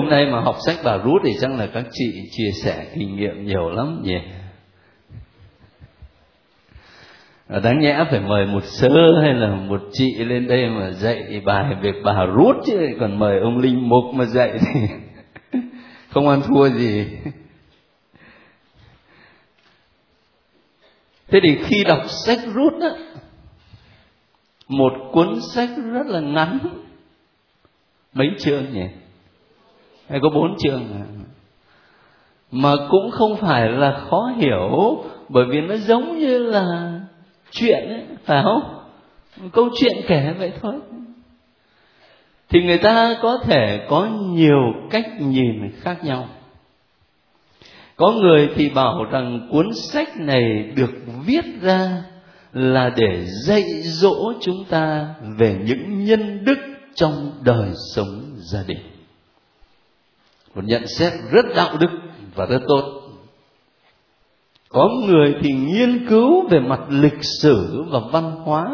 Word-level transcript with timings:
hôm 0.00 0.10
nay 0.10 0.26
mà 0.26 0.40
học 0.40 0.56
sách 0.66 0.76
bà 0.84 0.96
rút 0.96 1.22
thì 1.24 1.30
chắc 1.40 1.50
là 1.50 1.66
các 1.66 1.84
chị 1.92 2.28
chia 2.30 2.50
sẻ 2.62 2.86
kinh 2.94 3.16
nghiệm 3.16 3.46
nhiều 3.46 3.68
lắm 3.70 4.02
nhỉ. 4.02 4.18
Đáng 7.48 7.80
nhẽ 7.80 8.04
phải 8.10 8.20
mời 8.20 8.46
một 8.46 8.64
sơ 8.64 9.20
hay 9.22 9.34
là 9.34 9.54
một 9.54 9.80
chị 9.92 10.14
lên 10.18 10.48
đây 10.48 10.68
mà 10.68 10.90
dạy 10.90 11.40
bài 11.44 11.74
về 11.82 11.92
bà 12.04 12.24
rút 12.24 12.56
chứ, 12.66 12.88
còn 13.00 13.18
mời 13.18 13.40
ông 13.40 13.58
linh 13.58 13.88
mục 13.88 14.14
mà 14.14 14.24
dạy 14.24 14.58
thì 14.60 14.80
không 16.08 16.28
ăn 16.28 16.42
thua 16.42 16.68
gì. 16.68 17.06
Thế 21.28 21.40
thì 21.42 21.58
khi 21.64 21.84
đọc 21.84 22.02
sách 22.26 22.38
rút 22.54 22.72
á, 22.80 22.90
một 24.68 24.92
cuốn 25.12 25.40
sách 25.54 25.68
rất 25.92 26.06
là 26.06 26.20
ngắn. 26.20 26.58
Mấy 28.14 28.26
chương 28.38 28.72
nhỉ? 28.72 28.86
Hay 30.08 30.20
có 30.22 30.28
bốn 30.28 30.56
trường. 30.58 30.84
Mà 32.50 32.72
cũng 32.90 33.10
không 33.10 33.36
phải 33.36 33.68
là 33.68 34.00
khó 34.10 34.32
hiểu 34.36 35.04
bởi 35.28 35.44
vì 35.44 35.60
nó 35.60 35.76
giống 35.76 36.18
như 36.18 36.38
là 36.38 36.92
chuyện 37.50 37.88
ấy, 37.88 38.04
phải 38.24 38.42
không? 38.42 38.62
Câu 39.52 39.68
chuyện 39.80 39.96
kể 40.08 40.34
vậy 40.38 40.52
thôi. 40.62 40.74
Thì 42.48 42.62
người 42.62 42.78
ta 42.78 43.16
có 43.22 43.38
thể 43.44 43.86
có 43.88 44.08
nhiều 44.20 44.72
cách 44.90 45.06
nhìn 45.20 45.72
khác 45.80 46.04
nhau. 46.04 46.28
Có 47.96 48.12
người 48.12 48.48
thì 48.54 48.68
bảo 48.68 49.04
rằng 49.10 49.48
cuốn 49.52 49.74
sách 49.74 50.16
này 50.16 50.72
được 50.76 50.92
viết 51.26 51.44
ra 51.62 52.02
là 52.52 52.90
để 52.96 53.24
dạy 53.24 53.64
dỗ 53.82 54.32
chúng 54.40 54.64
ta 54.70 55.14
về 55.38 55.56
những 55.64 56.04
nhân 56.04 56.44
đức 56.44 56.58
trong 56.94 57.32
đời 57.42 57.70
sống 57.94 58.20
gia 58.36 58.62
đình 58.66 58.95
một 60.56 60.62
nhận 60.64 60.86
xét 60.86 61.12
rất 61.30 61.46
đạo 61.56 61.76
đức 61.80 61.88
và 62.34 62.46
rất 62.46 62.60
tốt. 62.68 62.82
Có 64.68 64.88
người 65.06 65.34
thì 65.42 65.52
nghiên 65.52 66.08
cứu 66.08 66.48
về 66.48 66.60
mặt 66.60 66.80
lịch 66.88 67.24
sử 67.42 67.82
và 67.88 68.00
văn 68.12 68.30
hóa. 68.30 68.64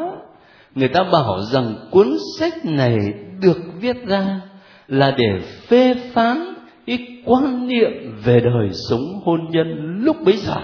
Người 0.75 0.89
ta 0.89 1.05
bảo 1.13 1.41
rằng 1.53 1.75
cuốn 1.91 2.17
sách 2.39 2.65
này 2.65 2.97
được 3.41 3.59
viết 3.81 4.07
ra 4.07 4.41
là 4.89 5.11
để 5.11 5.41
phê 5.69 5.95
phán 6.13 6.55
cái 6.87 6.99
quan 7.25 7.67
niệm 7.69 8.17
về 8.25 8.41
đời 8.41 8.69
sống 8.89 9.21
hôn 9.25 9.41
nhân 9.51 9.99
lúc 10.03 10.17
bấy 10.25 10.37
giờ. 10.37 10.57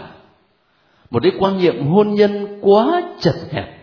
Một 1.11 1.23
cái 1.23 1.33
quan 1.39 1.59
niệm 1.59 1.87
hôn 1.87 2.15
nhân 2.15 2.59
quá 2.61 3.03
chật 3.21 3.37
hẹp. 3.51 3.79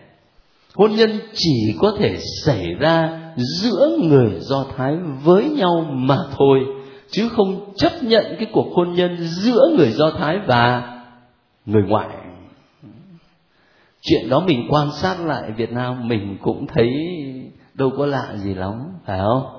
Hôn 0.76 0.96
nhân 0.96 1.20
chỉ 1.34 1.76
có 1.80 1.96
thể 2.00 2.18
xảy 2.46 2.66
ra 2.80 3.20
giữa 3.36 3.98
người 4.02 4.32
do 4.40 4.66
thái 4.78 4.96
với 5.24 5.50
nhau 5.50 5.86
mà 5.92 6.18
thôi 6.38 6.60
chứ 7.10 7.30
không 7.30 7.74
chấp 7.76 7.92
nhận 8.02 8.26
cái 8.38 8.48
cuộc 8.54 8.68
hôn 8.76 8.94
nhân 8.94 9.18
giữa 9.20 9.74
người 9.78 9.92
do 9.92 10.12
thái 10.12 10.40
và 10.48 10.94
người 11.66 11.84
ngoại. 11.84 12.10
Chuyện 14.02 14.30
đó 14.30 14.40
mình 14.40 14.68
quan 14.70 14.88
sát 14.92 15.16
lại 15.26 15.52
việt 15.52 15.72
nam, 15.72 16.08
mình 16.08 16.38
cũng 16.42 16.68
thấy 16.68 16.90
đâu 17.74 17.92
có 17.98 18.06
lạ 18.06 18.36
gì 18.36 18.54
lắm, 18.54 18.74
phải 19.06 19.20
không? 19.20 19.56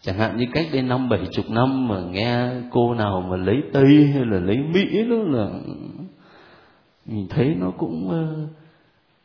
Chẳng 0.00 0.18
hạn 0.18 0.36
như 0.36 0.46
cách 0.52 0.66
đây 0.72 0.82
năm, 0.82 1.08
bảy 1.08 1.20
chục 1.32 1.50
năm 1.50 1.88
mà 1.88 2.00
nghe 2.00 2.48
cô 2.70 2.94
nào 2.94 3.20
mà 3.30 3.36
lấy 3.36 3.56
tây 3.72 4.10
hay 4.12 4.24
là 4.24 4.38
lấy 4.38 4.56
mỹ 4.56 5.04
đó 5.10 5.16
là 5.16 5.48
mình 7.06 7.26
thấy 7.30 7.54
nó 7.58 7.70
cũng 7.78 8.10
ờ, 8.10 8.46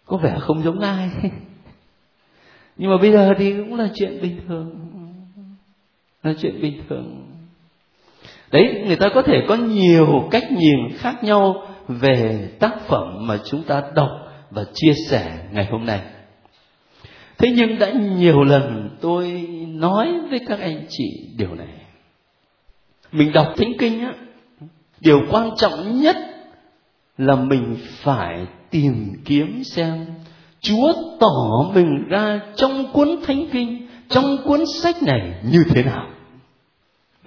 có 0.06 0.18
vẻ 0.18 0.38
không 0.40 0.64
giống 0.64 0.80
ai. 0.80 1.10
Nhưng 2.78 2.92
mà 2.92 2.98
bây 3.02 3.12
giờ 3.12 3.34
thì 3.38 3.54
cũng 3.54 3.76
là 3.76 3.90
chuyện 3.96 4.22
bình 4.22 4.40
thường. 4.48 4.80
Là 6.24 6.34
chuyện 6.42 6.62
bình 6.62 6.82
thường 6.90 7.29
đấy, 8.52 8.84
người 8.88 8.96
ta 8.96 9.10
có 9.10 9.22
thể 9.22 9.42
có 9.48 9.56
nhiều 9.56 10.28
cách 10.32 10.52
nhìn 10.52 10.98
khác 10.98 11.24
nhau 11.24 11.68
về 11.88 12.50
tác 12.60 12.80
phẩm 12.88 13.28
mà 13.28 13.38
chúng 13.46 13.64
ta 13.64 13.82
đọc 13.96 14.10
và 14.50 14.64
chia 14.74 14.94
sẻ 15.10 15.40
ngày 15.52 15.68
hôm 15.72 15.86
nay. 15.86 16.02
Thế 17.38 17.54
nhưng 17.56 17.80
đã 17.80 17.92
nhiều 17.92 18.44
lần 18.44 18.90
tôi 19.02 19.48
nói 19.68 20.08
với 20.30 20.40
các 20.48 20.60
anh 20.60 20.86
chị 20.90 21.30
điều 21.38 21.56
này. 21.56 21.68
Mình 23.12 23.32
đọc 23.32 23.48
thánh 23.58 23.74
kinh 23.80 24.02
á, 24.02 24.14
điều 25.00 25.22
quan 25.32 25.50
trọng 25.58 26.02
nhất 26.02 26.18
là 27.18 27.36
mình 27.36 27.78
phải 27.82 28.46
tìm 28.72 29.14
kiếm 29.26 29.64
xem 29.64 30.06
chúa 30.62 30.94
tỏ 31.20 31.72
mình 31.74 32.08
ra 32.10 32.40
trong 32.56 32.94
cuốn 32.94 33.10
thánh 33.28 33.46
kinh, 33.52 33.88
trong 34.10 34.38
cuốn 34.46 34.60
sách 34.82 35.04
này 35.04 35.34
như 35.52 35.60
thế 35.70 35.84
nào 35.84 36.08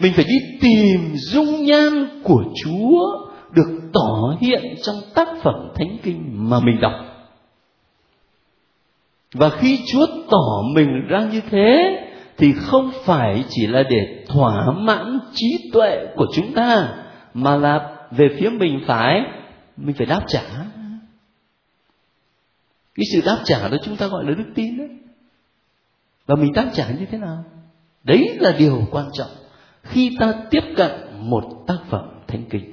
mình 0.03 0.13
phải 0.13 0.25
đi 0.25 0.59
tìm 0.61 1.15
dung 1.15 1.65
nhan 1.65 2.21
của 2.23 2.45
chúa 2.65 3.01
được 3.51 3.81
tỏ 3.93 4.37
hiện 4.41 4.75
trong 4.83 4.97
tác 5.15 5.29
phẩm 5.43 5.69
thánh 5.75 5.97
kinh 6.03 6.51
mà 6.51 6.61
mình 6.61 6.81
đọc. 6.81 6.93
Và 9.35 9.49
khi 9.49 9.81
chúa 9.93 10.07
tỏ 10.31 10.63
mình 10.75 11.07
ra 11.09 11.21
như 11.33 11.41
thế, 11.51 11.99
thì 12.37 12.53
không 12.53 12.91
phải 13.05 13.45
chỉ 13.49 13.67
là 13.67 13.83
để 13.83 14.25
thỏa 14.29 14.71
mãn 14.77 15.19
trí 15.35 15.71
tuệ 15.73 16.07
của 16.17 16.27
chúng 16.35 16.53
ta, 16.55 16.89
mà 17.35 17.57
là 17.57 17.97
về 18.11 18.29
phía 18.39 18.49
mình 18.51 18.81
phải 18.87 19.21
mình 19.77 19.97
phải 19.97 20.07
đáp 20.07 20.25
trả. 20.29 20.43
Cái 22.95 23.05
sự 23.13 23.21
đáp 23.27 23.39
trả 23.45 23.69
đó 23.69 23.77
chúng 23.85 23.97
ta 23.97 24.07
gọi 24.07 24.25
là 24.25 24.35
đức 24.35 24.53
tin 24.55 24.79
đấy. 24.79 24.89
Và 26.27 26.35
mình 26.35 26.53
đáp 26.53 26.71
trả 26.75 26.91
như 26.91 27.07
thế 27.11 27.19
nào? 27.19 27.45
Đấy 28.05 28.37
là 28.41 28.55
điều 28.59 28.83
quan 28.91 29.07
trọng 29.13 29.42
khi 29.83 30.17
ta 30.21 30.35
tiếp 30.51 30.65
cận 30.77 30.91
một 31.19 31.65
tác 31.67 31.79
phẩm 31.89 32.09
thánh 32.27 32.45
kinh. 32.51 32.73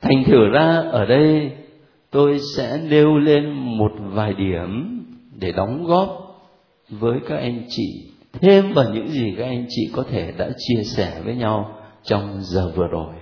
Thành 0.00 0.24
thử 0.24 0.48
ra, 0.52 0.82
ở 0.90 1.06
đây 1.06 1.52
tôi 2.10 2.40
sẽ 2.56 2.80
nêu 2.90 3.18
lên 3.18 3.50
một 3.52 3.92
vài 3.98 4.34
điểm 4.34 5.00
để 5.38 5.52
đóng 5.52 5.84
góp 5.84 6.18
với 6.88 7.18
các 7.28 7.36
anh 7.36 7.64
chị, 7.68 8.10
thêm 8.32 8.72
vào 8.72 8.84
những 8.94 9.08
gì 9.08 9.34
các 9.38 9.44
anh 9.44 9.66
chị 9.68 9.90
có 9.92 10.04
thể 10.10 10.32
đã 10.38 10.50
chia 10.58 10.82
sẻ 10.84 11.20
với 11.24 11.34
nhau 11.34 11.78
trong 12.02 12.38
giờ 12.42 12.72
vừa 12.76 12.86
rồi. 12.86 13.14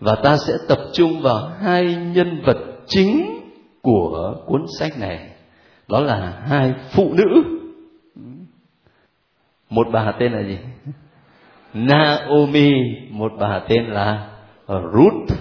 Và 0.00 0.14
ta 0.14 0.36
sẽ 0.36 0.52
tập 0.68 0.78
trung 0.92 1.20
vào 1.20 1.48
hai 1.60 1.84
nhân 1.94 2.42
vật 2.46 2.58
chính 2.86 3.40
của 3.82 4.36
cuốn 4.46 4.64
sách 4.78 4.98
này. 4.98 5.30
Đó 5.88 6.00
là 6.00 6.42
hai 6.46 6.74
phụ 6.90 7.14
nữ. 7.14 7.42
Một 9.70 9.86
bà 9.92 10.12
tên 10.20 10.32
là 10.32 10.42
gì? 10.42 10.58
Naomi, 11.74 12.72
một 13.10 13.32
bà 13.38 13.60
tên 13.68 13.86
là 13.86 14.28
Ruth. 14.68 15.38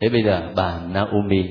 Thế 0.00 0.08
bây 0.08 0.22
giờ 0.22 0.52
bà 0.56 0.80
Naomi. 0.92 1.44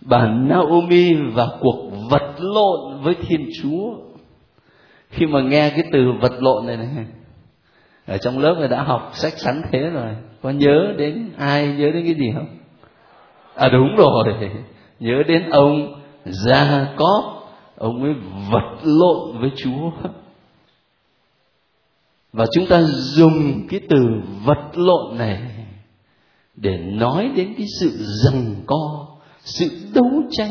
Bà 0.00 0.26
Naomi 0.26 1.14
và 1.14 1.48
cuộc 1.60 1.90
vật 2.10 2.34
lộn 2.38 3.02
với 3.02 3.14
Thiên 3.14 3.50
Chúa. 3.62 3.94
Khi 5.08 5.26
mà 5.26 5.40
nghe 5.40 5.70
cái 5.70 5.84
từ 5.92 6.12
vật 6.20 6.32
lộn 6.38 6.66
này 6.66 6.76
này, 6.76 7.06
ở 8.06 8.18
trong 8.18 8.38
lớp 8.38 8.54
người 8.58 8.68
đã 8.68 8.82
học 8.82 9.10
sách 9.14 9.32
sáng 9.36 9.62
thế 9.72 9.78
rồi. 9.78 10.16
Có 10.42 10.50
nhớ 10.50 10.94
đến 10.98 11.30
ai, 11.38 11.66
nhớ 11.66 11.90
đến 11.90 12.04
cái 12.04 12.14
gì 12.14 12.32
không? 12.34 12.46
À 13.54 13.68
đúng 13.68 13.96
rồi. 13.96 14.24
Nhớ 15.00 15.22
đến 15.28 15.50
ông 15.50 16.02
gia 16.24 16.86
cóp, 16.96 17.50
ông 17.76 18.02
ấy 18.02 18.14
vật 18.50 18.76
lộn 18.82 19.40
với 19.40 19.50
chúa 19.56 19.90
và 22.32 22.46
chúng 22.54 22.66
ta 22.66 22.82
dùng 22.82 23.66
cái 23.68 23.80
từ 23.88 23.96
vật 24.44 24.70
lộn 24.74 25.18
này 25.18 25.42
để 26.56 26.78
nói 26.78 27.30
đến 27.36 27.54
cái 27.58 27.66
sự 27.80 27.90
rằng 28.24 28.54
co, 28.66 29.06
sự 29.40 29.70
đấu 29.94 30.22
tranh 30.30 30.50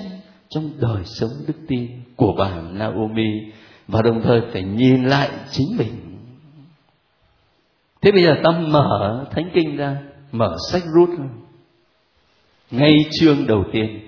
trong 0.50 0.71
đời 0.79 1.03
sống 1.06 1.29
đức 1.47 1.53
tin 1.68 1.88
của 2.15 2.33
bà 2.38 2.62
Naomi 2.71 3.29
và 3.88 4.01
đồng 4.01 4.21
thời 4.24 4.41
phải 4.53 4.63
nhìn 4.63 5.06
lại 5.06 5.29
chính 5.51 5.77
mình. 5.77 5.94
Thế 8.01 8.12
bây 8.12 8.23
giờ 8.23 8.35
ta 8.44 8.51
mở 8.51 9.25
thánh 9.31 9.50
kinh 9.53 9.77
ra, 9.77 9.97
mở 10.31 10.56
sách 10.71 10.83
rút 10.94 11.09
ngay 12.71 12.95
chương 13.12 13.47
đầu 13.47 13.63
tiên. 13.71 14.00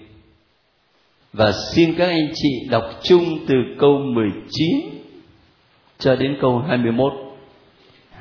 Và 1.33 1.51
xin 1.73 1.95
các 1.97 2.05
anh 2.05 2.31
chị 2.35 2.49
đọc 2.69 2.83
chung 3.03 3.23
từ 3.47 3.55
câu 3.79 3.97
19 3.97 4.69
cho 5.99 6.15
đến 6.15 6.37
câu 6.41 6.59
21 6.59 7.13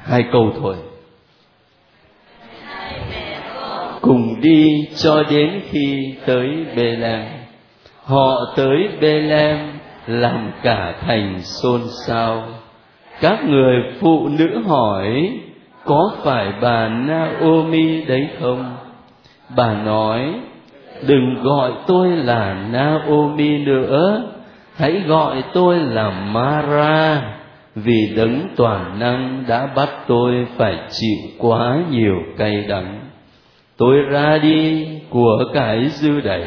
hai 0.09 0.25
câu 0.33 0.53
thôi. 0.61 0.77
Cùng 4.01 4.41
đi 4.41 4.89
cho 4.97 5.23
đến 5.31 5.61
khi 5.71 6.15
tới 6.27 6.67
bê 6.77 6.83
lem 6.83 7.25
họ 8.05 8.55
tới 8.57 8.89
bê 9.01 9.21
lem 9.21 9.59
làm 10.07 10.51
cả 10.63 10.95
thành 11.01 11.41
xôn 11.43 11.81
xao. 12.07 12.45
Các 13.21 13.45
người 13.45 13.83
phụ 14.01 14.29
nữ 14.29 14.63
hỏi 14.67 15.33
có 15.85 16.13
phải 16.25 16.53
bà 16.61 16.89
Naomi 16.89 18.05
đấy 18.05 18.29
không? 18.41 18.77
Bà 19.57 19.75
nói, 19.75 20.35
đừng 21.07 21.43
gọi 21.43 21.73
tôi 21.87 22.09
là 22.09 22.67
Naomi 22.73 23.59
nữa, 23.59 24.23
hãy 24.77 25.03
gọi 25.07 25.43
tôi 25.55 25.79
là 25.79 26.11
Mara, 26.11 27.23
vì 27.85 28.15
đấng 28.17 28.49
toàn 28.57 28.99
năng 28.99 29.45
đã 29.49 29.67
bắt 29.67 29.89
tôi 30.07 30.47
phải 30.57 30.79
chịu 30.91 31.31
quá 31.39 31.79
nhiều 31.91 32.17
cay 32.39 32.65
đắng. 32.69 33.01
Tôi 33.77 33.97
ra 34.11 34.39
đi 34.39 34.87
của 35.11 35.45
cải 35.55 35.89
dư 35.89 36.21
đầy 36.21 36.45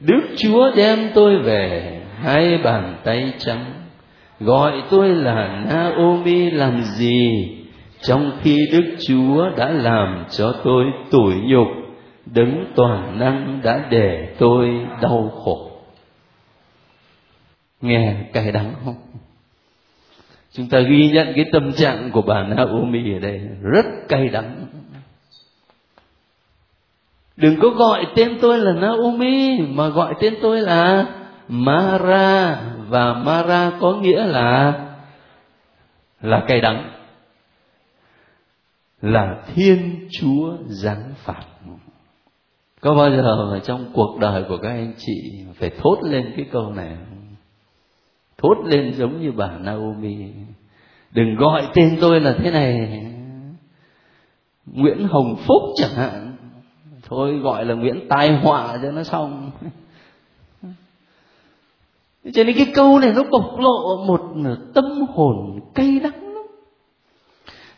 đức 0.00 0.20
chúa 0.36 0.70
đem 0.76 1.10
tôi 1.14 1.38
về, 1.38 1.92
hai 2.22 2.58
bàn 2.58 2.96
tay 3.04 3.32
trắng. 3.38 3.64
Gọi 4.40 4.82
tôi 4.90 5.08
là 5.08 5.64
naomi 5.70 6.50
làm 6.50 6.82
gì? 6.82 7.52
Trong 8.02 8.30
khi 8.42 8.58
đức 8.72 8.96
chúa 9.06 9.50
đã 9.56 9.70
làm 9.70 10.24
cho 10.30 10.54
tôi 10.64 10.84
tủi 11.10 11.34
nhục, 11.34 11.68
đấng 12.26 12.64
toàn 12.74 13.18
năng 13.18 13.60
đã 13.62 13.86
để 13.90 14.34
tôi 14.38 14.86
đau 15.02 15.32
khổ. 15.44 15.70
Nghe 17.80 18.14
cay 18.32 18.52
đắng 18.52 18.72
không? 18.84 18.94
Chúng 20.56 20.68
ta 20.68 20.80
ghi 20.80 21.10
nhận 21.12 21.32
cái 21.36 21.44
tâm 21.52 21.72
trạng 21.72 22.10
của 22.12 22.22
bà 22.22 22.42
Naomi 22.42 23.12
ở 23.14 23.18
đây, 23.18 23.40
rất 23.62 23.86
cay 24.08 24.28
đắng. 24.28 24.66
Đừng 27.36 27.60
có 27.60 27.68
gọi 27.68 28.06
tên 28.14 28.38
tôi 28.40 28.58
là 28.58 28.72
Naomi, 28.72 29.58
mà 29.58 29.88
gọi 29.88 30.14
tên 30.20 30.34
tôi 30.42 30.60
là 30.60 31.06
Mara, 31.48 32.60
và 32.88 33.14
Mara 33.14 33.72
có 33.80 33.94
nghĩa 33.94 34.26
là 34.26 34.72
là 36.20 36.44
cay 36.48 36.60
đắng, 36.60 36.90
là 39.02 39.42
Thiên 39.54 40.08
Chúa 40.10 40.56
giáng 40.66 41.14
phạt. 41.16 41.42
Có 42.80 42.94
bao 42.94 43.10
giờ 43.10 43.60
trong 43.64 43.84
cuộc 43.92 44.18
đời 44.20 44.44
của 44.48 44.56
các 44.56 44.68
anh 44.68 44.92
chị 44.98 45.44
phải 45.58 45.70
thốt 45.78 45.98
lên 46.02 46.32
cái 46.36 46.46
câu 46.52 46.70
này 46.70 46.96
thốt 48.46 48.66
lên 48.66 48.94
giống 48.94 49.20
như 49.20 49.32
bà 49.32 49.50
Naomi. 49.58 50.16
Đừng 51.10 51.36
gọi 51.36 51.62
tên 51.74 51.98
tôi 52.00 52.20
là 52.20 52.36
thế 52.38 52.50
này. 52.50 53.02
Nguyễn 54.66 55.08
Hồng 55.08 55.36
Phúc 55.36 55.62
chẳng 55.76 55.94
hạn. 55.96 56.36
Thôi 57.02 57.38
gọi 57.38 57.64
là 57.64 57.74
Nguyễn 57.74 58.08
Tai 58.08 58.36
Họa 58.36 58.78
cho 58.82 58.90
nó 58.90 59.02
xong. 59.02 59.50
Cho 62.32 62.44
nên 62.44 62.56
cái 62.56 62.66
câu 62.74 62.98
này 62.98 63.12
nó 63.16 63.22
bộc 63.30 63.58
lộ 63.58 64.04
một 64.06 64.20
tâm 64.74 64.84
hồn 65.08 65.60
cay 65.74 66.00
đắng 66.02 66.34
lắm. 66.34 66.46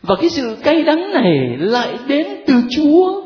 Và 0.01 0.15
cái 0.21 0.29
sự 0.29 0.57
cay 0.63 0.83
đắng 0.83 1.13
này 1.13 1.57
lại 1.57 1.97
đến 2.07 2.27
từ 2.47 2.53
Chúa. 2.69 3.21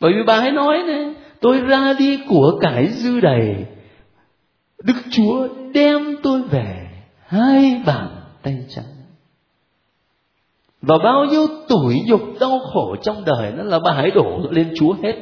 Bởi 0.00 0.12
vì 0.12 0.22
bà 0.26 0.34
ấy 0.34 0.50
nói 0.50 0.82
này, 0.86 1.14
tôi 1.40 1.60
ra 1.60 1.94
đi 1.98 2.18
của 2.28 2.58
cải 2.60 2.88
dư 2.88 3.20
đầy 3.20 3.66
đức 4.82 4.96
chúa 5.10 5.48
đem 5.74 6.16
tôi 6.22 6.42
về, 6.42 6.88
hai 7.26 7.82
bàn 7.86 8.08
tay 8.42 8.64
trắng. 8.68 8.84
Và 10.82 10.98
bao 11.04 11.24
nhiêu 11.24 11.46
tủi 11.68 12.02
nhục 12.06 12.20
đau 12.40 12.58
khổ 12.58 12.96
trong 13.02 13.24
đời 13.24 13.52
nó 13.56 13.62
là 13.62 13.78
bà 13.78 13.92
hãy 13.92 14.10
đổ 14.10 14.40
lên 14.50 14.74
chúa 14.76 14.94
hết. 15.02 15.14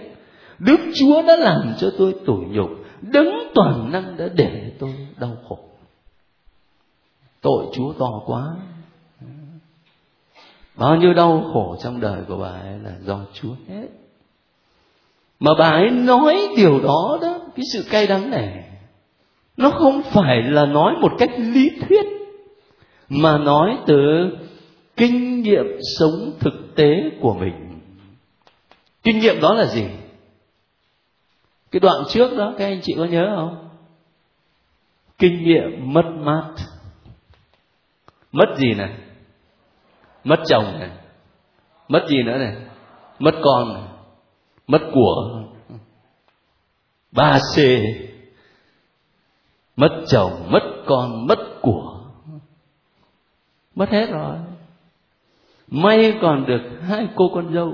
Đức 0.59 0.77
chúa 0.95 1.23
đã 1.23 1.37
làm 1.37 1.75
cho 1.79 1.93
tôi 1.99 2.15
tủi 2.27 2.45
nhục, 2.51 2.71
đấng 3.01 3.29
toàn 3.55 3.93
năng 3.93 4.17
đã 4.17 4.29
để 4.35 4.73
tôi 4.79 4.95
đau 5.19 5.37
khổ. 5.49 5.59
Tội 7.41 7.67
chúa 7.73 7.93
to 7.93 8.23
quá. 8.27 8.43
Bao 10.77 10.97
nhiêu 10.97 11.15
đau 11.15 11.51
khổ 11.53 11.77
trong 11.83 12.01
đời 12.01 12.23
của 12.29 12.37
bà 12.37 12.49
ấy 12.49 12.79
là 12.83 12.93
do 13.01 13.21
chúa 13.33 13.55
hết. 13.69 13.89
Mà 15.41 15.51
bà 15.59 15.71
ấy 15.71 15.91
nói 15.91 16.49
điều 16.57 16.81
đó 16.81 17.19
đó, 17.23 17.39
cái 17.57 17.65
sự 17.73 17.85
cay 17.91 18.07
đắng 18.07 18.31
này 18.31 18.65
nó 19.61 19.71
không 19.71 20.03
phải 20.03 20.43
là 20.43 20.67
nói 20.67 20.95
một 21.01 21.13
cách 21.19 21.31
lý 21.39 21.71
thuyết, 21.81 22.07
mà 23.09 23.39
nói 23.39 23.79
từ 23.87 23.97
kinh 24.97 25.43
nghiệm 25.43 25.67
sống 25.99 26.33
thực 26.41 26.75
tế 26.77 26.91
của 27.21 27.35
mình. 27.35 27.81
Kinh 29.03 29.19
nghiệm 29.19 29.41
đó 29.41 29.55
là 29.55 29.67
gì? 29.67 29.85
Cái 31.71 31.81
đoạn 31.81 32.05
trước 32.09 32.37
đó, 32.37 32.55
các 32.59 32.65
anh 32.65 32.81
chị 32.83 32.95
có 32.97 33.05
nhớ 33.05 33.33
không? 33.37 33.69
Kinh 35.19 35.43
nghiệm 35.43 35.93
mất 35.93 36.05
mát. 36.19 36.49
Mất 38.33 38.47
gì 38.57 38.75
này? 38.75 38.95
Mất 40.25 40.41
chồng 40.47 40.65
này. 40.79 40.91
Mất 41.89 42.07
gì 42.09 42.23
nữa 42.23 42.39
này? 42.39 42.57
Mất 43.19 43.35
con 43.43 43.75
này. 43.75 43.83
Mất 44.67 44.81
của. 44.95 45.43
Ba 47.13 47.39
c 47.39 47.59
mất 49.81 50.05
chồng, 50.07 50.33
mất 50.51 50.63
con, 50.87 51.27
mất 51.27 51.39
của. 51.63 52.01
Mất 53.75 53.91
hết 53.91 54.11
rồi. 54.11 54.37
May 55.69 56.19
còn 56.23 56.47
được 56.47 56.63
hai 56.83 57.09
cô 57.15 57.31
con 57.35 57.55
dâu. 57.55 57.73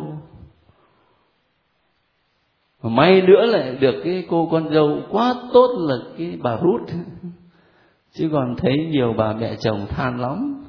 May 2.83 3.23
nữa 3.23 3.47
lại 3.47 3.77
được 3.81 4.01
cái 4.05 4.25
cô 4.29 4.49
con 4.51 4.75
dâu 4.75 5.01
quá 5.11 5.35
tốt 5.53 5.69
là 5.79 5.97
cái 6.19 6.39
bà 6.43 6.57
rút 6.57 6.81
chứ 8.13 8.29
còn 8.33 8.57
thấy 8.57 8.73
nhiều 8.91 9.15
bà 9.17 9.33
mẹ 9.33 9.57
chồng 9.61 9.87
than 9.89 10.21
lắm. 10.21 10.65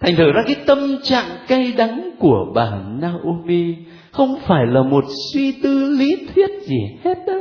Thành 0.00 0.16
thử 0.16 0.32
ra 0.32 0.42
cái 0.46 0.56
tâm 0.66 0.78
trạng 1.02 1.36
cay 1.48 1.72
đắng 1.72 2.10
của 2.18 2.52
bà 2.54 2.82
Naomi 3.00 3.76
không 4.12 4.36
phải 4.46 4.66
là 4.66 4.82
một 4.82 5.04
suy 5.32 5.52
tư 5.62 5.96
lý 5.98 6.26
thuyết 6.34 6.50
gì 6.62 6.98
hết 7.04 7.18
á 7.26 7.40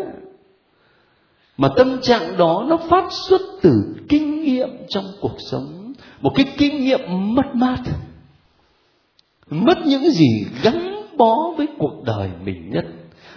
mà 1.59 1.69
tâm 1.77 2.01
trạng 2.01 2.37
đó 2.37 2.65
nó 2.69 2.77
phát 2.77 3.07
xuất 3.11 3.41
từ 3.61 3.71
kinh 4.09 4.43
nghiệm 4.43 4.69
trong 4.89 5.05
cuộc 5.21 5.35
sống. 5.51 5.93
Một 6.21 6.31
cái 6.35 6.45
kinh 6.57 6.83
nghiệm 6.83 7.35
mất 7.35 7.55
mát. 7.55 7.79
Mất 9.49 9.77
những 9.85 10.09
gì 10.11 10.45
gắn 10.63 11.05
bó 11.17 11.35
với 11.57 11.67
cuộc 11.77 12.03
đời 12.05 12.29
mình 12.43 12.69
nhất. 12.69 12.85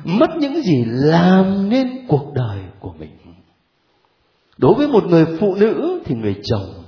Mất 0.05 0.31
những 0.39 0.63
gì 0.63 0.85
làm 0.87 1.69
nên 1.69 2.07
cuộc 2.09 2.33
đời 2.35 2.59
của 2.81 2.93
mình. 2.99 3.11
Đối 4.59 4.75
với 4.75 4.89
một 4.89 5.05
người 5.05 5.25
phụ 5.41 5.55
nữ 5.55 6.03
thì 6.05 6.15
người 6.15 6.37
chồng, 6.43 6.85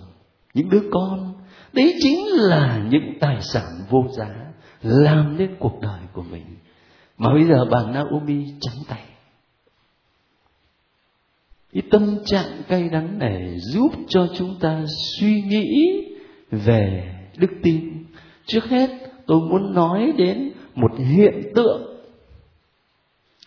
những 0.55 0.69
đứa 0.71 0.83
con, 0.93 1.35
đấy 1.73 1.95
chính 2.03 2.27
là 2.29 2.85
những 2.91 3.19
tài 3.21 3.37
sản 3.41 3.65
vô 3.91 4.05
giá 4.17 4.29
làm 4.83 5.37
nên 5.37 5.57
cuộc 5.59 5.81
đời 5.81 6.01
của 6.13 6.23
mình. 6.23 6.45
Mà 7.19 7.29
bây 7.35 7.45
giờ 7.45 7.65
bà 7.71 7.83
Naomi 7.83 8.45
trắng 8.61 8.77
tay 8.89 9.14
cái 11.75 11.83
tâm 11.91 12.19
trạng 12.25 12.63
cay 12.69 12.89
đắng 12.89 13.19
này 13.19 13.57
giúp 13.59 13.93
cho 14.09 14.29
chúng 14.39 14.55
ta 14.61 14.85
suy 15.19 15.43
nghĩ 15.43 16.01
về 16.51 17.15
đức 17.39 17.51
tin. 17.63 18.05
Trước 18.47 18.65
hết, 18.65 18.91
tôi 19.27 19.41
muốn 19.41 19.75
nói 19.75 20.13
đến 20.17 20.53
một 20.75 20.91
hiện 20.99 21.43
tượng 21.55 21.83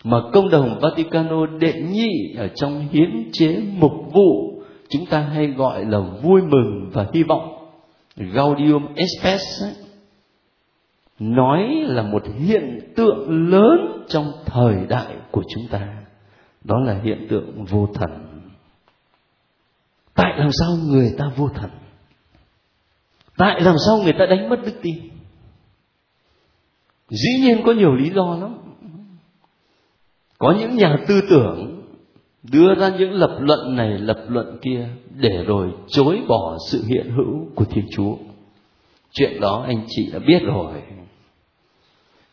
mà 0.04 0.18
công 0.32 0.50
đồng 0.50 0.78
Vaticano 0.82 1.46
đệ 1.46 1.72
nhị 1.72 2.34
ở 2.36 2.48
trong 2.48 2.88
hiến 2.92 3.30
chế 3.32 3.60
mục 3.72 3.92
vụ 4.12 4.62
chúng 4.88 5.06
ta 5.06 5.20
hay 5.20 5.46
gọi 5.46 5.84
là 5.84 5.98
vui 6.22 6.42
mừng 6.42 6.90
và 6.92 7.06
hy 7.14 7.22
vọng. 7.22 7.54
Gaudium 8.16 8.86
Spes 8.94 9.42
nói 11.18 11.68
là 11.86 12.02
một 12.02 12.22
hiện 12.38 12.92
tượng 12.96 13.48
lớn 13.50 14.04
trong 14.08 14.32
thời 14.46 14.74
đại 14.88 15.14
của 15.30 15.42
chúng 15.54 15.64
ta 15.70 15.97
đó 16.64 16.80
là 16.80 17.00
hiện 17.02 17.26
tượng 17.30 17.64
vô 17.64 17.88
thần. 17.94 18.10
Tại 20.14 20.32
làm 20.38 20.50
sao 20.60 20.76
người 20.86 21.14
ta 21.18 21.24
vô 21.36 21.48
thần? 21.48 21.70
Tại 23.36 23.60
làm 23.60 23.74
sao 23.86 23.98
người 23.98 24.12
ta 24.18 24.26
đánh 24.30 24.48
mất 24.48 24.56
đức 24.64 24.74
tin? 24.82 24.94
Dĩ 27.08 27.40
nhiên 27.40 27.62
có 27.66 27.72
nhiều 27.72 27.94
lý 27.94 28.10
do 28.10 28.36
lắm. 28.40 28.58
Có 30.38 30.54
những 30.58 30.76
nhà 30.76 30.96
tư 31.08 31.20
tưởng 31.30 31.82
đưa 32.42 32.74
ra 32.74 32.88
những 32.98 33.12
lập 33.12 33.38
luận 33.40 33.76
này, 33.76 33.98
lập 33.98 34.24
luận 34.28 34.58
kia 34.62 34.88
để 35.14 35.44
rồi 35.46 35.72
chối 35.88 36.22
bỏ 36.28 36.56
sự 36.70 36.84
hiện 36.88 37.10
hữu 37.10 37.46
của 37.54 37.64
thiên 37.64 37.84
chúa. 37.96 38.16
Chuyện 39.12 39.40
đó 39.40 39.64
anh 39.66 39.84
chị 39.88 40.10
đã 40.12 40.18
biết 40.18 40.42
rồi 40.42 40.82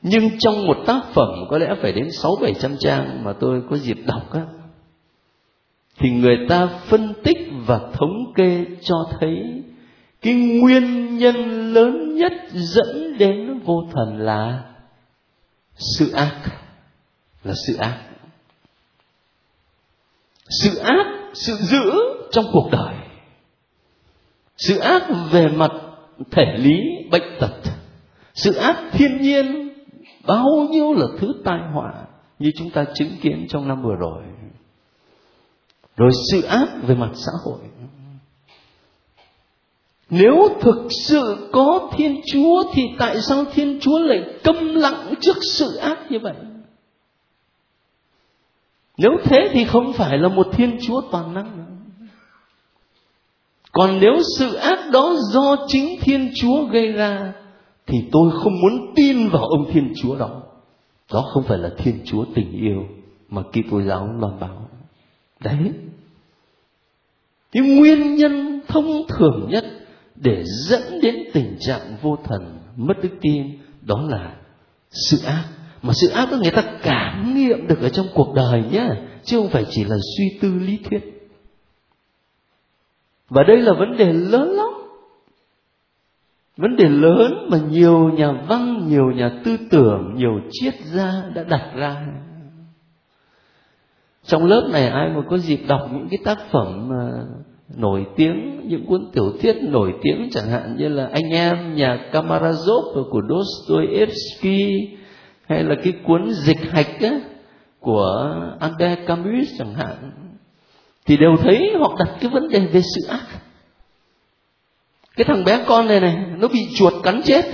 nhưng 0.07 0.29
trong 0.39 0.67
một 0.67 0.77
tác 0.85 1.01
phẩm 1.13 1.29
có 1.49 1.57
lẽ 1.57 1.75
phải 1.81 1.91
đến 1.91 2.11
sáu 2.11 2.31
bảy 2.41 2.53
trăm 2.53 2.75
trang 2.79 3.23
mà 3.23 3.33
tôi 3.39 3.61
có 3.69 3.77
dịp 3.77 3.97
đọc 4.05 4.33
á, 4.33 4.41
thì 5.97 6.09
người 6.09 6.37
ta 6.49 6.67
phân 6.67 7.13
tích 7.23 7.37
và 7.65 7.79
thống 7.93 8.33
kê 8.35 8.65
cho 8.81 8.95
thấy 9.19 9.63
cái 10.21 10.33
nguyên 10.33 11.17
nhân 11.17 11.35
lớn 11.73 12.15
nhất 12.15 12.33
dẫn 12.51 13.17
đến 13.17 13.59
vô 13.59 13.83
thần 13.93 14.19
là 14.19 14.63
sự 15.75 16.11
ác, 16.11 16.41
là 17.43 17.53
sự 17.67 17.75
ác. 17.75 17.99
Sự 20.63 20.77
ác, 20.77 21.05
sự 21.33 21.53
dữ 21.53 21.91
trong 22.31 22.45
cuộc 22.53 22.69
đời. 22.71 22.95
Sự 24.57 24.77
ác 24.77 25.03
về 25.31 25.47
mặt 25.47 25.71
thể 26.31 26.45
lý, 26.57 26.77
bệnh 27.11 27.37
tật. 27.39 27.53
Sự 28.33 28.53
ác 28.53 28.75
thiên 28.91 29.21
nhiên 29.21 29.64
bao 30.27 30.67
nhiêu 30.71 30.93
là 30.93 31.05
thứ 31.19 31.33
tai 31.43 31.59
họa 31.73 31.93
như 32.39 32.51
chúng 32.57 32.69
ta 32.69 32.85
chứng 32.93 33.11
kiến 33.21 33.45
trong 33.49 33.67
năm 33.67 33.83
vừa 33.83 33.95
rồi. 33.95 34.23
Rồi 35.97 36.09
sự 36.31 36.41
ác 36.41 36.67
về 36.87 36.95
mặt 36.95 37.11
xã 37.13 37.31
hội. 37.45 37.59
Nếu 40.09 40.49
thực 40.61 40.87
sự 41.07 41.49
có 41.51 41.89
thiên 41.97 42.21
chúa 42.33 42.63
thì 42.73 42.83
tại 42.99 43.21
sao 43.21 43.45
thiên 43.53 43.79
chúa 43.79 43.99
lại 43.99 44.23
câm 44.43 44.75
lặng 44.75 45.13
trước 45.21 45.37
sự 45.41 45.75
ác 45.75 46.11
như 46.11 46.19
vậy? 46.19 46.35
Nếu 48.97 49.11
thế 49.23 49.49
thì 49.51 49.65
không 49.65 49.93
phải 49.93 50.17
là 50.17 50.29
một 50.29 50.47
thiên 50.51 50.77
chúa 50.81 51.01
toàn 51.11 51.33
năng 51.33 51.57
nữa. 51.57 51.75
Còn 53.71 53.99
nếu 53.99 54.13
sự 54.37 54.53
ác 54.53 54.79
đó 54.91 55.15
do 55.33 55.55
chính 55.67 55.99
thiên 56.01 56.31
chúa 56.35 56.65
gây 56.65 56.91
ra 56.91 57.33
thì 57.87 57.97
tôi 58.11 58.31
không 58.31 58.61
muốn 58.61 58.93
tin 58.95 59.29
vào 59.29 59.43
ông 59.43 59.71
thiên 59.71 59.93
chúa 59.95 60.15
đó 60.15 60.41
đó 61.13 61.21
không 61.33 61.43
phải 61.43 61.57
là 61.57 61.69
thiên 61.77 61.99
chúa 62.05 62.25
tình 62.35 62.51
yêu 62.51 62.83
mà 63.29 63.41
Kitô 63.41 63.81
giáo 63.81 64.09
loan 64.19 64.39
báo 64.39 64.69
đấy. 65.39 65.73
Cái 67.51 67.63
nguyên 67.63 68.15
nhân 68.15 68.61
thông 68.67 69.07
thường 69.07 69.47
nhất 69.49 69.65
để 70.15 70.43
dẫn 70.45 70.99
đến 71.01 71.15
tình 71.33 71.57
trạng 71.59 71.97
vô 72.01 72.17
thần, 72.23 72.59
mất 72.75 72.93
đức 73.03 73.09
tin, 73.21 73.59
đó 73.81 74.01
là 74.09 74.35
sự 74.89 75.17
ác. 75.25 75.45
Mà 75.81 75.93
sự 75.93 76.09
ác 76.09 76.31
đó 76.31 76.37
người 76.37 76.51
ta 76.51 76.63
cảm 76.83 77.35
nghiệm 77.35 77.67
được 77.67 77.81
ở 77.81 77.89
trong 77.89 78.07
cuộc 78.13 78.33
đời 78.35 78.63
nhé 78.71 78.87
chứ 79.23 79.37
không 79.37 79.49
phải 79.49 79.65
chỉ 79.69 79.83
là 79.83 79.95
suy 80.17 80.39
tư 80.41 80.53
lý 80.53 80.79
thuyết. 80.89 81.29
Và 83.29 83.43
đây 83.47 83.57
là 83.57 83.73
vấn 83.73 83.97
đề 83.97 84.13
lớn 84.13 84.49
lắm 84.49 84.84
vấn 86.57 86.75
đề 86.75 86.89
lớn 86.89 87.47
mà 87.51 87.57
nhiều 87.69 88.09
nhà 88.09 88.31
văn 88.47 88.87
nhiều 88.87 89.11
nhà 89.11 89.31
tư 89.43 89.57
tưởng 89.71 90.13
nhiều 90.15 90.39
triết 90.51 90.73
gia 90.83 91.23
đã 91.35 91.43
đặt 91.43 91.71
ra. 91.75 92.05
Trong 94.23 94.45
lớp 94.45 94.69
này 94.73 94.87
ai 94.87 95.09
mà 95.09 95.21
có 95.29 95.37
dịp 95.37 95.59
đọc 95.67 95.89
những 95.93 96.07
cái 96.11 96.17
tác 96.23 96.37
phẩm 96.51 96.89
mà 96.89 97.11
nổi 97.77 98.05
tiếng 98.15 98.67
những 98.67 98.85
cuốn 98.85 99.09
tiểu 99.13 99.31
thuyết 99.41 99.55
nổi 99.61 99.93
tiếng 100.01 100.29
chẳng 100.31 100.47
hạn 100.47 100.75
như 100.77 100.87
là 100.87 101.09
anh 101.11 101.29
em 101.31 101.75
nhà 101.75 102.09
Kamarazov 102.11 103.09
của 103.09 103.21
Dostoevsky 103.29 104.97
hay 105.47 105.63
là 105.63 105.75
cái 105.83 105.93
cuốn 106.03 106.31
dịch 106.31 106.71
hạch 106.71 107.01
ấy, 107.01 107.21
của 107.79 108.35
Albert 108.59 109.07
Camus 109.07 109.47
chẳng 109.57 109.73
hạn 109.73 110.11
thì 111.05 111.17
đều 111.17 111.35
thấy 111.39 111.71
họ 111.79 111.95
đặt 111.99 112.17
cái 112.21 112.31
vấn 112.31 112.47
đề 112.49 112.59
về 112.59 112.81
sự 112.81 113.07
ác 113.09 113.27
cái 115.15 115.25
thằng 115.25 115.43
bé 115.43 115.63
con 115.67 115.87
này 115.87 115.99
này 115.99 116.25
nó 116.37 116.47
bị 116.47 116.59
chuột 116.75 116.93
cắn 117.03 117.21
chết. 117.21 117.45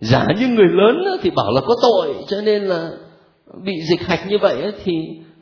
Giả 0.00 0.26
như 0.40 0.48
người 0.48 0.68
lớn 0.68 0.96
thì 1.22 1.30
bảo 1.30 1.52
là 1.54 1.60
có 1.60 1.74
tội 1.82 2.14
cho 2.28 2.40
nên 2.40 2.62
là 2.62 2.90
bị 3.64 3.72
dịch 3.90 4.00
hạch 4.00 4.28
như 4.28 4.38
vậy 4.40 4.72
thì 4.84 4.92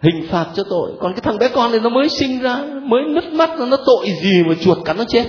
hình 0.00 0.26
phạt 0.28 0.46
cho 0.54 0.62
tội. 0.70 0.92
Còn 1.00 1.12
cái 1.12 1.20
thằng 1.20 1.38
bé 1.38 1.48
con 1.48 1.70
này 1.70 1.80
nó 1.80 1.88
mới 1.88 2.08
sinh 2.08 2.40
ra 2.40 2.56
mới 2.82 3.02
nứt 3.08 3.32
mắt 3.32 3.50
nó, 3.58 3.66
nó 3.66 3.76
tội 3.86 4.06
gì 4.22 4.42
mà 4.46 4.54
chuột 4.60 4.78
cắn 4.84 4.96
nó 4.96 5.04
chết? 5.08 5.26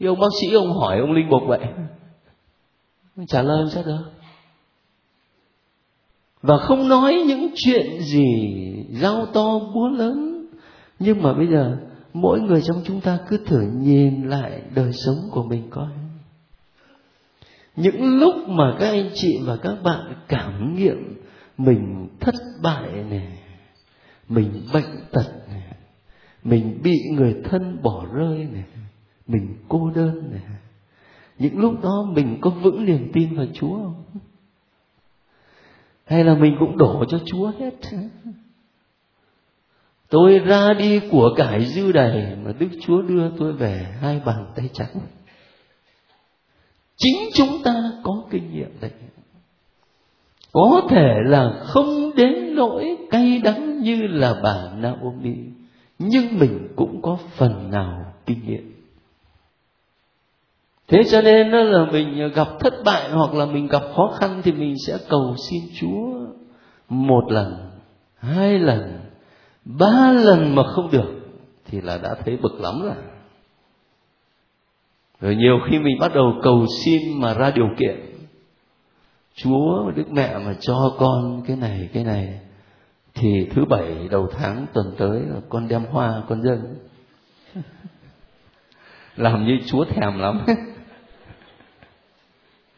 Thì 0.00 0.06
ông 0.06 0.20
bác 0.20 0.28
sĩ 0.40 0.54
ông 0.54 0.72
hỏi 0.72 0.98
ông 0.98 1.12
linh 1.12 1.28
mục 1.28 1.42
vậy. 1.46 1.60
Trả 3.28 3.42
lời 3.42 3.64
sao 3.70 3.82
được? 3.86 4.02
Và 6.42 6.56
không 6.56 6.88
nói 6.88 7.24
những 7.26 7.48
chuyện 7.54 8.00
gì 8.00 8.24
giao 8.90 9.26
to 9.26 9.58
búa 9.74 9.88
lớn. 9.88 10.46
Nhưng 10.98 11.22
mà 11.22 11.32
bây 11.34 11.46
giờ 11.46 11.76
mỗi 12.12 12.40
người 12.40 12.62
trong 12.62 12.82
chúng 12.84 13.00
ta 13.00 13.18
cứ 13.28 13.38
thử 13.46 13.60
nhìn 13.60 14.28
lại 14.28 14.62
đời 14.74 14.92
sống 14.92 15.16
của 15.30 15.42
mình 15.42 15.70
coi. 15.70 15.88
Những 17.76 18.18
lúc 18.18 18.34
mà 18.48 18.76
các 18.80 18.88
anh 18.88 19.10
chị 19.14 19.38
và 19.44 19.56
các 19.56 19.76
bạn 19.82 20.14
cảm 20.28 20.76
nghiệm 20.76 21.16
mình 21.58 22.08
thất 22.20 22.34
bại 22.62 23.04
này 23.10 23.38
mình 24.28 24.62
bệnh 24.72 25.00
tật 25.12 25.48
này 25.48 25.62
mình 26.44 26.80
bị 26.82 26.98
người 27.12 27.36
thân 27.44 27.82
bỏ 27.82 28.06
rơi 28.14 28.48
này 28.52 28.64
mình 29.26 29.56
cô 29.68 29.90
đơn 29.90 30.30
này 30.30 30.42
những 31.40 31.58
lúc 31.58 31.82
đó 31.82 32.06
mình 32.12 32.38
có 32.40 32.50
vững 32.50 32.84
niềm 32.84 33.10
tin 33.12 33.36
vào 33.36 33.46
chúa 33.54 33.74
không? 33.74 34.04
Hay 36.04 36.24
là 36.24 36.34
mình 36.34 36.56
cũng 36.60 36.78
đổ 36.78 37.04
cho 37.08 37.18
chúa 37.26 37.52
hết? 37.58 37.74
Tôi 40.10 40.38
ra 40.38 40.74
đi 40.78 41.00
của 41.10 41.34
cải 41.36 41.64
dư 41.64 41.92
đầy 41.92 42.36
mà 42.44 42.52
đức 42.58 42.68
chúa 42.86 43.02
đưa 43.02 43.30
tôi 43.38 43.52
về 43.52 43.86
hai 44.00 44.20
bàn 44.26 44.46
tay 44.56 44.68
trắng. 44.72 44.94
Chính 46.96 47.30
chúng 47.34 47.62
ta 47.64 47.92
có 48.02 48.24
kinh 48.30 48.52
nghiệm 48.52 48.80
đấy. 48.80 48.90
Có 50.52 50.82
thể 50.90 51.14
là 51.24 51.50
không 51.64 52.14
đến 52.16 52.54
nỗi 52.54 52.96
cay 53.10 53.38
đắng 53.44 53.82
như 53.82 54.06
là 54.06 54.34
bà 54.42 54.70
Naomi, 54.76 55.34
nhưng 55.98 56.38
mình 56.38 56.68
cũng 56.76 57.02
có 57.02 57.18
phần 57.36 57.70
nào 57.70 58.14
kinh 58.26 58.46
nghiệm. 58.46 58.74
Thế 60.88 61.02
cho 61.10 61.22
nên 61.22 61.50
là 61.50 61.84
mình 61.92 62.32
gặp 62.34 62.48
thất 62.60 62.74
bại 62.84 63.10
hoặc 63.10 63.34
là 63.34 63.46
mình 63.46 63.66
gặp 63.66 63.82
khó 63.96 64.16
khăn 64.20 64.40
thì 64.44 64.52
mình 64.52 64.74
sẽ 64.86 64.98
cầu 65.08 65.36
xin 65.50 65.60
chúa 65.80 66.26
một 66.88 67.32
lần, 67.32 67.70
hai 68.18 68.58
lần 68.58 68.99
ba 69.64 70.12
lần 70.12 70.54
mà 70.54 70.62
không 70.62 70.90
được, 70.90 71.20
thì 71.64 71.80
là 71.80 71.98
đã 71.98 72.14
thấy 72.24 72.36
bực 72.36 72.60
lắm 72.60 72.82
rồi. 72.82 72.94
Rồi 75.20 75.36
nhiều 75.36 75.58
khi 75.70 75.78
mình 75.78 75.98
bắt 76.00 76.14
đầu 76.14 76.34
cầu 76.42 76.66
xin 76.84 77.20
mà 77.20 77.34
ra 77.34 77.50
điều 77.50 77.68
kiện. 77.78 78.00
Chúa, 79.34 79.90
đức 79.90 80.10
mẹ 80.10 80.38
mà 80.38 80.54
cho 80.60 80.94
con 80.98 81.42
cái 81.46 81.56
này 81.56 81.88
cái 81.92 82.04
này, 82.04 82.40
thì 83.14 83.48
thứ 83.54 83.64
bảy 83.64 84.08
đầu 84.10 84.28
tháng 84.32 84.66
tuần 84.72 84.94
tới 84.98 85.20
là 85.20 85.40
con 85.48 85.68
đem 85.68 85.84
hoa, 85.84 86.22
con 86.28 86.42
dâng 86.42 86.74
làm 89.16 89.46
như 89.46 89.58
chúa 89.66 89.84
thèm 89.84 90.18
lắm. 90.18 90.40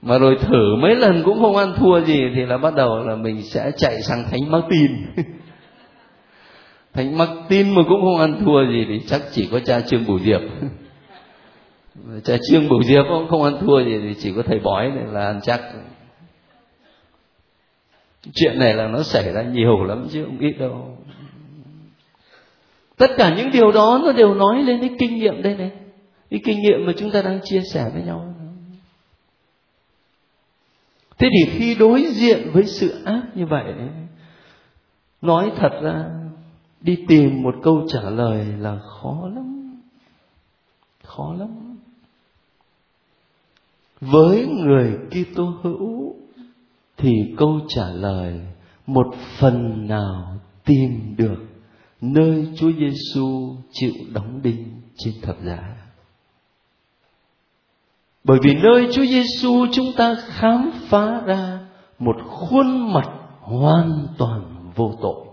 Mà 0.02 0.18
rồi 0.18 0.38
thử 0.40 0.76
mấy 0.82 0.96
lần 0.96 1.22
cũng 1.24 1.40
không 1.40 1.56
ăn 1.56 1.74
thua 1.76 2.00
gì, 2.00 2.30
thì 2.34 2.46
là 2.46 2.58
bắt 2.58 2.74
đầu 2.74 3.04
là 3.04 3.16
mình 3.16 3.42
sẽ 3.42 3.70
chạy 3.76 4.02
sang 4.02 4.24
thánh 4.30 4.50
Martin. 4.50 5.06
thánh 6.92 7.16
tin 7.49 7.75
mà 7.75 7.82
cũng 7.88 8.00
không 8.00 8.20
ăn 8.20 8.44
thua 8.44 8.66
gì 8.66 8.84
thì 8.88 9.00
chắc 9.06 9.22
chỉ 9.32 9.49
có 9.52 9.61
cha 9.64 9.80
trương 9.80 10.04
bửu 10.06 10.18
diệp. 10.18 10.40
Cha 12.25 12.37
trương 12.50 12.68
bửu 12.68 12.82
diệp 12.82 13.04
cũng 13.08 13.28
không 13.28 13.42
ăn 13.42 13.56
thua 13.61 13.84
gì 13.84 13.99
thì 14.02 14.14
chỉ 14.18 14.32
có 14.37 14.42
thầy 14.42 14.58
bói 14.58 14.88
này 14.88 15.04
là 15.12 15.25
ăn 15.25 15.40
chắc. 15.42 15.61
Chuyện 18.34 18.58
này 18.58 18.75
là 18.75 18.88
nó 18.88 19.02
xảy 19.02 19.32
ra 19.32 19.42
nhiều 19.42 19.84
lắm 19.84 20.08
chứ 20.12 20.25
không 20.25 20.38
ít 20.38 20.52
đâu. 20.58 20.96
Tất 22.96 23.11
cả 23.16 23.34
những 23.37 23.50
điều 23.50 23.72
đó 23.72 24.00
nó 24.04 24.12
đều 24.12 24.34
nói 24.34 24.62
lên 24.62 24.80
cái 24.80 24.90
kinh 24.99 25.18
nghiệm 25.18 25.42
đây 25.42 25.54
này. 25.54 25.70
Cái 26.30 26.40
kinh 26.44 26.61
nghiệm 26.61 26.87
mà 26.87 26.92
chúng 26.99 27.11
ta 27.11 27.22
đang 27.22 27.40
chia 27.44 27.61
sẻ 27.72 27.90
với 27.94 28.02
nhau. 28.02 28.34
Thế 31.18 31.28
thì 31.32 31.50
khi 31.58 31.75
đối 31.75 32.02
diện 32.02 32.50
với 32.52 32.64
sự 32.64 33.04
ác 33.04 33.22
như 33.34 33.46
vậy, 33.46 33.64
nói 35.22 35.52
thật 35.56 35.80
ra 35.82 36.04
đi 36.82 36.96
tìm 37.08 37.42
một 37.42 37.54
câu 37.62 37.86
trả 37.88 38.00
lời 38.00 38.44
là 38.44 38.78
khó 38.78 39.28
lắm 39.34 39.78
khó 41.02 41.34
lắm 41.38 41.78
với 44.00 44.46
người 44.46 44.98
Kitô 45.10 45.44
hữu 45.62 46.14
thì 46.96 47.10
câu 47.36 47.60
trả 47.68 47.88
lời 47.88 48.40
một 48.86 49.06
phần 49.38 49.86
nào 49.88 50.38
tìm 50.64 51.14
được 51.18 51.38
nơi 52.00 52.48
Chúa 52.56 52.70
Giêsu 52.72 53.56
chịu 53.72 53.92
đóng 54.12 54.42
đinh 54.42 54.80
trên 54.96 55.14
thập 55.22 55.36
giá. 55.44 55.76
Bởi 58.24 58.38
vì 58.42 58.54
nơi 58.54 58.88
Chúa 58.92 59.04
Giêsu 59.04 59.66
chúng 59.72 59.92
ta 59.96 60.14
khám 60.26 60.70
phá 60.88 61.20
ra 61.26 61.58
một 61.98 62.16
khuôn 62.28 62.92
mặt 62.92 63.10
hoàn 63.40 64.06
toàn 64.18 64.70
vô 64.74 64.94
tội. 65.02 65.31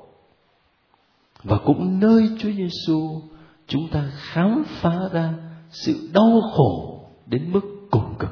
Và 1.44 1.58
cũng 1.66 2.00
nơi 2.00 2.30
Chúa 2.40 2.52
Giêsu 2.52 3.22
chúng 3.68 3.88
ta 3.92 4.12
khám 4.16 4.64
phá 4.68 5.00
ra 5.12 5.34
sự 5.70 6.10
đau 6.14 6.42
khổ 6.54 7.02
đến 7.26 7.52
mức 7.52 7.62
cùng 7.92 8.16
cực. 8.20 8.32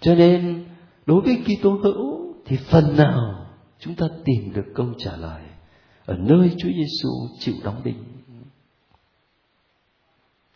Cho 0.00 0.14
nên, 0.14 0.64
đối 1.06 1.20
với 1.20 1.42
Kitô 1.44 1.70
hữu 1.70 2.34
thì 2.44 2.56
phần 2.56 2.96
nào 2.96 3.46
chúng 3.78 3.94
ta 3.94 4.06
tìm 4.24 4.52
được 4.54 4.66
câu 4.74 4.86
trả 4.98 5.16
lời 5.16 5.42
ở 6.06 6.14
nơi 6.18 6.50
Chúa 6.58 6.68
Giêsu 6.68 7.08
chịu 7.38 7.54
đóng 7.64 7.80
đinh. 7.84 8.04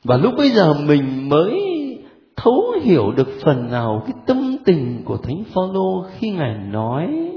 Và 0.05 0.17
lúc 0.17 0.35
bây 0.37 0.51
giờ 0.51 0.75
mình 0.75 1.29
mới 1.29 1.61
thấu 2.37 2.63
hiểu 2.83 3.13
được 3.13 3.29
phần 3.45 3.71
nào 3.71 4.03
cái 4.07 4.15
tâm 4.27 4.57
tình 4.65 5.03
của 5.05 5.17
Thánh 5.17 5.45
Phaolô 5.55 6.07
khi 6.19 6.31
ngài 6.31 6.59
nói, 6.59 7.31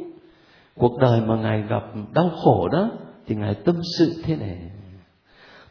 cuộc 0.75 0.99
đời 0.99 1.21
mà 1.21 1.35
ngài 1.35 1.61
gặp 1.61 1.83
đau 2.13 2.29
khổ 2.43 2.67
đó 2.67 2.91
thì 3.27 3.35
ngài 3.35 3.55
tâm 3.55 3.75
sự 3.97 4.21
thế 4.23 4.35
này 4.35 4.57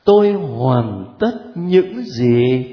tôi 0.04 0.32
hoàn 0.32 1.16
tất 1.18 1.32
những 1.54 2.02
gì 2.02 2.66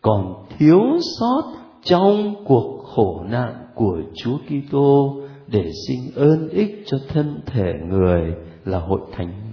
còn 0.00 0.46
thiếu 0.58 0.80
sót 1.20 1.42
trong 1.84 2.44
cuộc 2.44 2.84
khổ 2.84 3.24
nạn 3.28 3.66
của 3.74 4.00
Chúa 4.14 4.38
Kitô 4.38 5.16
để 5.46 5.70
sinh 5.88 6.14
ơn 6.16 6.48
ích 6.48 6.82
cho 6.86 6.98
thân 7.08 7.40
thể 7.46 7.72
người 7.88 8.34
là 8.64 8.78
hội 8.78 9.00
thánh 9.12 9.52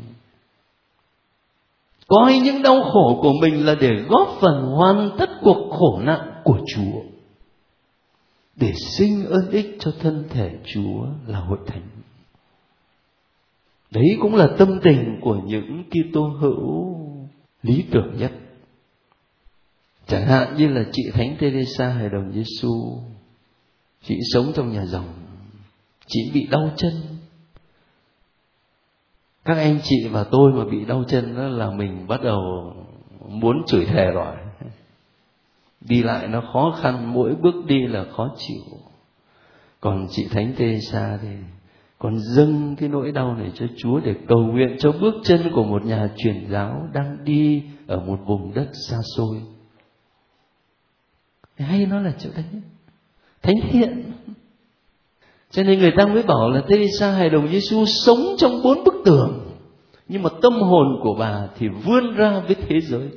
coi 2.09 2.39
những 2.43 2.61
đau 2.63 2.83
khổ 2.83 3.19
của 3.21 3.33
mình 3.41 3.65
là 3.65 3.75
để 3.81 3.89
góp 4.09 4.27
phần 4.41 4.65
hoàn 4.65 5.09
tất 5.17 5.29
cuộc 5.41 5.69
khổ 5.71 5.99
nạn 6.03 6.41
của 6.43 6.59
Chúa, 6.75 6.99
để 8.55 8.73
sinh 8.97 9.25
ơn 9.25 9.49
ích 9.51 9.75
cho 9.79 9.91
thân 10.01 10.23
thể 10.29 10.51
Chúa 10.73 11.05
là 11.27 11.39
hội 11.39 11.59
thánh. 11.67 11.87
Đấy 13.91 14.17
cũng 14.21 14.35
là 14.35 14.47
tâm 14.57 14.79
tình 14.83 15.19
của 15.21 15.35
những 15.35 15.83
Kitô 15.89 16.27
hữu 16.27 16.95
lý 17.61 17.85
tưởng 17.91 18.17
nhất. 18.17 18.31
Chẳng 20.07 20.25
hạn 20.25 20.55
như 20.57 20.67
là 20.67 20.83
chị 20.91 21.03
Thánh 21.13 21.35
Teresa 21.39 21.89
hay 21.89 22.09
đồng 22.09 22.31
Giêsu, 22.31 23.01
chị 24.03 24.15
sống 24.33 24.51
trong 24.55 24.71
nhà 24.71 24.85
rồng, 24.85 25.09
chị 26.07 26.31
bị 26.33 26.47
đau 26.51 26.69
chân. 26.75 26.93
Các 29.45 29.57
anh 29.57 29.79
chị 29.83 30.07
và 30.11 30.23
tôi 30.31 30.51
mà 30.53 30.65
bị 30.71 30.85
đau 30.85 31.03
chân 31.07 31.35
đó 31.35 31.43
là 31.43 31.71
mình 31.71 32.07
bắt 32.07 32.23
đầu 32.23 32.41
muốn 33.27 33.63
chửi 33.67 33.85
thề 33.85 34.05
rồi 34.05 34.35
đi 35.81 36.03
lại 36.03 36.27
nó 36.27 36.41
khó 36.53 36.77
khăn 36.81 37.13
mỗi 37.13 37.35
bước 37.35 37.65
đi 37.65 37.87
là 37.87 38.05
khó 38.15 38.29
chịu 38.37 38.63
còn 39.81 40.07
chị 40.09 40.27
thánh 40.31 40.53
Teresa 40.57 41.19
thì 41.21 41.29
còn 41.99 42.19
dâng 42.19 42.75
cái 42.79 42.89
nỗi 42.89 43.11
đau 43.11 43.35
này 43.35 43.51
cho 43.55 43.65
chúa 43.77 43.99
để 43.99 44.15
cầu 44.27 44.39
nguyện 44.39 44.75
cho 44.79 44.91
bước 44.91 45.15
chân 45.23 45.51
của 45.53 45.63
một 45.63 45.85
nhà 45.85 46.09
truyền 46.17 46.47
giáo 46.51 46.87
đang 46.93 47.17
đi 47.23 47.63
ở 47.87 47.99
một 47.99 48.19
vùng 48.25 48.53
đất 48.53 48.67
xa 48.73 48.97
xôi. 49.17 49.41
Hay 51.57 51.85
nó 51.85 52.01
là 52.01 52.11
chỗ 52.19 52.29
thánh. 52.35 52.61
Thánh 53.41 53.55
thiện. 53.71 54.11
Cho 55.51 55.63
nên 55.63 55.79
người 55.79 55.93
ta 55.97 56.05
mới 56.05 56.23
bảo 56.23 56.49
là 56.49 56.61
Teresa 56.61 57.11
hài 57.11 57.29
đồng 57.29 57.47
Giêsu 57.47 57.85
sống 57.85 58.19
trong 58.37 58.51
bốn 58.63 58.83
bức 58.83 58.93
tường, 59.05 59.55
nhưng 60.07 60.23
mà 60.23 60.29
tâm 60.41 60.53
hồn 60.53 60.99
của 61.03 61.15
bà 61.19 61.47
thì 61.57 61.67
vươn 61.67 62.15
ra 62.15 62.39
với 62.39 62.55
thế 62.55 62.81
giới. 62.81 63.09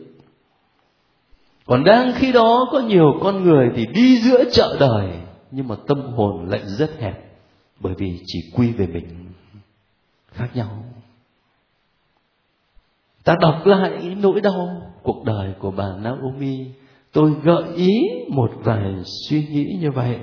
Còn 1.67 1.85
đang 1.85 2.12
khi 2.15 2.33
đó 2.33 2.69
có 2.73 2.81
nhiều 2.81 3.12
con 3.23 3.45
người 3.45 3.71
thì 3.77 3.87
đi 3.87 4.19
giữa 4.19 4.45
chợ 4.53 4.77
đời, 4.81 5.09
nhưng 5.51 5.69
mà 5.69 5.77
tâm 5.87 6.03
hồn 6.03 6.49
lại 6.49 6.61
rất 6.65 7.01
hẹp 7.01 7.32
bởi 7.83 7.95
vì 7.99 8.23
chỉ 8.27 8.51
quy 8.57 8.73
về 8.73 8.87
mình 8.87 9.33
khác 10.33 10.49
nhau. 10.55 10.85
Ta 13.25 13.37
đọc 13.41 13.67
lại 13.67 14.17
nỗi 14.21 14.41
đau 14.41 14.93
cuộc 15.03 15.25
đời 15.25 15.55
của 15.59 15.71
bà 15.71 15.97
Naomi. 16.03 16.67
Tôi 17.12 17.35
gợi 17.43 17.75
ý 17.77 17.93
một 18.29 18.51
vài 18.65 18.95
suy 19.29 19.47
nghĩ 19.47 19.79
như 19.81 19.91
vậy 19.91 20.19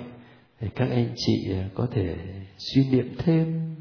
để 0.61 0.67
các 0.75 0.89
anh 0.89 1.13
chị 1.15 1.53
à, 1.53 1.69
có 1.75 1.87
thể 1.91 2.15
suy 2.57 2.89
niệm 2.91 3.15
thêm. 3.17 3.75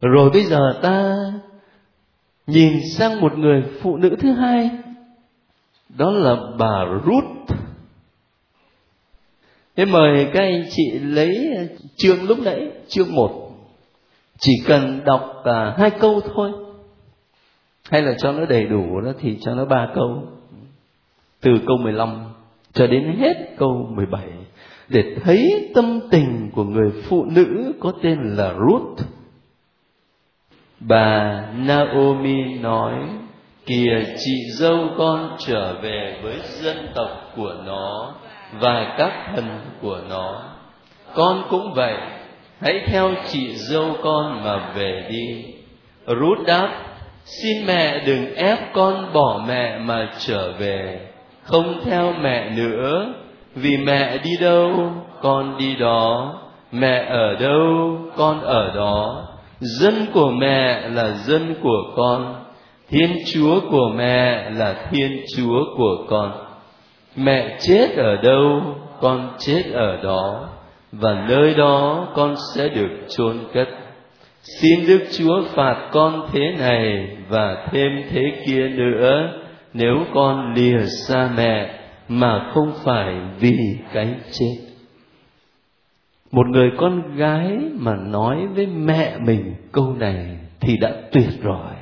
Rồi 0.00 0.30
bây 0.30 0.44
giờ 0.44 0.58
ta 0.82 1.14
nhìn 2.46 2.72
sang 2.94 3.20
một 3.20 3.38
người 3.38 3.62
phụ 3.80 3.96
nữ 3.96 4.16
thứ 4.20 4.32
hai. 4.32 4.70
Đó 5.88 6.10
là 6.10 6.36
bà 6.58 6.84
Ruth 7.06 7.58
thế 9.76 9.84
mời 9.84 10.30
các 10.32 10.40
anh 10.40 10.64
chị 10.70 10.98
lấy 10.98 11.54
ờ, 11.56 11.64
chương 11.96 12.28
lúc 12.28 12.38
nãy 12.38 12.68
chương 12.88 13.14
một. 13.14 13.50
Chỉ 14.38 14.52
cần 14.66 15.00
đọc 15.04 15.42
à, 15.44 15.74
hai 15.78 15.90
câu 15.90 16.20
thôi. 16.34 16.52
Hay 17.90 18.02
là 18.02 18.14
cho 18.18 18.32
nó 18.32 18.44
đầy 18.46 18.64
đủ 18.64 19.00
đó 19.00 19.12
thì 19.20 19.38
cho 19.40 19.54
nó 19.54 19.64
ba 19.64 19.88
câu. 19.94 20.22
Từ 21.40 21.50
câu 21.66 21.76
15 21.76 22.24
cho 22.72 22.86
đến 22.86 23.16
hết 23.18 23.34
câu 23.58 23.88
17 23.90 24.22
để 24.88 25.02
thấy 25.24 25.70
tâm 25.74 26.00
tình 26.10 26.50
của 26.54 26.64
người 26.64 26.90
phụ 27.08 27.24
nữ 27.24 27.72
có 27.80 27.92
tên 28.02 28.18
là 28.36 28.54
Ruth. 28.54 29.00
Bà 30.80 31.42
Naomi 31.56 32.58
nói 32.60 32.94
kìa 33.66 34.04
chị 34.18 34.50
dâu 34.52 34.88
con 34.98 35.36
trở 35.46 35.80
về 35.82 36.20
với 36.22 36.40
dân 36.62 36.76
tộc 36.94 37.10
của 37.36 37.54
nó 37.66 38.14
và 38.52 38.94
các 38.98 39.12
thần 39.34 39.44
của 39.82 39.98
nó. 40.10 40.42
Con 41.14 41.44
cũng 41.50 41.72
vậy, 41.74 41.94
hãy 42.60 42.80
theo 42.86 43.10
chị 43.28 43.56
dâu 43.56 43.96
con 44.02 44.44
mà 44.44 44.72
về 44.74 45.06
đi. 45.10 45.44
Rút 46.06 46.38
đáp, 46.46 46.68
xin 47.24 47.66
mẹ 47.66 48.04
đừng 48.06 48.34
ép 48.34 48.58
con 48.72 49.12
bỏ 49.12 49.44
mẹ 49.48 49.78
mà 49.78 50.08
trở 50.18 50.52
về. 50.52 51.00
Không 51.42 51.80
theo 51.84 52.12
mẹ 52.20 52.50
nữa, 52.50 53.14
vì 53.54 53.76
mẹ 53.76 54.18
đi 54.18 54.30
đâu, 54.40 54.92
con 55.22 55.58
đi 55.58 55.76
đó. 55.76 56.34
Mẹ 56.72 57.04
ở 57.08 57.34
đâu, 57.34 57.98
con 58.16 58.40
ở 58.40 58.72
đó. 58.74 59.26
Dân 59.60 60.06
của 60.14 60.30
mẹ 60.30 60.88
là 60.88 61.10
dân 61.10 61.54
của 61.62 61.92
con, 61.96 62.44
thiên 62.88 63.16
chúa 63.32 63.60
của 63.70 63.88
mẹ 63.94 64.50
là 64.50 64.74
thiên 64.90 65.24
chúa 65.36 65.64
của 65.76 66.04
con 66.08 66.45
mẹ 67.16 67.58
chết 67.60 67.96
ở 67.96 68.16
đâu, 68.16 68.62
con 69.00 69.30
chết 69.38 69.62
ở 69.72 70.02
đó, 70.02 70.48
và 70.92 71.26
nơi 71.28 71.54
đó 71.54 72.08
con 72.14 72.34
sẽ 72.54 72.68
được 72.68 72.90
chôn 73.08 73.38
cất. 73.54 73.68
Xin 74.60 74.86
đức 74.86 75.00
chúa 75.18 75.42
phạt 75.54 75.88
con 75.92 76.26
thế 76.32 76.54
này 76.58 77.16
và 77.28 77.66
thêm 77.70 78.02
thế 78.10 78.22
kia 78.46 78.68
nữa, 78.68 79.32
nếu 79.72 79.94
con 80.14 80.54
lìa 80.54 80.86
xa 80.86 81.30
mẹ 81.36 81.80
mà 82.08 82.50
không 82.54 82.72
phải 82.84 83.14
vì 83.40 83.56
cái 83.92 84.14
chết. 84.32 84.56
Một 86.32 86.46
người 86.46 86.70
con 86.78 87.16
gái 87.16 87.58
mà 87.74 87.92
nói 87.96 88.46
với 88.46 88.66
mẹ 88.66 89.16
mình 89.18 89.54
câu 89.72 89.94
này 89.98 90.38
thì 90.60 90.76
đã 90.76 90.92
tuyệt 91.12 91.42
rồi 91.42 91.75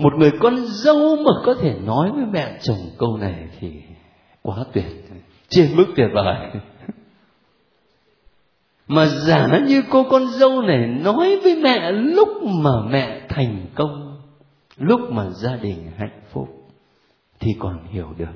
một 0.00 0.14
người 0.18 0.30
con 0.40 0.56
dâu 0.66 1.16
mà 1.16 1.32
có 1.44 1.54
thể 1.54 1.74
nói 1.84 2.10
với 2.10 2.24
mẹ 2.32 2.58
chồng 2.62 2.76
câu 2.98 3.16
này 3.16 3.48
thì 3.60 3.72
quá 4.42 4.56
tuyệt. 4.72 4.86
Trên 5.48 5.76
mức 5.76 5.86
tuyệt 5.96 6.08
vời. 6.14 6.36
Mà 8.88 9.06
giả 9.06 9.58
như 9.66 9.82
cô 9.90 10.04
con 10.10 10.26
dâu 10.26 10.62
này 10.62 10.86
nói 10.86 11.40
với 11.42 11.56
mẹ 11.56 11.92
lúc 11.92 12.28
mà 12.42 12.70
mẹ 12.90 13.20
thành 13.28 13.66
công, 13.74 14.16
lúc 14.76 15.00
mà 15.10 15.30
gia 15.30 15.56
đình 15.56 15.90
hạnh 15.96 16.20
phúc, 16.32 16.48
thì 17.40 17.50
còn 17.58 17.78
hiểu 17.90 18.08
được. 18.18 18.32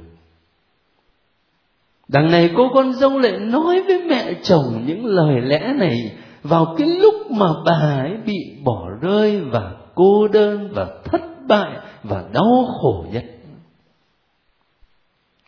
Đằng 2.09 2.31
này 2.31 2.51
cô 2.57 2.69
con 2.75 2.93
dâu 2.93 3.19
lại 3.19 3.39
nói 3.39 3.83
với 3.83 4.03
mẹ 4.03 4.35
chồng 4.43 4.85
những 4.87 5.07
lời 5.07 5.41
lẽ 5.41 5.73
này 5.77 5.97
vào 6.43 6.75
cái 6.79 6.89
lúc 6.89 7.31
mà 7.31 7.47
bà 7.65 8.01
ấy 8.03 8.17
bị 8.27 8.57
bỏ 8.65 8.89
rơi 9.01 9.41
và 9.41 9.73
cô 9.95 10.29
đơn 10.29 10.73
và 10.75 10.87
thất 11.05 11.34
bại 11.49 11.79
và 12.03 12.25
đau 12.33 12.67
khổ 12.81 13.07
nhất. 13.13 13.25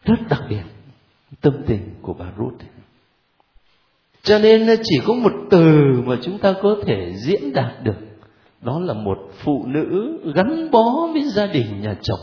Rất 0.04 0.18
đặc 0.30 0.42
biệt, 0.48 0.62
tâm 1.40 1.54
tình 1.66 1.94
của 2.02 2.12
bà 2.12 2.26
Ruth. 2.38 2.62
Cho 4.22 4.38
nên 4.38 4.66
chỉ 4.82 5.00
có 5.06 5.14
một 5.14 5.32
từ 5.50 5.92
mà 6.04 6.16
chúng 6.22 6.38
ta 6.38 6.54
có 6.62 6.76
thể 6.86 7.12
diễn 7.16 7.52
đạt 7.52 7.82
được. 7.82 7.96
Đó 8.60 8.80
là 8.80 8.94
một 8.94 9.18
phụ 9.44 9.66
nữ 9.66 10.18
gắn 10.34 10.70
bó 10.70 11.08
với 11.12 11.22
gia 11.22 11.46
đình 11.46 11.80
nhà 11.80 11.96
chồng. 12.02 12.20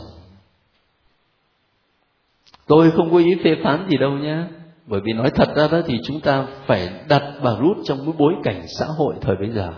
Tôi 2.66 2.90
không 2.90 3.10
có 3.10 3.18
ý 3.18 3.34
phê 3.44 3.56
phán 3.64 3.86
gì 3.90 3.96
đâu 3.96 4.10
nhé 4.10 4.44
bởi 4.86 5.00
vì 5.04 5.12
nói 5.12 5.30
thật 5.34 5.48
ra 5.56 5.68
đó 5.72 5.80
thì 5.86 5.98
chúng 6.04 6.20
ta 6.20 6.46
phải 6.66 6.88
đặt 7.08 7.22
bà 7.42 7.50
Ruth 7.50 7.78
trong 7.84 7.98
cái 7.98 8.14
bối 8.18 8.34
cảnh 8.42 8.62
xã 8.78 8.86
hội 8.98 9.14
thời 9.20 9.36
bây 9.36 9.50
giờ 9.50 9.72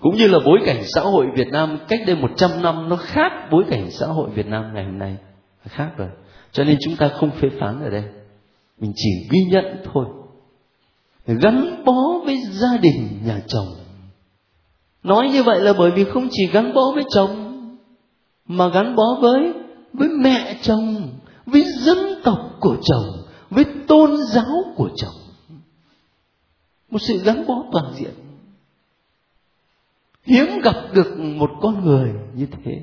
cũng 0.00 0.16
như 0.16 0.28
là 0.28 0.38
bối 0.44 0.58
cảnh 0.66 0.82
xã 0.94 1.00
hội 1.00 1.26
Việt 1.34 1.48
Nam 1.48 1.78
cách 1.88 2.00
đây 2.06 2.16
100 2.16 2.62
năm, 2.62 2.88
nó 2.88 2.96
khác 2.96 3.32
bối 3.50 3.64
cảnh 3.70 3.90
xã 3.90 4.06
hội 4.06 4.30
Việt 4.30 4.46
Nam 4.46 4.74
ngày 4.74 4.84
hôm 4.84 4.98
nay. 4.98 5.16
Khác 5.64 5.90
rồi. 5.96 6.08
Cho 6.52 6.64
nên 6.64 6.76
chúng 6.84 6.96
ta 6.96 7.08
không 7.08 7.30
phê 7.30 7.48
phán 7.60 7.84
ở 7.84 7.90
đây. 7.90 8.04
Mình 8.80 8.92
chỉ 8.96 9.10
ghi 9.30 9.40
nhận 9.50 9.64
thôi. 9.92 10.06
Gắn 11.26 11.84
bó 11.84 12.20
với 12.24 12.36
gia 12.50 12.76
đình, 12.76 13.20
nhà 13.24 13.40
chồng. 13.46 13.66
Nói 15.02 15.28
như 15.32 15.42
vậy 15.42 15.60
là 15.60 15.72
bởi 15.72 15.90
vì 15.90 16.04
không 16.04 16.28
chỉ 16.30 16.46
gắn 16.52 16.74
bó 16.74 16.82
với 16.94 17.04
chồng, 17.14 17.52
mà 18.46 18.68
gắn 18.68 18.96
bó 18.96 19.18
với 19.20 19.52
với 19.92 20.08
mẹ 20.08 20.58
chồng, 20.62 21.08
với 21.46 21.64
dân 21.64 21.98
tộc 22.24 22.56
của 22.60 22.76
chồng, 22.82 23.04
với 23.50 23.64
tôn 23.88 24.16
giáo 24.16 24.64
của 24.76 24.88
chồng. 24.96 25.14
Một 26.90 26.98
sự 27.00 27.22
gắn 27.24 27.46
bó 27.46 27.54
toàn 27.72 27.92
diện 27.94 28.10
hiếm 30.26 30.60
gặp 30.62 30.74
được 30.94 31.18
một 31.18 31.50
con 31.60 31.84
người 31.84 32.12
như 32.34 32.46
thế. 32.64 32.80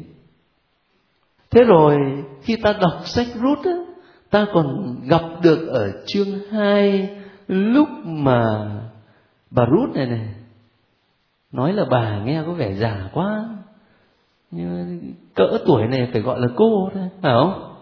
Thế 1.51 1.63
rồi 1.63 1.97
khi 2.41 2.55
ta 2.63 2.73
đọc 2.81 3.01
sách 3.05 3.27
rút 3.41 3.59
á 3.65 3.71
ta 4.29 4.45
còn 4.53 4.95
gặp 5.07 5.21
được 5.41 5.67
ở 5.67 5.91
chương 6.05 6.39
2 6.51 7.09
lúc 7.47 7.87
mà 8.03 8.43
bà 9.51 9.65
rút 9.65 9.95
này 9.95 10.05
này 10.05 10.27
nói 11.51 11.73
là 11.73 11.85
bà 11.89 12.19
nghe 12.23 12.43
có 12.45 12.53
vẻ 12.53 12.73
già 12.73 13.09
quá 13.13 13.49
nhưng 14.51 15.01
cỡ 15.35 15.57
tuổi 15.65 15.87
này 15.87 16.09
phải 16.13 16.21
gọi 16.21 16.39
là 16.39 16.47
cô 16.55 16.89
thôi 16.93 17.09
phải 17.21 17.33
không? 17.33 17.75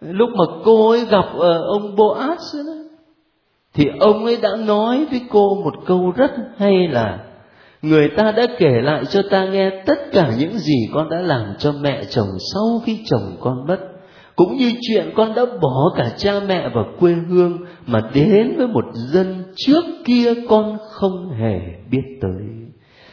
Lúc 0.00 0.30
mà 0.30 0.44
cô 0.64 0.90
ấy 0.90 1.04
gặp 1.04 1.24
ông 1.66 1.96
Boaz 1.96 2.66
đó, 2.66 2.72
thì 3.74 3.84
ông 4.00 4.24
ấy 4.24 4.38
đã 4.42 4.48
nói 4.66 5.06
với 5.10 5.20
cô 5.30 5.62
một 5.64 5.74
câu 5.86 6.12
rất 6.16 6.30
hay 6.56 6.88
là 6.88 7.31
người 7.82 8.08
ta 8.16 8.32
đã 8.32 8.46
kể 8.58 8.72
lại 8.82 9.04
cho 9.04 9.22
ta 9.30 9.44
nghe 9.44 9.70
tất 9.86 9.98
cả 10.12 10.32
những 10.38 10.58
gì 10.58 10.88
con 10.94 11.10
đã 11.10 11.16
làm 11.20 11.54
cho 11.58 11.72
mẹ 11.72 12.04
chồng 12.04 12.28
sau 12.54 12.82
khi 12.86 13.00
chồng 13.06 13.36
con 13.40 13.66
mất. 13.66 13.78
Cũng 14.36 14.56
như 14.56 14.72
chuyện 14.80 15.10
con 15.16 15.34
đã 15.34 15.42
bỏ 15.62 15.94
cả 15.96 16.10
cha 16.16 16.40
mẹ 16.46 16.68
và 16.74 16.82
quê 17.00 17.12
hương 17.12 17.58
mà 17.86 18.00
đến 18.14 18.54
với 18.56 18.66
một 18.66 18.84
dân 18.94 19.44
trước 19.56 19.84
kia 20.04 20.34
con 20.48 20.78
không 20.90 21.30
hề 21.30 21.58
biết 21.90 22.18
tới. 22.20 22.46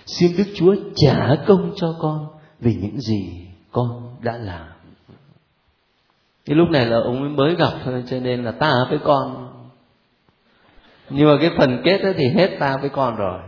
Xin 0.05 0.31
đức 0.37 0.43
chúa 0.55 0.75
trả 0.95 1.35
công 1.47 1.71
cho 1.75 1.95
con 1.99 2.27
vì 2.59 2.73
những 2.81 2.99
gì 2.99 3.47
con 3.71 4.15
đã 4.21 4.37
làm. 4.37 4.67
Cái 6.45 6.55
lúc 6.55 6.69
này 6.69 6.85
là 6.85 6.97
ông 6.97 7.35
mới 7.35 7.55
gặp 7.55 7.71
thôi, 7.85 8.03
cho 8.09 8.19
nên 8.19 8.43
là 8.43 8.51
ta 8.51 8.73
với 8.89 8.99
con. 9.03 9.49
Nhưng 11.09 11.27
mà 11.27 11.33
cái 11.41 11.49
phần 11.57 11.81
kết 11.83 12.13
thì 12.17 12.29
hết 12.35 12.49
ta 12.59 12.77
với 12.77 12.89
con 12.89 13.15
rồi 13.15 13.39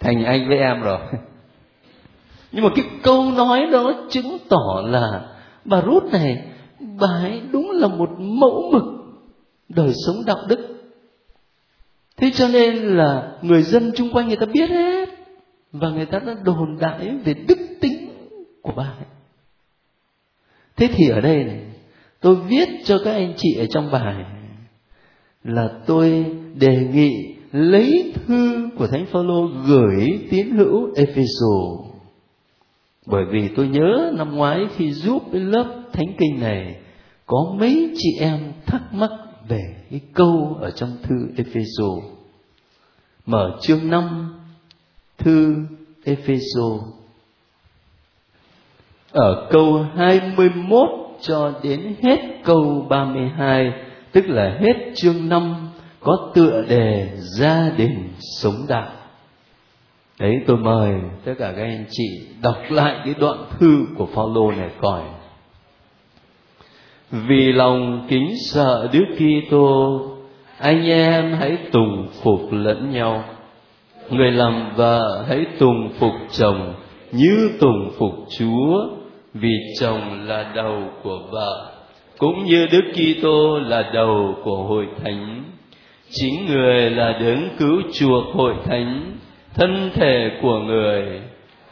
thành 0.00 0.24
anh 0.24 0.48
với 0.48 0.58
em 0.58 0.80
rồi. 0.80 0.98
Nhưng 2.52 2.64
mà 2.64 2.70
cái 2.76 2.84
câu 3.02 3.32
nói 3.32 3.66
đó 3.72 3.92
chứng 4.10 4.38
tỏ 4.48 4.82
là 4.84 5.36
bà 5.64 5.80
rút 5.80 6.04
này, 6.12 6.44
bà 6.80 7.08
ấy 7.08 7.40
đúng 7.52 7.70
là 7.70 7.88
một 7.88 8.10
mẫu 8.18 8.70
mực 8.72 8.82
đời 9.68 9.92
sống 10.06 10.16
đạo 10.26 10.38
đức. 10.48 10.76
Thế 12.16 12.30
cho 12.34 12.48
nên 12.48 12.76
là 12.76 13.32
người 13.42 13.62
dân 13.62 13.92
chung 13.96 14.10
quanh 14.12 14.28
người 14.28 14.36
ta 14.36 14.46
biết 14.46 14.70
hết 14.70 15.08
và 15.72 15.88
người 15.88 16.06
ta 16.06 16.18
đã 16.18 16.34
đồn 16.44 16.78
đại 16.80 17.08
về 17.24 17.34
đức 17.34 17.58
tính 17.80 18.10
của 18.62 18.72
bà 18.76 18.84
ấy. 18.84 19.06
Thế 20.76 20.88
thì 20.92 21.08
ở 21.08 21.20
đây 21.20 21.44
này, 21.44 21.60
tôi 22.20 22.36
viết 22.36 22.68
cho 22.84 23.00
các 23.04 23.12
anh 23.12 23.32
chị 23.36 23.56
ở 23.58 23.66
trong 23.66 23.90
bài 23.90 24.24
là 25.44 25.68
tôi 25.86 26.26
đề 26.54 26.76
nghị 26.92 27.34
lấy 27.52 28.14
thư 28.26 28.68
của 28.76 28.86
thánh 28.86 29.06
phaolô 29.06 29.48
gửi 29.66 30.26
tín 30.30 30.50
hữu 30.50 30.94
Epheso 30.96 31.90
bởi 33.06 33.24
vì 33.30 33.48
tôi 33.48 33.68
nhớ 33.68 34.12
năm 34.16 34.36
ngoái 34.36 34.66
khi 34.76 34.92
giúp 34.92 35.22
cái 35.32 35.40
lớp 35.40 35.82
thánh 35.92 36.14
kinh 36.18 36.40
này, 36.40 36.76
có 37.26 37.54
mấy 37.58 37.90
chị 37.96 38.08
em 38.20 38.52
thắc 38.66 38.94
mắc 38.94 39.10
về 39.48 39.76
cái 39.90 40.00
câu 40.14 40.58
ở 40.60 40.70
trong 40.70 40.96
thư 41.02 41.14
Epheso 41.36 41.86
mở 43.26 43.58
chương 43.60 43.90
5 43.90 44.34
thư 45.18 45.56
Epheso 46.04 46.68
ở 49.12 49.48
câu 49.50 49.86
21 49.96 50.88
cho 51.20 51.52
đến 51.62 51.94
hết 52.02 52.18
câu 52.44 52.86
32 52.88 53.72
tức 54.12 54.24
là 54.28 54.58
hết 54.60 54.92
chương 54.94 55.28
5 55.28 55.69
có 56.00 56.30
tựa 56.34 56.64
đề 56.68 57.08
gia 57.16 57.70
đình 57.76 58.08
sống 58.20 58.66
đạo. 58.68 58.90
Đấy, 60.20 60.34
tôi 60.46 60.56
mời 60.56 60.94
tất 61.24 61.32
cả 61.38 61.52
các 61.56 61.62
anh 61.62 61.84
chị 61.90 62.26
đọc 62.42 62.58
lại 62.70 63.00
cái 63.04 63.14
đoạn 63.18 63.44
thư 63.58 63.86
của 63.98 64.06
Phaolô 64.06 64.50
này 64.50 64.70
coi. 64.80 65.02
Vì 67.10 67.52
lòng 67.52 68.06
kính 68.08 68.34
sợ 68.50 68.88
Đức 68.92 69.04
Kitô, 69.16 70.00
anh 70.58 70.84
em 70.84 71.32
hãy 71.32 71.58
tùng 71.72 72.08
phục 72.22 72.40
lẫn 72.52 72.90
nhau. 72.90 73.24
Người 74.10 74.30
làm 74.30 74.76
vợ 74.76 75.24
hãy 75.28 75.46
tùng 75.58 75.88
phục 75.98 76.12
chồng 76.30 76.74
như 77.12 77.50
tùng 77.60 77.90
phục 77.98 78.12
Chúa, 78.38 78.88
vì 79.34 79.54
chồng 79.80 80.26
là 80.26 80.52
đầu 80.54 80.82
của 81.02 81.18
vợ, 81.30 81.72
cũng 82.18 82.44
như 82.44 82.66
Đức 82.66 82.92
Kitô 82.94 83.58
là 83.58 83.90
đầu 83.94 84.34
của 84.44 84.56
hội 84.56 84.88
thánh 85.04 85.44
chính 86.10 86.46
người 86.46 86.90
là 86.90 87.12
đấng 87.12 87.48
cứu 87.58 87.82
chuộc 87.92 88.24
hội 88.34 88.54
thánh, 88.64 89.16
thân 89.54 89.90
thể 89.94 90.30
của 90.42 90.58
người. 90.58 91.20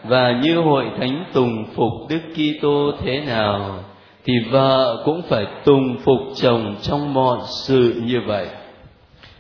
Và 0.05 0.41
như 0.43 0.57
hội 0.57 0.85
thánh 0.99 1.25
tùng 1.33 1.65
phục 1.75 1.93
Đức 2.09 2.21
Kitô 2.35 2.93
thế 3.03 3.21
nào, 3.21 3.85
thì 4.25 4.33
vợ 4.51 5.03
cũng 5.05 5.23
phải 5.29 5.47
tùng 5.65 5.97
phục 6.05 6.19
chồng 6.37 6.75
trong 6.83 7.15
mọi 7.15 7.39
sự 7.67 8.03
như 8.07 8.21
vậy. 8.27 8.47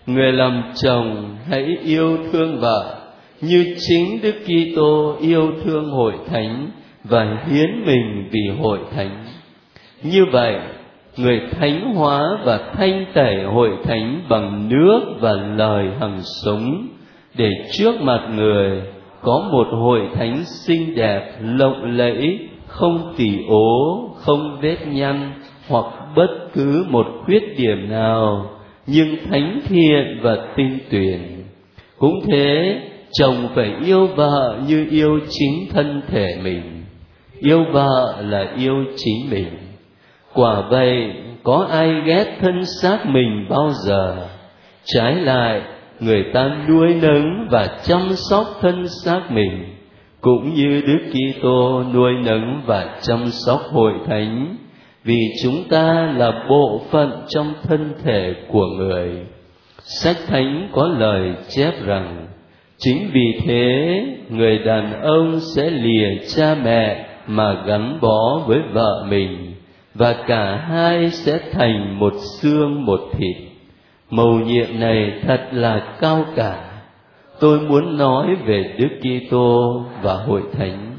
Người 0.06 0.32
làm 0.32 0.62
chồng 0.74 1.36
hãy 1.50 1.66
yêu 1.84 2.18
thương 2.32 2.60
vợ, 2.60 2.98
như 3.40 3.76
chính 3.88 4.20
Đức 4.22 4.34
Kitô 4.44 5.16
yêu 5.20 5.52
thương 5.64 5.90
hội 5.90 6.12
thánh 6.30 6.70
và 7.04 7.44
hiến 7.50 7.84
mình 7.86 8.28
vì 8.30 8.60
hội 8.62 8.78
thánh. 8.96 9.24
Như 10.02 10.24
vậy 10.32 10.56
người 11.18 11.40
thánh 11.50 11.94
hóa 11.94 12.38
và 12.44 12.72
thanh 12.72 13.06
tẩy 13.14 13.44
hội 13.44 13.70
thánh 13.84 14.20
bằng 14.28 14.68
nước 14.68 15.00
và 15.20 15.32
lời 15.32 15.86
hằng 16.00 16.20
sống 16.42 16.86
để 17.34 17.50
trước 17.72 18.00
mặt 18.00 18.28
người 18.34 18.82
có 19.22 19.48
một 19.52 19.66
hội 19.70 20.00
thánh 20.14 20.44
xinh 20.44 20.94
đẹp, 20.94 21.32
lộng 21.42 21.96
lẫy, 21.96 22.38
không 22.66 23.14
tỉ 23.16 23.30
ố, 23.48 24.08
không 24.16 24.58
vết 24.60 24.76
nhăn, 24.86 25.32
hoặc 25.68 25.84
bất 26.16 26.48
cứ 26.52 26.84
một 26.88 27.06
khuyết 27.24 27.58
điểm 27.58 27.90
nào, 27.90 28.50
nhưng 28.86 29.16
thánh 29.30 29.60
thiện 29.68 30.18
và 30.22 30.36
tinh 30.56 30.78
tuyển. 30.90 31.20
Cũng 31.98 32.20
thế, 32.26 32.80
chồng 33.12 33.48
phải 33.54 33.72
yêu 33.84 34.06
vợ 34.06 34.58
như 34.68 34.86
yêu 34.90 35.20
chính 35.28 35.68
thân 35.72 36.02
thể 36.08 36.26
mình. 36.42 36.62
Yêu 37.40 37.64
vợ 37.72 38.22
là 38.28 38.54
yêu 38.56 38.84
chính 38.96 39.30
mình 39.30 39.67
quả 40.38 40.60
vậy, 40.70 41.12
có 41.42 41.66
ai 41.70 41.94
ghét 42.04 42.24
thân 42.40 42.64
xác 42.82 43.06
mình 43.06 43.46
bao 43.48 43.70
giờ? 43.86 44.16
Trái 44.84 45.14
lại, 45.14 45.62
người 46.00 46.24
ta 46.34 46.50
nuôi 46.68 46.94
nấng 47.02 47.48
và 47.50 47.66
chăm 47.82 48.00
sóc 48.30 48.46
thân 48.60 48.88
xác 49.04 49.20
mình, 49.30 49.64
cũng 50.20 50.54
như 50.54 50.82
Đức 50.86 51.12
Kitô 51.12 51.82
nuôi 51.94 52.12
nấng 52.24 52.62
và 52.66 52.98
chăm 53.00 53.26
sóc 53.26 53.60
hội 53.72 53.92
thánh, 54.06 54.56
vì 55.04 55.20
chúng 55.42 55.64
ta 55.70 56.12
là 56.16 56.44
bộ 56.48 56.80
phận 56.90 57.22
trong 57.28 57.54
thân 57.62 57.92
thể 58.04 58.34
của 58.48 58.66
người. 58.66 59.10
Sách 59.82 60.16
thánh 60.26 60.68
có 60.72 60.88
lời 60.98 61.32
chép 61.48 61.72
rằng, 61.84 62.26
chính 62.78 63.10
vì 63.12 63.40
thế, 63.46 64.00
người 64.30 64.58
đàn 64.58 65.02
ông 65.02 65.40
sẽ 65.40 65.70
lìa 65.70 66.08
cha 66.36 66.54
mẹ 66.64 67.06
mà 67.26 67.64
gắn 67.66 67.98
bó 68.00 68.40
với 68.46 68.58
vợ 68.72 69.04
mình 69.10 69.47
và 69.98 70.24
cả 70.26 70.56
hai 70.56 71.10
sẽ 71.10 71.38
thành 71.52 71.98
một 71.98 72.12
xương 72.40 72.84
một 72.84 73.00
thịt. 73.12 73.36
Mầu 74.10 74.38
nhiệm 74.38 74.80
này 74.80 75.20
thật 75.22 75.48
là 75.52 75.96
cao 76.00 76.24
cả. 76.36 76.82
Tôi 77.40 77.60
muốn 77.60 77.96
nói 77.96 78.26
về 78.46 78.74
đức 78.78 78.88
kitô 79.00 79.84
và 80.02 80.14
hội 80.14 80.42
thánh. 80.52 80.98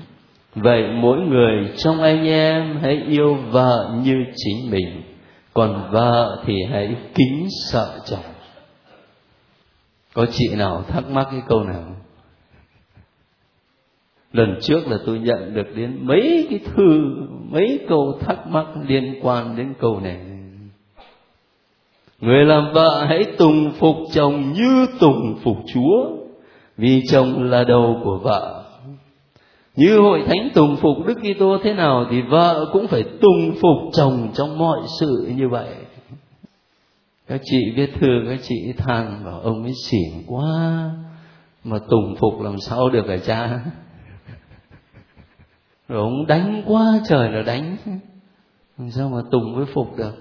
Vậy 0.55 0.83
mỗi 0.93 1.19
người 1.19 1.71
trong 1.77 2.01
anh 2.01 2.27
em 2.27 2.79
hãy 2.81 3.01
yêu 3.07 3.35
vợ 3.51 3.99
như 4.03 4.15
chính 4.35 4.71
mình. 4.71 5.01
Còn 5.53 5.89
vợ 5.91 6.43
thì 6.45 6.55
hãy 6.71 6.95
kính 7.15 7.47
sợ 7.71 7.99
chồng. 8.05 8.33
Có 10.13 10.25
chị 10.31 10.55
nào 10.55 10.83
thắc 10.87 11.09
mắc 11.09 11.27
cái 11.31 11.41
câu 11.47 11.63
nào? 11.63 11.95
Lần 14.33 14.59
trước 14.61 14.87
là 14.87 14.97
tôi 15.05 15.19
nhận 15.19 15.53
được 15.53 15.75
đến 15.75 15.97
mấy 16.01 16.47
cái 16.49 16.59
thư 16.59 17.15
mấy 17.51 17.79
câu 17.89 18.19
thắc 18.21 18.47
mắc 18.47 18.65
liên 18.87 19.19
quan 19.21 19.55
đến 19.55 19.73
câu 19.79 19.99
này. 19.99 20.17
Người 22.21 22.45
làm 22.45 22.73
vợ 22.73 23.05
hãy 23.09 23.23
tùng 23.37 23.71
phục 23.71 23.95
chồng 24.13 24.53
như 24.53 24.85
tùng 24.99 25.35
phục 25.43 25.57
chúa, 25.73 26.09
vì 26.77 27.03
chồng 27.11 27.43
là 27.43 27.63
đầu 27.63 28.01
của 28.03 28.19
vợ. 28.23 28.63
Như 29.75 29.99
hội 29.99 30.23
thánh 30.27 30.49
tùng 30.53 30.75
phục 30.75 30.97
đức 31.07 31.13
kitô 31.13 31.57
thế 31.63 31.73
nào 31.73 32.05
thì 32.11 32.21
vợ 32.21 32.69
cũng 32.73 32.87
phải 32.87 33.03
tùng 33.03 33.51
phục 33.61 33.93
chồng 33.93 34.29
trong 34.33 34.57
mọi 34.57 34.79
sự 34.99 35.31
như 35.35 35.49
vậy. 35.49 35.69
Các 37.27 37.41
chị 37.43 37.57
viết 37.75 37.89
thư, 37.99 38.07
các 38.29 38.39
chị 38.41 38.73
than 38.77 39.21
bảo 39.25 39.39
ông 39.39 39.63
ấy 39.63 39.73
xỉn 39.89 40.23
quá, 40.27 40.89
mà 41.63 41.77
tùng 41.89 42.15
phục 42.19 42.41
làm 42.41 42.57
sao 42.57 42.89
được 42.89 43.07
hả 43.09 43.17
cha? 43.17 43.59
Rồi 45.89 45.99
ông 45.99 46.27
đánh 46.27 46.63
quá 46.65 46.99
trời 47.07 47.29
là 47.31 47.41
đánh. 47.41 47.77
Làm 48.77 48.91
sao 48.91 49.09
mà 49.09 49.21
tùng 49.31 49.55
với 49.55 49.65
phục 49.73 49.97
được? 49.97 50.13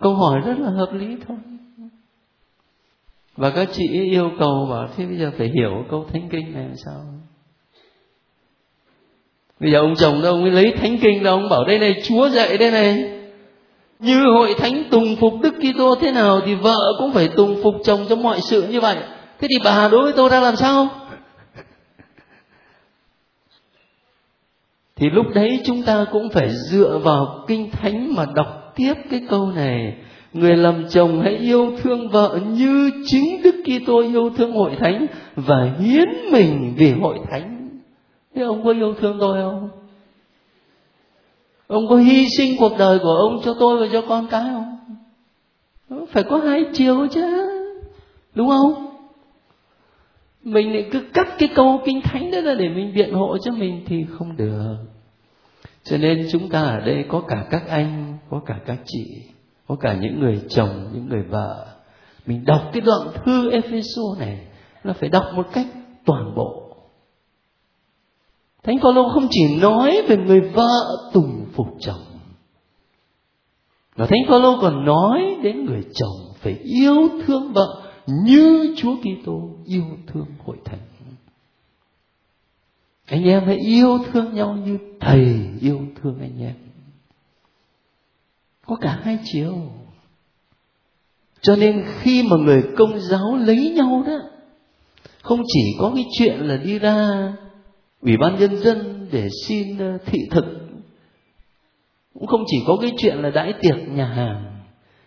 Câu 0.00 0.14
hỏi 0.14 0.40
rất 0.40 0.58
là 0.58 0.70
hợp 0.70 0.92
lý 0.92 1.16
thôi. 1.26 1.36
Và 3.36 3.50
các 3.50 3.68
chị 3.72 3.88
yêu 3.92 4.30
cầu 4.38 4.66
bảo 4.70 4.88
thế 4.96 5.06
bây 5.06 5.18
giờ 5.18 5.30
phải 5.38 5.48
hiểu 5.54 5.84
câu 5.90 6.06
thánh 6.12 6.28
kinh 6.30 6.52
này 6.54 6.64
làm 6.64 6.76
sao? 6.84 7.04
Bây 9.60 9.72
giờ 9.72 9.78
ông 9.78 9.94
chồng 9.96 10.22
đó 10.22 10.28
ông 10.28 10.42
ấy 10.42 10.50
lấy 10.50 10.72
thánh 10.80 10.98
kinh 11.02 11.22
đâu, 11.22 11.34
ông 11.34 11.48
bảo 11.48 11.64
đây 11.64 11.78
này 11.78 12.02
chúa 12.04 12.28
dạy 12.28 12.58
đây 12.58 12.70
này. 12.70 13.20
Như 13.98 14.24
hội 14.34 14.54
thánh 14.58 14.84
tùng 14.90 15.16
phục 15.16 15.32
đức 15.42 15.54
kitô 15.54 15.94
thế 16.00 16.12
nào 16.12 16.40
thì 16.46 16.54
vợ 16.54 16.78
cũng 16.98 17.12
phải 17.12 17.28
tùng 17.28 17.62
phục 17.62 17.74
chồng 17.84 18.00
trong 18.08 18.22
mọi 18.22 18.40
sự 18.40 18.62
như 18.62 18.80
vậy. 18.80 18.96
Thế 19.40 19.48
thì 19.50 19.64
bà 19.64 19.88
đối 19.88 20.02
với 20.02 20.12
tôi 20.16 20.28
ra 20.28 20.40
làm 20.40 20.56
sao? 20.56 20.88
Thì 24.96 25.10
lúc 25.10 25.26
đấy 25.34 25.60
chúng 25.64 25.82
ta 25.82 26.06
cũng 26.12 26.28
phải 26.30 26.50
dựa 26.50 27.00
vào 27.04 27.44
kinh 27.46 27.70
thánh 27.70 28.14
mà 28.14 28.26
đọc 28.34 28.72
tiếp 28.76 28.94
cái 29.10 29.20
câu 29.28 29.50
này 29.50 29.96
người 30.32 30.56
làm 30.56 30.84
chồng 30.88 31.20
hãy 31.22 31.36
yêu 31.36 31.72
thương 31.82 32.08
vợ 32.08 32.38
như 32.48 32.90
chính 33.04 33.42
Đức 33.42 33.54
Kitô 33.64 34.00
yêu 34.00 34.30
thương 34.30 34.52
hội 34.52 34.76
thánh 34.80 35.06
và 35.36 35.74
hiến 35.78 36.08
mình 36.32 36.74
vì 36.76 36.92
hội 36.92 37.18
thánh. 37.30 37.68
Thế 38.34 38.42
ông 38.42 38.64
có 38.64 38.72
yêu 38.72 38.94
thương 39.00 39.16
tôi 39.20 39.42
không? 39.42 39.68
Ông 41.66 41.88
có 41.88 41.96
hy 41.96 42.26
sinh 42.38 42.56
cuộc 42.58 42.72
đời 42.78 42.98
của 42.98 43.14
ông 43.14 43.40
cho 43.44 43.54
tôi 43.60 43.80
và 43.80 43.86
cho 43.92 44.02
con 44.08 44.26
cái 44.30 44.44
không? 44.52 46.06
Phải 46.06 46.22
có 46.22 46.38
hai 46.38 46.64
chiều 46.72 47.06
chứ. 47.06 47.50
Đúng 48.34 48.48
không? 48.48 48.93
Mình 50.44 50.72
lại 50.72 50.88
cứ 50.92 51.04
cắt 51.14 51.26
cái 51.38 51.48
câu 51.54 51.80
kinh 51.84 52.00
thánh 52.00 52.30
đó 52.30 52.40
ra 52.40 52.54
để 52.54 52.68
mình 52.68 52.92
biện 52.94 53.14
hộ 53.14 53.38
cho 53.38 53.52
mình 53.52 53.84
thì 53.86 54.06
không 54.18 54.36
được. 54.36 54.76
Cho 55.84 55.96
nên 55.98 56.26
chúng 56.32 56.48
ta 56.48 56.62
ở 56.62 56.80
đây 56.80 57.04
có 57.08 57.20
cả 57.28 57.46
các 57.50 57.68
anh, 57.68 58.18
có 58.30 58.40
cả 58.46 58.60
các 58.66 58.78
chị 58.84 59.04
có 59.68 59.76
cả 59.80 59.94
những 60.00 60.20
người 60.20 60.40
chồng 60.48 60.90
những 60.92 61.08
người 61.08 61.22
vợ. 61.22 61.66
Mình 62.26 62.44
đọc 62.44 62.62
cái 62.72 62.80
đoạn 62.80 63.08
thư 63.24 63.50
Epheso 63.50 64.02
này 64.18 64.38
là 64.82 64.92
phải 64.92 65.08
đọc 65.08 65.24
một 65.34 65.46
cách 65.52 65.66
toàn 66.06 66.34
bộ. 66.36 66.60
Thánh 68.62 68.78
Phaolô 68.82 69.08
không 69.08 69.26
chỉ 69.30 69.56
nói 69.60 70.02
về 70.08 70.16
người 70.16 70.40
vợ 70.40 71.10
tùng 71.12 71.46
phục 71.54 71.66
chồng 71.80 72.00
mà 73.96 74.06
Thánh 74.06 74.20
Phaolô 74.28 74.58
còn 74.60 74.84
nói 74.84 75.36
đến 75.42 75.64
người 75.64 75.82
chồng 75.94 76.34
phải 76.36 76.52
yêu 76.52 77.08
thương 77.26 77.52
vợ 77.52 77.83
như 78.06 78.74
Chúa 78.76 78.96
Kitô 78.96 79.50
yêu 79.66 79.84
thương 80.06 80.26
hội 80.38 80.56
thánh. 80.64 80.80
Anh 83.06 83.24
em 83.24 83.42
hãy 83.46 83.56
yêu 83.56 83.98
thương 84.12 84.34
nhau 84.34 84.56
như 84.66 84.78
thầy 85.00 85.26
yêu 85.60 85.80
thương 86.02 86.20
anh 86.20 86.40
em. 86.40 86.54
Có 88.66 88.76
cả 88.80 89.00
hai 89.02 89.18
chiều. 89.24 89.54
Cho 91.40 91.56
nên 91.56 91.84
khi 92.00 92.22
mà 92.22 92.36
người 92.36 92.62
công 92.76 93.00
giáo 93.00 93.36
lấy 93.36 93.72
nhau 93.76 94.04
đó, 94.06 94.18
không 95.22 95.42
chỉ 95.46 95.76
có 95.78 95.92
cái 95.94 96.04
chuyện 96.18 96.36
là 96.40 96.56
đi 96.56 96.78
ra 96.78 97.32
ủy 98.00 98.16
ban 98.16 98.38
nhân 98.38 98.56
dân 98.56 99.08
để 99.12 99.28
xin 99.46 99.78
ờ, 99.78 99.98
thị 100.06 100.18
thực, 100.30 100.44
cũng 102.14 102.26
không 102.26 102.44
chỉ 102.46 102.56
có 102.66 102.76
cái 102.80 102.92
chuyện 102.98 103.16
là 103.16 103.30
đãi 103.30 103.52
tiệc 103.60 103.88
nhà 103.88 104.06
hàng 104.06 104.53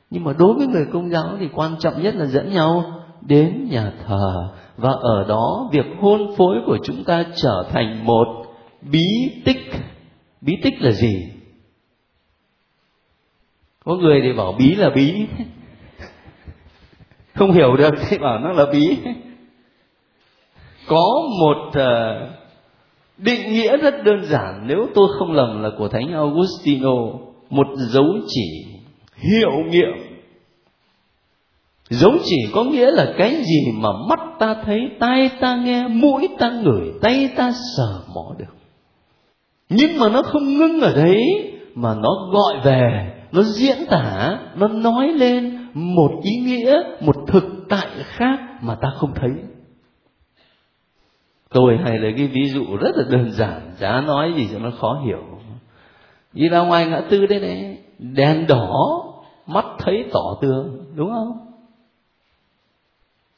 nhưng 0.10 0.24
mà 0.24 0.34
đối 0.40 0.54
với 0.54 0.68
người 0.68 0.86
công 0.94 1.10
giáo 1.10 1.38
thì 1.40 1.48
quan 1.54 1.76
trọng 1.80 2.04
nhất 2.04 2.16
là 2.16 2.26
dẫn 2.26 2.54
nhau 2.54 2.84
đến 3.22 3.68
nhà 3.70 3.92
thờ. 4.08 4.50
Và 4.78 4.90
ở 5.02 5.26
đó, 5.28 5.70
việc 5.72 5.86
hôn 6.00 6.36
phối 6.38 6.56
của 6.66 6.78
chúng 6.84 7.04
ta 7.04 7.24
trở 7.36 7.64
thành 7.72 8.06
một 8.06 8.28
bí 8.92 9.06
tích. 9.46 9.72
Bí 10.42 10.54
tích 10.64 10.82
là 10.82 10.92
gì? 10.92 11.14
Có 13.86 13.96
người 13.96 14.22
thì 14.24 14.34
bảo 14.38 14.54
bí 14.60 14.76
là 14.76 14.90
bí. 14.90 15.28
Không 17.36 17.52
hiểu 17.52 17.76
được 17.78 17.94
thì 18.10 18.18
bảo 18.18 18.40
nó 18.40 18.52
là 18.52 18.66
bí. 18.74 18.98
Có 20.88 21.30
một 21.42 21.72
ờ, 21.74 22.30
định 23.18 23.54
nghĩa 23.54 23.78
rất 23.78 24.04
đơn 24.04 24.26
giản. 24.26 24.68
Nếu 24.68 24.88
tôi 24.96 25.08
không 25.20 25.32
lầm 25.32 25.64
là 25.64 25.70
của 25.78 25.88
thánh 25.88 26.14
Augustino, 26.14 26.96
một 27.50 27.68
dấu 27.78 28.06
chỉ 28.28 28.77
hiệu 29.18 29.52
nghiệm. 29.70 30.08
Dấu 31.90 32.12
chỉ 32.24 32.36
có 32.54 32.64
nghĩa 32.64 32.92
là 32.92 33.14
cái 33.18 33.36
gì 33.36 33.72
mà 33.74 33.90
mắt 34.10 34.20
ta 34.40 34.56
thấy, 34.66 34.80
tai 35.00 35.30
ta 35.40 35.56
nghe, 35.56 35.88
mũi 35.88 36.28
ta 36.40 36.50
ngửi, 36.50 36.92
tay 37.02 37.30
ta 37.36 37.52
sờ 37.78 38.02
mó 38.16 38.36
được. 38.38 38.56
Nhưng 39.70 40.00
mà 40.00 40.10
nó 40.10 40.22
không 40.22 40.58
ngưng 40.58 40.82
ở 40.82 40.94
đấy, 40.96 41.22
mà 41.76 41.94
nó 41.94 42.10
gọi 42.34 42.62
về, 42.64 43.14
nó 43.32 43.44
diễn 43.44 43.78
tả, 43.90 44.40
nó 44.56 44.68
nói 44.68 45.08
lên 45.08 45.58
một 45.74 46.12
ý 46.24 46.32
nghĩa, 46.36 46.78
một 47.02 47.16
thực 47.28 47.44
tại 47.70 47.88
khác 48.04 48.40
mà 48.62 48.76
ta 48.82 48.90
không 48.98 49.14
thấy. 49.16 49.32
Tôi 51.50 51.78
hay 51.86 52.00
lấy 52.00 52.14
cái 52.18 52.28
ví 52.28 52.46
dụ 52.46 52.78
rất 52.78 52.96
là 52.96 53.04
đơn 53.10 53.32
giản, 53.32 53.72
giá 53.78 54.02
nói 54.02 54.34
gì 54.36 54.48
cho 54.52 54.60
nó 54.60 54.72
khó 54.80 55.02
hiểu. 55.06 55.24
Đi 56.34 56.50
ra 56.50 56.60
ngoài 56.60 56.86
ngã 56.86 57.02
tư 57.10 57.26
đây 57.26 57.40
này, 57.40 57.78
đèn 58.00 58.48
đỏ 58.48 58.74
mắt 59.48 59.66
thấy 59.80 60.06
tỏ 60.14 60.38
tường, 60.42 60.86
đúng 60.96 61.10
không? 61.10 61.48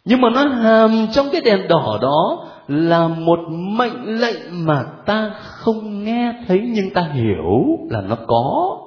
Nhưng 0.06 0.22
mà 0.22 0.30
nó 0.30 0.48
hàm 0.48 1.08
trong 1.14 1.30
cái 1.32 1.42
đèn 1.42 1.68
đỏ 1.68 1.98
đó 2.02 2.48
là 2.68 3.08
một 3.08 3.40
mệnh 3.50 4.06
lệnh 4.06 4.66
mà 4.66 4.84
ta 5.06 5.32
không 5.40 6.04
nghe 6.04 6.34
thấy 6.48 6.62
nhưng 6.74 6.90
ta 6.94 7.02
hiểu 7.14 7.78
là 7.90 8.02
nó 8.02 8.18
có. 8.28 8.78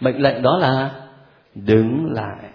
Mệnh 0.00 0.22
lệnh 0.22 0.42
đó 0.42 0.58
là 0.58 0.90
đứng 1.54 2.12
lại. 2.12 2.50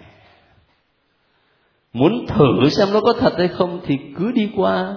Muốn 1.94 2.26
thử 2.28 2.70
xem 2.70 2.88
nó 2.94 3.02
có 3.02 3.14
thật 3.20 3.34
hay 3.38 3.48
không 3.48 3.80
thì 3.86 3.98
cứ 4.18 4.32
đi 4.32 4.52
qua 4.56 4.96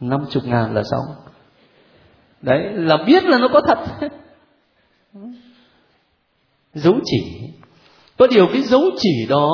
năm 0.00 0.20
chục 0.30 0.44
ngàn 0.46 0.74
là 0.74 0.82
xong. 0.82 1.04
Đấy, 2.42 2.72
là 2.72 2.96
biết 3.06 3.24
là 3.24 3.38
nó 3.38 3.48
có 3.52 3.60
thật. 3.60 4.08
Dấu 6.74 6.94
chỉ 7.04 7.50
có 8.18 8.26
điều 8.26 8.46
cái 8.52 8.62
dấu 8.62 8.82
chỉ 8.98 9.26
đó 9.28 9.50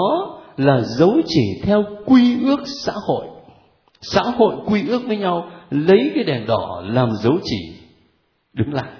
là 0.56 0.80
dấu 0.80 1.20
chỉ 1.26 1.60
theo 1.62 1.84
quy 2.04 2.44
ước 2.44 2.60
xã 2.66 2.92
hội. 3.06 3.26
Xã 4.00 4.22
hội 4.22 4.56
quy 4.66 4.88
ước 4.88 5.02
với 5.06 5.16
nhau, 5.16 5.50
lấy 5.70 6.10
cái 6.14 6.24
đèn 6.24 6.46
đỏ 6.46 6.82
làm 6.86 7.10
dấu 7.22 7.38
chỉ, 7.44 7.74
đứng 8.52 8.74
lại. 8.74 8.90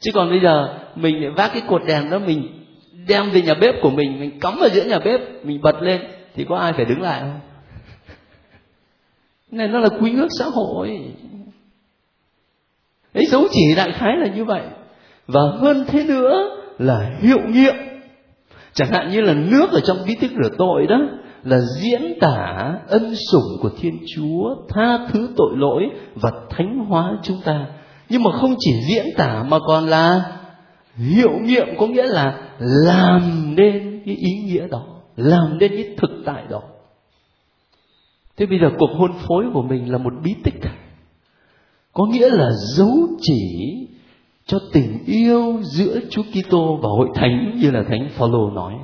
Chứ 0.00 0.10
còn 0.14 0.30
bây 0.30 0.40
giờ 0.40 0.78
mình 0.94 1.22
lại 1.22 1.30
vác 1.36 1.52
cái 1.52 1.62
cột 1.68 1.82
đèn 1.86 2.10
đó, 2.10 2.18
mình 2.18 2.64
đem 3.08 3.30
về 3.30 3.42
nhà 3.42 3.54
bếp 3.54 3.74
của 3.82 3.90
mình 3.90 4.20
mình 4.20 4.40
cắm 4.40 4.58
ở 4.60 4.68
giữa 4.68 4.84
nhà 4.84 4.98
bếp, 4.98 5.20
mình 5.44 5.60
bật 5.62 5.82
lên, 5.82 6.00
thì 6.34 6.44
có 6.48 6.56
ai 6.56 6.72
phải 6.72 6.84
đứng 6.84 7.00
lại 7.00 7.20
không? 7.20 7.40
Này 9.50 9.68
nó 9.68 9.78
là 9.78 9.88
quy 9.88 10.16
ước 10.16 10.28
xã 10.38 10.44
hội. 10.44 11.00
Ấy 13.14 13.26
dấu 13.26 13.42
chỉ 13.50 13.60
đại 13.76 13.92
khái 13.92 14.16
là 14.16 14.26
như 14.26 14.44
vậy. 14.44 14.62
Và 15.26 15.40
hơn 15.58 15.84
thế 15.88 16.04
nữa 16.04 16.58
là 16.78 17.10
hiệu 17.20 17.40
nghiệm 17.48 17.74
chẳng 18.74 18.90
hạn 18.90 19.10
như 19.10 19.20
là 19.20 19.34
nước 19.34 19.70
ở 19.72 19.80
trong 19.80 19.96
bí 20.06 20.14
tích 20.20 20.30
rửa 20.30 20.50
tội 20.58 20.86
đó, 20.86 20.98
là 21.44 21.58
diễn 21.80 22.18
tả 22.20 22.74
ân 22.88 23.14
sủng 23.32 23.58
của 23.60 23.70
thiên 23.80 23.98
chúa, 24.16 24.54
tha 24.68 24.98
thứ 25.12 25.28
tội 25.36 25.50
lỗi 25.56 25.90
và 26.14 26.30
thánh 26.50 26.84
hóa 26.88 27.18
chúng 27.22 27.40
ta. 27.44 27.66
Nhưng 28.08 28.22
mà 28.22 28.30
không 28.32 28.54
chỉ 28.58 28.72
diễn 28.88 29.06
tả 29.16 29.42
mà 29.48 29.58
còn 29.66 29.86
là 29.86 30.36
hiệu 30.96 31.32
nghiệm, 31.42 31.66
có 31.78 31.86
nghĩa 31.86 32.06
là 32.06 32.38
làm 32.58 33.54
nên 33.56 34.02
cái 34.06 34.14
ý 34.14 34.32
nghĩa 34.44 34.68
đó, 34.68 34.84
làm 35.16 35.58
nên 35.58 35.70
cái 35.70 35.94
thực 35.96 36.10
tại 36.26 36.44
đó. 36.50 36.62
Thế 38.36 38.46
bây 38.46 38.58
giờ 38.58 38.70
cuộc 38.78 38.90
hôn 38.98 39.12
phối 39.12 39.44
của 39.54 39.62
mình 39.62 39.92
là 39.92 39.98
một 39.98 40.12
bí 40.24 40.34
tích. 40.44 40.54
Có 41.92 42.06
nghĩa 42.06 42.30
là 42.30 42.50
dấu 42.76 43.08
chỉ 43.20 43.72
cho 44.52 44.58
tình 44.72 45.04
yêu 45.06 45.58
giữa 45.62 46.00
Chúa 46.10 46.22
Kitô 46.22 46.78
và 46.82 46.88
hội 46.88 47.08
thánh, 47.14 47.58
như 47.60 47.70
là 47.70 47.82
thánh 47.88 48.08
Phaolô 48.10 48.50
nói. 48.50 48.74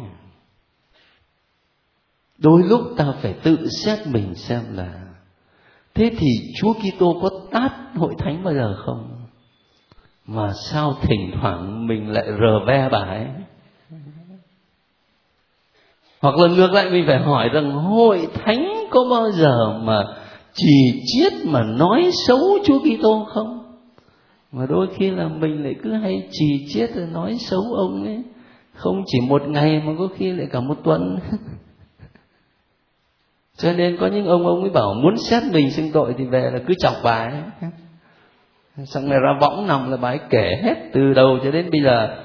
Đôi 2.38 2.62
lúc 2.62 2.80
ta 2.96 3.12
phải 3.22 3.34
tự 3.42 3.68
xét 3.84 3.98
mình 4.06 4.34
xem 4.34 4.60
là, 4.74 5.04
thế 5.94 6.10
thì 6.18 6.26
Chúa 6.60 6.72
Kitô 6.72 7.20
có 7.22 7.30
tát 7.50 7.72
hội 7.94 8.14
thánh 8.18 8.44
bao 8.44 8.54
giờ 8.54 8.76
không? 8.86 9.18
mà 10.26 10.52
sao 10.70 10.94
thỉnh 11.02 11.30
thoảng 11.40 11.86
mình 11.86 12.08
lại 12.08 12.24
rờ 12.26 12.66
ve 12.66 12.88
bà 12.92 12.98
ấy 12.98 13.26
hoặc 16.20 16.36
là 16.36 16.48
ngược 16.48 16.72
lại, 16.72 16.90
mình 16.90 17.04
phải 17.06 17.18
hỏi 17.18 17.48
rằng, 17.48 17.70
hội 17.72 18.28
thánh 18.34 18.86
có 18.90 19.04
bao 19.10 19.30
giờ 19.30 19.78
mà 19.82 20.02
chỉ 20.54 21.02
chiết 21.06 21.32
mà 21.44 21.62
nói 21.62 22.10
xấu 22.26 22.38
Chúa 22.64 22.78
Kitô 22.78 23.26
không? 23.28 23.57
Mà 24.52 24.66
đôi 24.68 24.88
khi 24.94 25.10
là 25.10 25.28
mình 25.28 25.64
lại 25.64 25.74
cứ 25.82 25.92
hay 25.92 26.28
chỉ 26.30 26.66
chiết 26.68 26.94
rồi 26.94 27.06
nói 27.06 27.36
xấu 27.38 27.60
ông 27.60 28.04
ấy, 28.04 28.22
không 28.74 29.02
chỉ 29.06 29.18
một 29.28 29.42
ngày 29.48 29.82
mà 29.86 29.92
có 29.98 30.08
khi 30.16 30.32
lại 30.32 30.48
cả 30.52 30.60
một 30.60 30.76
tuần. 30.84 31.18
Cho 33.56 33.72
nên 33.72 33.96
có 34.00 34.06
những 34.06 34.26
ông 34.26 34.46
ông 34.46 34.60
ấy 34.60 34.70
bảo 34.70 34.94
muốn 34.94 35.16
xét 35.18 35.42
mình 35.52 35.70
xưng 35.70 35.92
tội 35.92 36.14
thì 36.18 36.24
về 36.24 36.50
là 36.50 36.58
cứ 36.66 36.74
chọc 36.78 36.94
bà 37.04 37.30
ấy. 37.30 37.70
Xong 38.84 39.08
này 39.08 39.18
ra 39.20 39.30
võng 39.40 39.66
nằm 39.66 39.90
là 39.90 39.96
bà 39.96 40.08
ấy 40.08 40.20
kể 40.30 40.60
hết 40.62 40.74
từ 40.92 41.12
đầu 41.12 41.38
cho 41.44 41.50
đến 41.50 41.70
bây 41.70 41.80
giờ. 41.84 42.24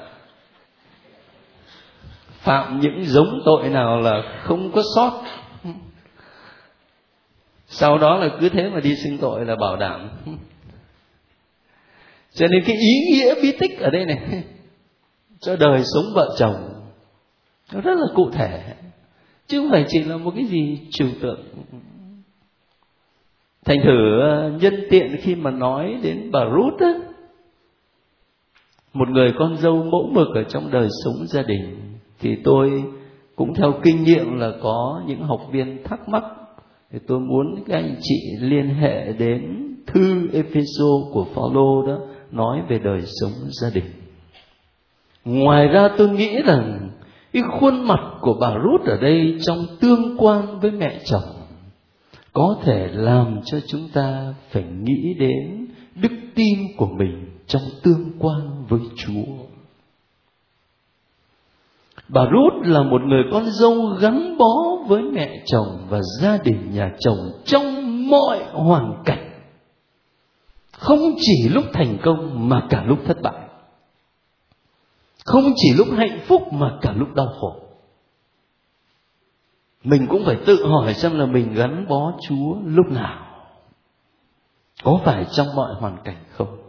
Phạm 2.29 2.79
những 2.79 3.03
giống 3.03 3.41
tội 3.45 3.69
nào 3.69 3.99
là 3.99 4.21
không 4.43 4.71
có 4.71 4.81
sót. 4.95 5.21
Sau 7.67 7.97
đó 7.97 8.17
là 8.17 8.29
cứ 8.41 8.49
thế 8.49 8.69
mà 8.69 8.79
đi 8.79 8.95
xưng 8.95 9.17
tội 9.17 9.45
là 9.45 9.55
bảo 9.55 9.77
đảm 9.77 10.09
cho 12.33 12.47
nên 12.47 12.63
cái 12.65 12.75
ý 12.75 13.11
nghĩa 13.11 13.35
bí 13.41 13.51
tích 13.59 13.79
ở 13.79 13.89
đây 13.89 14.05
này, 14.05 14.17
cho 15.39 15.55
đời 15.55 15.81
sống 15.83 16.13
vợ 16.15 16.35
chồng, 16.39 16.55
nó 17.73 17.81
rất 17.81 17.97
là 17.97 18.07
cụ 18.15 18.29
thể. 18.29 18.73
Chứ 19.47 19.59
không 19.59 19.71
phải 19.71 19.85
chỉ 19.87 20.03
là 20.03 20.17
một 20.17 20.31
cái 20.35 20.45
gì 20.45 20.79
trừu 20.91 21.07
tượng. 21.21 21.43
Thành 23.65 23.79
thử 23.83 24.19
ờ, 24.21 24.51
nhân 24.61 24.73
tiện 24.89 25.15
khi 25.21 25.35
mà 25.35 25.51
nói 25.51 25.95
đến 26.03 26.29
bà 26.31 26.43
rút 26.43 26.79
á, 26.79 26.93
một 28.93 29.09
người 29.09 29.33
con 29.37 29.57
dâu 29.57 29.83
mẫu 29.83 30.09
mực 30.11 30.27
ở 30.35 30.43
trong 30.43 30.71
đời 30.71 30.87
sống 31.03 31.27
gia 31.27 31.41
đình, 31.41 31.75
thì 32.19 32.35
tôi 32.43 32.83
cũng 33.35 33.53
theo 33.53 33.73
kinh 33.83 34.03
nghiệm 34.03 34.39
là 34.39 34.51
có 34.61 35.03
những 35.07 35.21
học 35.21 35.41
viên 35.51 35.83
thắc 35.83 36.09
mắc. 36.09 36.23
Thì 36.91 36.99
tôi 37.07 37.19
muốn 37.19 37.63
các 37.67 37.75
anh 37.75 37.95
chị 38.01 38.15
liên 38.39 38.69
hệ 38.69 39.13
đến 39.13 39.67
thư 39.87 40.29
Epheso 40.33 40.91
của 41.13 41.25
Phaolô 41.35 41.87
đó 41.87 41.97
nói 42.33 42.61
về 42.69 42.79
đời 42.79 43.01
sống 43.21 43.31
gia 43.61 43.69
đình. 43.73 43.91
Ngoài 45.25 45.67
ra 45.67 45.89
tôi 45.97 46.09
nghĩ 46.09 46.41
rằng 46.45 46.89
cái 47.33 47.43
khuôn 47.59 47.87
mặt 47.87 47.99
của 48.21 48.33
bà 48.41 48.53
rút 48.53 48.85
ở 48.85 48.97
đây 49.01 49.37
trong 49.41 49.65
tương 49.81 50.17
quan 50.17 50.59
với 50.59 50.71
mẹ 50.71 50.99
chồng 51.05 51.43
có 52.33 52.55
thể 52.63 52.87
làm 52.91 53.39
cho 53.45 53.57
chúng 53.67 53.89
ta 53.93 54.33
phải 54.51 54.63
nghĩ 54.63 55.13
đến 55.19 55.67
đức 55.95 56.11
tin 56.35 56.59
của 56.77 56.87
mình 56.87 57.29
trong 57.47 57.61
tương 57.83 58.11
quan 58.19 58.65
với 58.69 58.79
Chúa. 58.95 59.33
Bà 62.09 62.25
rút 62.25 62.53
là 62.63 62.83
một 62.83 63.01
người 63.01 63.23
con 63.31 63.45
dâu 63.45 63.87
gắn 64.01 64.37
bó 64.37 64.75
với 64.87 65.01
mẹ 65.01 65.43
chồng 65.45 65.87
và 65.89 65.99
gia 66.21 66.37
đình 66.37 66.71
nhà 66.73 66.91
chồng 66.99 67.17
trong 67.45 67.63
mọi 68.09 68.43
hoàn 68.51 69.01
cảnh. 69.05 69.32
Không 70.83 71.15
chỉ 71.17 71.49
lúc 71.49 71.63
thành 71.73 71.97
công 72.03 72.49
mà 72.49 72.67
cả 72.69 72.83
lúc 72.83 72.99
thất 73.05 73.21
bại. 73.21 73.49
Không 75.25 75.53
chỉ 75.55 75.73
lúc 75.77 75.87
hạnh 75.97 76.19
phúc 76.27 76.41
mà 76.53 76.77
cả 76.81 76.93
lúc 76.97 77.15
đau 77.15 77.27
khổ. 77.39 77.55
Mình 79.83 80.07
cũng 80.09 80.25
phải 80.25 80.37
tự 80.45 80.65
hỏi 80.65 80.93
xem 80.93 81.19
là 81.19 81.25
mình 81.25 81.53
gắn 81.53 81.85
bó 81.89 82.13
Chúa 82.27 82.55
lúc 82.65 82.85
nào. 82.89 83.25
Có 84.83 84.99
phải 85.05 85.25
trong 85.31 85.47
mọi 85.55 85.73
hoàn 85.73 85.97
cảnh 86.03 86.23
không? 86.31 86.63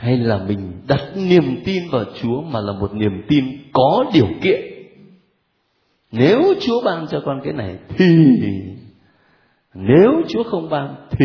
hay 0.00 0.16
là 0.16 0.38
mình 0.38 0.82
đặt 0.88 1.00
niềm 1.16 1.62
tin 1.64 1.82
vào 1.92 2.04
Chúa 2.22 2.42
mà 2.42 2.60
là 2.60 2.72
một 2.72 2.94
niềm 2.94 3.24
tin 3.28 3.44
có 3.72 4.04
điều 4.14 4.28
kiện 4.42 4.60
nếu 6.12 6.54
Chúa 6.60 6.82
ban 6.84 7.06
cho 7.06 7.22
con 7.24 7.40
cái 7.44 7.52
này 7.52 7.78
thì, 7.88 8.06
nếu 9.74 10.22
Chúa 10.28 10.42
không 10.42 10.70
ban 10.70 10.94
thì 11.10 11.24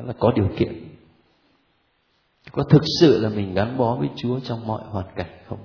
đó 0.00 0.06
là 0.06 0.12
có 0.18 0.32
điều 0.36 0.48
kiện. 0.56 0.88
Có 2.52 2.62
thực 2.70 2.82
sự 3.00 3.20
là 3.20 3.28
mình 3.28 3.54
gắn 3.54 3.78
bó 3.78 3.96
với 3.96 4.08
Chúa 4.16 4.40
trong 4.40 4.66
mọi 4.66 4.82
hoàn 4.84 5.06
cảnh 5.16 5.30
không? 5.48 5.58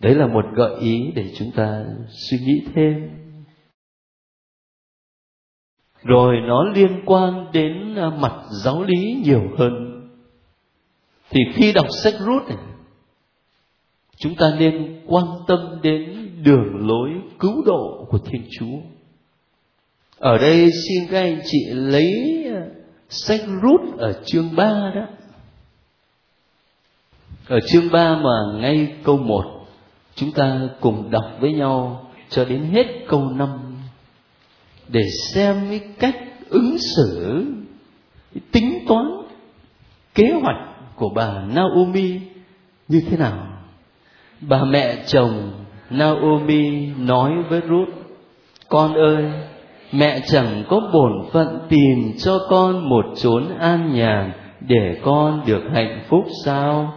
Đấy 0.00 0.14
là 0.14 0.26
một 0.26 0.44
gợi 0.54 0.80
ý 0.80 1.12
để 1.14 1.34
chúng 1.38 1.50
ta 1.56 1.84
suy 2.08 2.38
nghĩ 2.38 2.62
thêm. 2.74 3.10
Rồi 6.02 6.36
nó 6.46 6.64
liên 6.64 7.02
quan 7.06 7.46
đến 7.52 7.94
à, 7.94 8.10
mặt 8.10 8.42
giáo 8.64 8.82
lý 8.82 9.22
nhiều 9.24 9.42
hơn. 9.58 10.02
Thì 11.30 11.40
khi 11.54 11.72
đọc 11.72 11.86
sách 12.02 12.14
rút 12.18 12.42
này, 12.48 12.58
chúng 14.16 14.34
ta 14.34 14.56
nên 14.58 15.02
quan 15.06 15.24
tâm 15.46 15.80
đến 15.82 16.30
đường 16.44 16.86
lối 16.88 17.10
cứu 17.38 17.62
độ 17.66 18.06
của 18.10 18.18
thiên 18.18 18.48
chúa 18.58 18.97
ở 20.18 20.38
đây 20.38 20.70
xin 20.72 21.08
các 21.10 21.20
anh 21.20 21.40
chị 21.44 21.58
lấy 21.70 22.12
ờ, 22.54 22.60
sách 23.08 23.40
rút 23.62 23.98
ở 23.98 24.22
chương 24.26 24.56
3 24.56 24.92
đó 24.94 25.06
ở 27.48 27.60
chương 27.68 27.90
3 27.92 28.14
mà 28.14 28.60
ngay 28.60 28.92
câu 29.04 29.18
1 29.18 29.44
chúng 30.14 30.32
ta 30.32 30.60
cùng 30.80 31.10
đọc 31.10 31.24
với 31.40 31.52
nhau 31.52 32.06
cho 32.30 32.44
đến 32.44 32.64
hết 32.72 32.86
câu 33.08 33.30
5 33.30 33.48
để 34.88 35.00
xem 35.34 35.66
cái 35.70 35.80
cách 35.98 36.16
ứng 36.48 36.76
xử 36.78 37.44
cái 38.34 38.42
tính 38.52 38.84
toán 38.88 39.04
kế 40.14 40.30
hoạch 40.42 40.68
của 40.96 41.08
bà 41.14 41.42
Naomi 41.54 42.20
như 42.88 43.02
thế 43.10 43.16
nào? 43.16 43.46
Bà 44.40 44.64
mẹ 44.64 45.04
chồng 45.06 45.52
Naomi 45.90 46.86
nói 46.86 47.32
với 47.50 47.60
Ruth, 47.60 47.94
con 48.68 48.94
ơi, 48.94 49.32
mẹ 49.92 50.20
chẳng 50.26 50.64
có 50.68 50.80
bổn 50.92 51.12
phận 51.32 51.58
tìm 51.68 52.12
cho 52.18 52.38
con 52.50 52.88
một 52.88 53.04
chốn 53.16 53.44
an 53.58 53.94
nhàn 53.94 54.32
để 54.60 54.96
con 55.04 55.40
được 55.46 55.62
hạnh 55.74 56.00
phúc 56.08 56.24
sao? 56.44 56.92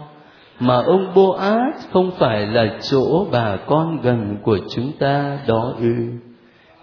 Mà 0.60 0.76
ông 0.76 1.14
Boaz 1.14 1.72
không 1.92 2.10
phải 2.18 2.46
là 2.46 2.78
chỗ 2.80 3.26
bà 3.32 3.56
con 3.56 4.00
gần 4.02 4.36
của 4.42 4.58
chúng 4.74 4.92
ta 4.98 5.38
đó 5.46 5.72
ư? 5.78 5.94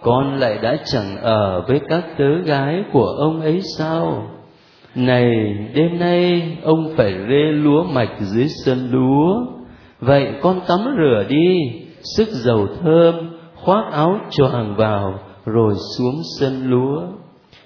Con 0.01 0.39
lại 0.39 0.57
đã 0.61 0.77
chẳng 0.85 1.17
ở 1.21 1.61
với 1.67 1.79
các 1.89 2.03
tớ 2.17 2.37
gái 2.45 2.83
của 2.91 3.05
ông 3.05 3.41
ấy 3.41 3.61
sao? 3.77 4.29
này, 4.95 5.57
đêm 5.73 5.99
nay 5.99 6.57
ông 6.63 6.93
phải 6.97 7.11
rê 7.29 7.51
lúa 7.51 7.83
mạch 7.83 8.19
dưới 8.19 8.47
sân 8.47 8.89
lúa 8.91 9.35
vậy 9.99 10.27
con 10.41 10.59
tắm 10.67 10.79
rửa 10.97 11.23
đi, 11.29 11.57
sức 12.17 12.27
dầu 12.31 12.67
thơm, 12.81 13.15
khoác 13.55 13.91
áo 13.91 14.19
choàng 14.31 14.75
vào 14.75 15.19
rồi 15.45 15.73
xuống 15.97 16.21
sân 16.39 16.69
lúa. 16.69 17.01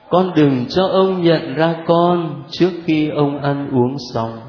Con 0.09 0.31
đừng 0.35 0.65
cho 0.69 0.87
ông 0.87 1.21
nhận 1.21 1.55
ra 1.55 1.75
con 1.87 2.43
trước 2.49 2.71
khi 2.85 3.09
ông 3.09 3.41
ăn 3.41 3.69
uống 3.71 3.95
xong. 4.13 4.39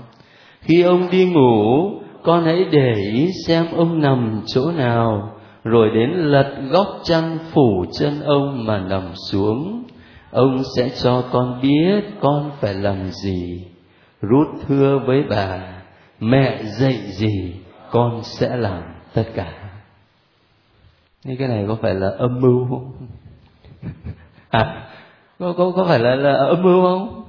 Khi 0.60 0.82
ông 0.82 1.10
đi 1.10 1.24
ngủ, 1.24 1.90
con 2.22 2.44
hãy 2.44 2.64
để 2.70 2.94
ý 3.12 3.28
xem 3.46 3.66
ông 3.76 4.00
nằm 4.00 4.40
chỗ 4.46 4.72
nào, 4.72 5.30
rồi 5.64 5.90
đến 5.94 6.10
lật 6.10 6.54
góc 6.70 7.00
chăn 7.04 7.38
phủ 7.52 7.84
chân 7.98 8.20
ông 8.20 8.66
mà 8.66 8.78
nằm 8.78 9.12
xuống. 9.30 9.84
Ông 10.30 10.62
sẽ 10.76 10.88
cho 11.02 11.22
con 11.32 11.60
biết 11.62 12.04
con 12.20 12.50
phải 12.60 12.74
làm 12.74 12.96
gì. 13.24 13.64
Rút 14.20 14.46
thưa 14.68 14.98
với 15.06 15.22
bà, 15.30 15.58
mẹ 16.20 16.62
dạy 16.62 16.96
gì, 16.96 17.54
con 17.90 18.20
sẽ 18.22 18.56
làm 18.56 18.82
tất 19.14 19.24
cả 19.34 19.63
như 21.24 21.36
cái 21.38 21.48
này 21.48 21.64
có 21.68 21.76
phải 21.82 21.94
là 21.94 22.08
âm 22.18 22.40
mưu 22.40 22.66
không? 22.68 22.92
À 24.50 24.88
có 25.38 25.54
có 25.56 25.72
có 25.76 25.84
phải 25.88 25.98
là, 25.98 26.14
là 26.14 26.32
âm 26.32 26.62
mưu 26.62 26.82
không? 26.82 27.24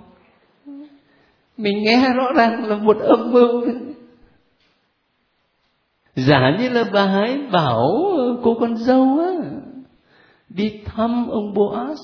Mình 1.58 1.84
nghe 1.84 2.14
rõ 2.14 2.32
ràng 2.36 2.66
là 2.66 2.76
một 2.76 2.98
âm 3.00 3.32
mưu. 3.32 3.66
Giả 6.16 6.58
như 6.60 6.70
là 6.70 6.84
bà 6.94 7.06
ấy 7.06 7.42
bảo 7.52 7.88
cô 8.44 8.58
con 8.60 8.78
dâu 8.78 9.20
á 9.20 9.32
đi 10.50 10.82
thăm 10.86 11.28
ông 11.30 11.54
Boaz 11.54 11.96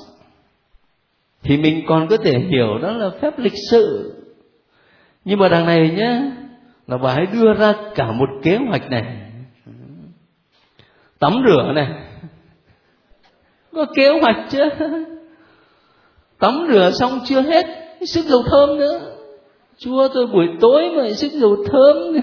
thì 1.44 1.58
mình 1.58 1.84
còn 1.88 2.08
có 2.08 2.18
thể 2.18 2.40
hiểu 2.40 2.78
đó 2.82 2.92
là 2.92 3.10
phép 3.22 3.40
lịch 3.40 3.54
sự. 3.72 4.16
Nhưng 5.26 5.40
mà 5.40 5.50
đằng 5.50 5.66
này 5.66 5.90
nhá 5.98 6.32
là 6.88 6.98
bà 6.98 7.14
ấy 7.14 7.26
đưa 7.26 7.54
ra 7.54 7.74
cả 7.96 8.12
một 8.12 8.30
kế 8.44 8.58
hoạch 8.68 8.90
này 8.90 9.31
tắm 11.22 11.44
rửa 11.48 11.72
này. 11.76 11.88
Có 13.74 13.86
kế 13.96 14.20
hoạch 14.22 14.38
chứ 14.50 14.60
tắm 16.40 16.68
rửa 16.72 16.92
xong 17.00 17.20
chưa 17.26 17.42
hết, 17.42 17.66
sức 18.02 18.26
dầu 18.26 18.44
thơm 18.52 18.78
nữa. 18.78 19.00
Chúa, 19.78 20.08
tôi 20.14 20.28
buổi 20.28 20.48
tối 20.62 20.92
mà 20.98 21.10
sức 21.10 21.32
dầu 21.32 21.56
thơm 21.66 22.14
nữa. 22.14 22.20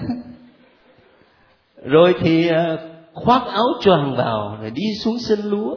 rồi 1.83 2.13
thì 2.19 2.47
ờ, 2.47 2.77
khoác 3.13 3.43
áo 3.47 3.65
choàng 3.81 4.15
vào 4.17 4.57
rồi 4.61 4.71
đi 4.71 4.83
xuống 5.03 5.19
sân 5.19 5.39
lúa. 5.43 5.75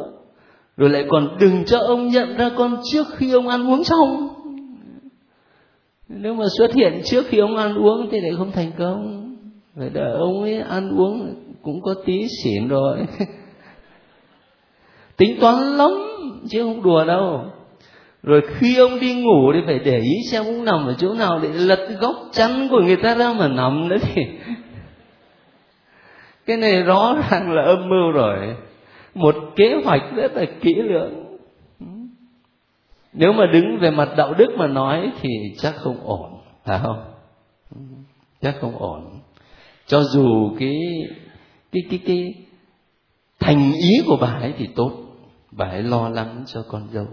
Rồi 0.77 0.91
lại 0.91 1.05
còn 1.09 1.37
đừng 1.41 1.65
cho 1.65 1.79
ông 1.79 2.09
nhận 2.09 2.37
ra 2.37 2.51
con 2.57 2.77
trước 2.93 3.07
khi 3.17 3.33
ông 3.33 3.49
ăn 3.49 3.71
uống 3.71 3.85
xong. 3.85 4.29
Nếu 6.09 6.35
mà 6.35 6.45
xuất 6.59 6.75
hiện 6.75 7.01
trước 7.05 7.25
khi 7.29 7.39
ông 7.39 7.57
ăn 7.57 7.75
uống 7.75 8.09
thì 8.11 8.21
lại 8.21 8.31
không 8.39 8.53
thành 8.53 8.73
công. 8.79 9.29
Phải 9.77 9.91
đợi 9.91 10.13
ông 10.19 10.43
ấy 10.43 10.61
ăn 10.61 10.99
uống 10.99 11.35
cũng 11.63 11.83
có 11.83 11.95
tí 12.07 12.27
xỉn 12.43 12.69
rồi. 12.69 12.99
Tính 15.17 15.37
toán 15.41 15.77
lắm, 15.77 15.91
chứ 16.49 16.63
không 16.63 16.83
đùa 16.83 17.05
đâu. 17.05 17.45
Rồi 18.23 18.43
khi 18.55 18.77
ông 18.77 19.01
đi 19.01 19.15
ngủ 19.15 19.53
thì 19.55 19.61
phải 19.67 19.79
để 19.79 19.99
ý 19.99 20.15
xem 20.31 20.45
ông 20.45 20.65
nằm 20.65 20.87
ở 20.87 20.95
chỗ 20.99 21.15
nào 21.15 21.41
để 21.43 21.49
lật 21.49 21.89
góc 22.01 22.17
chắn 22.33 22.69
của 22.71 22.81
người 22.81 22.97
ta 22.97 23.15
ra 23.15 23.33
mà 23.33 23.49
nằm 23.49 23.89
nữa 23.89 23.97
thì. 24.03 24.23
Cái 26.47 26.57
này 26.57 26.83
rõ 26.83 27.17
ràng 27.31 27.53
là 27.53 27.63
âm 27.63 27.89
mưu 27.89 28.11
rồi. 28.13 28.57
Một 29.15 29.35
kế 29.57 29.75
hoạch 29.85 30.03
rất 30.15 30.35
là 30.35 30.45
kỹ 30.61 30.75
lưỡng. 30.75 31.23
Nếu 33.13 33.33
mà 33.33 33.47
đứng 33.47 33.79
về 33.81 33.91
mặt 33.91 34.09
đạo 34.17 34.35
đức 34.35 34.49
mà 34.59 34.67
nói 34.67 35.11
thì 35.21 35.29
chắc 35.59 35.75
không 35.77 35.97
ổn, 36.05 36.41
phải 36.65 36.79
không? 36.83 37.05
Chắc 38.43 38.55
không 38.61 38.79
ổn. 38.79 39.21
Cho 39.87 40.03
dù 40.03 40.51
cái 40.59 40.77
cái 41.73 41.83
cái 41.91 42.01
cái 42.07 42.35
thành 43.41 43.73
ý 43.73 44.03
của 44.07 44.17
bà 44.21 44.29
ấy 44.29 44.55
thì 44.59 44.69
tốt. 44.77 44.93
Bà 45.51 45.67
ấy 45.67 45.83
lo 45.83 46.09
lắng 46.09 46.45
cho 46.47 46.65
con 46.69 46.89
dâu. 46.93 47.07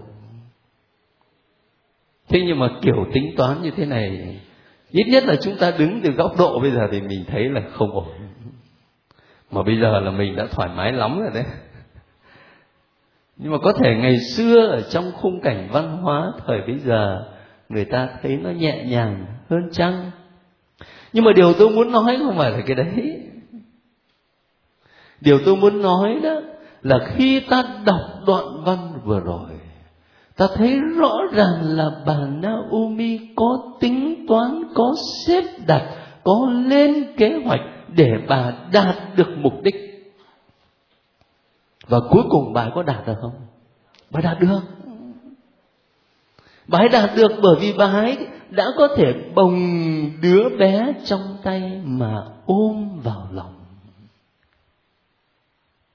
Thế 2.28 2.40
nhưng 2.46 2.58
mà 2.58 2.68
kiểu 2.82 3.06
tính 3.14 3.34
toán 3.36 3.62
như 3.62 3.70
thế 3.70 3.86
này, 3.86 4.40
ít 4.90 5.04
nhất 5.08 5.24
là 5.24 5.36
chúng 5.42 5.56
ta 5.56 5.72
đứng 5.78 6.00
từ 6.04 6.10
góc 6.10 6.32
độ 6.38 6.60
bây 6.60 6.70
giờ 6.70 6.88
thì 6.92 7.00
mình 7.00 7.24
thấy 7.26 7.48
là 7.48 7.60
không 7.72 7.90
ổn. 7.90 8.08
Mà 9.50 9.62
bây 9.62 9.80
giờ 9.80 10.00
là 10.00 10.10
mình 10.10 10.36
đã 10.36 10.46
thoải 10.50 10.68
mái 10.76 10.92
lắm 10.92 11.20
rồi 11.20 11.30
đấy. 11.34 11.44
Nhưng 13.36 13.52
mà 13.52 13.58
có 13.58 13.72
thể 13.72 13.94
ngày 13.94 14.16
xưa 14.36 14.66
ở 14.66 14.80
trong 14.80 15.12
khung 15.12 15.40
cảnh 15.40 15.68
văn 15.72 15.96
hóa 15.96 16.32
thời 16.46 16.60
bây 16.66 16.78
giờ, 16.78 17.26
người 17.68 17.84
ta 17.84 18.08
thấy 18.22 18.36
nó 18.36 18.50
nhẹ 18.50 18.84
nhàng 18.84 19.26
hơn 19.50 19.68
chăng? 19.72 20.10
Nhưng 21.12 21.24
mà 21.24 21.32
điều 21.32 21.52
tôi 21.52 21.70
muốn 21.70 21.92
nói 21.92 22.18
không 22.18 22.36
phải 22.38 22.50
là 22.50 22.60
cái 22.66 22.76
đấy 22.76 23.20
điều 25.20 25.38
tôi 25.44 25.56
muốn 25.56 25.82
nói 25.82 26.20
đó 26.22 26.40
là 26.82 26.98
khi 27.14 27.40
ta 27.40 27.62
đọc 27.86 28.00
đoạn 28.26 28.64
văn 28.64 28.92
vừa 29.04 29.20
rồi, 29.20 29.48
ta 30.36 30.48
thấy 30.54 30.80
rõ 30.80 31.18
ràng 31.32 31.62
là 31.62 31.90
bà 32.06 32.16
Naomi 32.16 33.18
có 33.36 33.58
tính 33.80 34.24
toán, 34.28 34.62
có 34.74 34.94
xếp 35.26 35.44
đặt, 35.66 35.82
có 36.24 36.48
lên 36.66 37.16
kế 37.16 37.40
hoạch 37.44 37.60
để 37.88 38.10
bà 38.28 38.52
đạt 38.72 38.96
được 39.16 39.28
mục 39.36 39.52
đích. 39.62 39.74
Và 41.88 41.98
cuối 42.10 42.22
cùng 42.30 42.52
bà 42.52 42.70
có 42.74 42.82
đạt 42.82 43.06
được 43.06 43.14
không? 43.20 43.32
Bà 44.10 44.20
đạt 44.20 44.40
được. 44.40 44.60
Bà 46.66 46.78
ấy 46.78 46.88
đạt 46.88 47.10
được 47.16 47.32
bởi 47.42 47.56
vì 47.60 47.72
bà 47.78 47.86
ấy 47.86 48.18
đã 48.50 48.64
có 48.76 48.88
thể 48.96 49.14
bồng 49.34 49.56
đứa 50.22 50.48
bé 50.58 50.92
trong 51.04 51.36
tay 51.42 51.82
mà 51.84 52.22
ôm 52.46 53.00
vào 53.04 53.28
lòng 53.32 53.59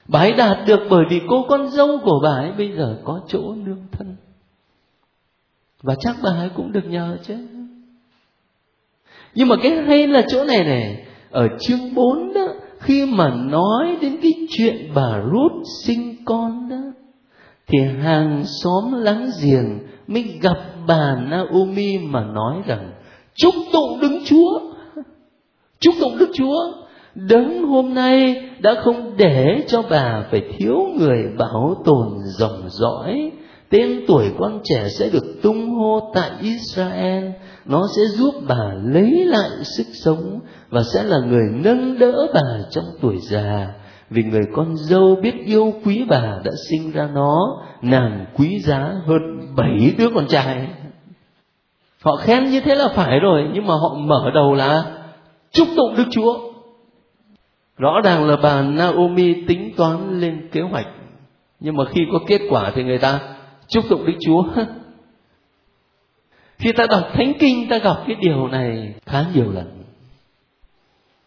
bà 0.08 0.20
ấy 0.20 0.34
đạt 0.34 0.58
được 0.68 0.80
bởi 0.89 1.06
vì 1.10 1.22
cô 1.28 1.45
con 1.49 1.70
dâu 1.70 1.99
của 2.03 2.20
bà 2.24 2.30
ấy 2.30 2.51
bây 2.51 2.72
giờ 2.78 2.97
có 3.03 3.22
chỗ 3.28 3.56
nương 3.66 3.86
thân. 3.91 4.16
Và 5.84 5.95
chắc 5.99 6.16
bà 6.24 6.30
ấy 6.30 6.49
cũng 6.56 6.72
được 6.72 6.86
nhờ 6.86 7.18
chứ. 7.24 7.36
Nhưng 9.36 9.47
mà 9.47 9.56
cái 9.64 9.72
hay 9.72 10.08
là 10.08 10.22
chỗ 10.28 10.43
này 10.43 10.64
này 10.64 11.06
ở 11.32 11.47
chương 11.60 11.95
4 11.95 12.34
đó, 12.34 12.47
khi 12.80 13.06
mà 13.06 13.30
nói 13.36 13.97
đến 14.01 14.18
cái 14.22 14.32
chuyện 14.49 14.91
bà 14.95 15.22
Ruth 15.32 15.64
sinh 15.84 16.16
con 16.26 16.70
đó, 16.70 16.82
thì 17.68 17.78
hàng 18.01 18.43
xóm 18.64 18.93
láng 18.93 19.30
giềng 19.43 19.80
mới 20.08 20.39
gặp 20.41 20.58
bà 20.88 21.16
Naomi 21.16 21.97
mà 21.97 22.24
nói 22.24 22.62
rằng, 22.66 22.91
chúc 23.36 23.56
tụng 23.74 23.99
Đức 24.01 24.20
Chúa! 24.26 24.60
Chúc 25.80 25.95
tụng 25.99 26.18
Đức 26.18 26.30
Chúa! 26.34 26.84
Đấng 27.16 27.68
hôm 27.68 27.93
nay 27.93 28.41
đã 28.59 28.76
không 28.84 29.18
để 29.18 29.63
cho 29.68 29.82
bà 29.89 30.24
phải 30.32 30.41
thiếu 30.57 30.76
người 30.99 31.24
bảo 31.38 31.76
tồn 31.86 32.07
dòng 32.38 32.61
dõi. 32.70 33.32
Tên 33.70 34.03
tuổi 34.07 34.26
con 34.39 34.59
trẻ 34.63 34.88
sẽ 34.89 35.09
được 35.09 35.41
tung 35.43 35.70
hô 35.70 36.11
tại 36.13 36.30
Israel. 36.41 37.30
Nó 37.66 37.82
sẽ 37.95 38.01
giúp 38.18 38.34
bà 38.47 38.74
lấy 38.84 39.26
lại 39.26 39.49
sức 39.78 39.88
sống 39.93 40.39
và 40.70 40.82
sẽ 40.93 41.03
là 41.03 41.18
người 41.20 41.43
nâng 41.53 41.99
đỡ 41.99 42.28
bà 42.34 42.59
trong 42.70 42.86
tuổi 43.01 43.18
già. 43.22 43.74
Vì 44.09 44.24
người 44.24 44.43
con 44.53 44.76
dâu 44.78 45.16
biết 45.22 45.34
yêu 45.45 45.74
quý 45.86 46.05
bà 46.09 46.39
đã 46.43 46.51
sinh 46.70 46.91
ra 46.91 47.09
nó, 47.13 47.61
nàng 47.82 48.26
quý 48.38 48.59
giá 48.59 48.93
hơn 49.05 49.22
bảy 49.55 49.93
đứa 49.97 50.09
con 50.16 50.28
trai. 50.28 50.68
Họ 52.03 52.16
khen 52.16 52.45
như 52.45 52.61
thế 52.61 52.76
là 52.76 52.88
phải 52.88 53.20
rồi, 53.20 53.49
nhưng 53.53 53.68
mà 53.68 53.74
họ 53.74 53.95
mở 53.97 54.32
đầu 54.34 54.53
là 54.53 54.84
chúc 55.51 55.68
tụng 55.76 55.95
đức 55.97 56.03
chúa 56.11 56.55
rõ 57.78 58.01
ràng 58.03 58.26
là 58.26 58.36
bà 58.43 58.61
naomi 58.61 59.45
tính 59.47 59.71
toán 59.78 60.19
lên 60.19 60.49
kế 60.51 60.61
hoạch, 60.61 60.88
nhưng 61.59 61.76
mà 61.78 61.84
khi 61.86 62.01
có 62.11 62.19
kết 62.28 62.41
quả 62.49 62.71
thì 62.76 62.84
người 62.84 62.97
ta 62.97 63.19
chúc 63.67 63.86
tụng 63.89 64.05
đức 64.05 64.13
chúa. 64.26 64.43
Khi 66.57 66.71
ta 66.71 66.86
đọc 66.89 67.03
thánh 67.13 67.34
kinh, 67.39 67.69
ta 67.69 67.78
gặp 67.78 67.95
cái 68.07 68.15
điều 68.21 68.47
này 68.47 68.93
khá 69.05 69.26
nhiều 69.34 69.51
lần. 69.51 69.84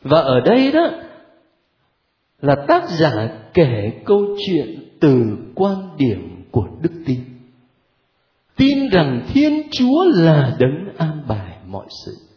Và 0.03 0.21
ở 0.21 0.41
đây 0.41 0.73
đó 0.73 0.91
là 2.41 2.57
tác 2.69 2.89
giả 2.89 3.29
kể 3.55 3.93
câu 4.05 4.37
chuyện 4.47 4.89
từ 5.01 5.37
quan 5.55 5.97
điểm 5.97 6.45
của 6.51 6.67
đức 6.81 6.93
tin. 7.07 7.21
Tin 8.57 8.89
rằng 8.89 9.23
thiên 9.33 9.63
chúa 9.73 10.05
là 10.15 10.57
đấng 10.59 10.97
an 10.99 11.23
bài 11.29 11.57
mọi 11.67 11.87
sự 12.07 12.28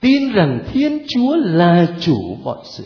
tin 0.00 0.32
rằng 0.32 0.64
thiên 0.72 1.06
chúa 1.08 1.36
là 1.36 1.96
chủ 2.00 2.36
mọi 2.42 2.58
sự 2.64 2.84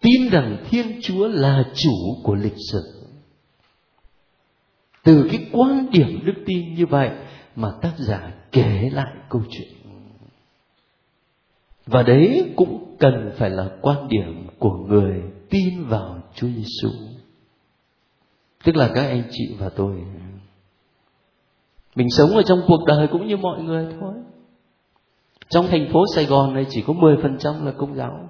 tin 0.00 0.28
rằng 0.28 0.64
thiên 0.70 1.00
chúa 1.02 1.28
là 1.28 1.64
chủ 1.74 2.16
của 2.22 2.34
lịch 2.34 2.56
sử 2.72 2.82
từ 5.04 5.28
cái 5.30 5.46
quan 5.52 5.86
điểm 5.90 6.20
đức 6.24 6.42
tin 6.46 6.74
như 6.74 6.86
vậy 6.86 7.10
mà 7.56 7.68
tác 7.82 7.92
giả 7.98 8.32
kể 8.52 8.90
lại 8.92 9.14
câu 9.28 9.42
chuyện 9.50 9.68
và 11.88 12.02
đấy 12.02 12.52
cũng 12.56 12.96
cần 12.98 13.32
phải 13.36 13.50
là 13.50 13.68
quan 13.80 14.08
điểm 14.08 14.46
của 14.58 14.76
người 14.88 15.22
tin 15.50 15.84
vào 15.84 16.22
Chúa 16.34 16.48
Giêsu. 16.48 16.88
Tức 18.64 18.76
là 18.76 18.90
các 18.94 19.02
anh 19.02 19.22
chị 19.30 19.54
và 19.58 19.68
tôi. 19.68 19.96
Mình 21.94 22.06
sống 22.10 22.30
ở 22.30 22.42
trong 22.42 22.58
cuộc 22.66 22.84
đời 22.86 23.08
cũng 23.12 23.26
như 23.26 23.36
mọi 23.36 23.62
người 23.62 23.86
thôi. 24.00 24.14
Trong 25.48 25.66
thành 25.66 25.88
phố 25.92 26.04
Sài 26.14 26.24
Gòn 26.24 26.54
này 26.54 26.66
chỉ 26.70 26.82
có 26.86 26.92
10% 26.92 27.64
là 27.64 27.72
công 27.78 27.94
giáo. 27.94 28.28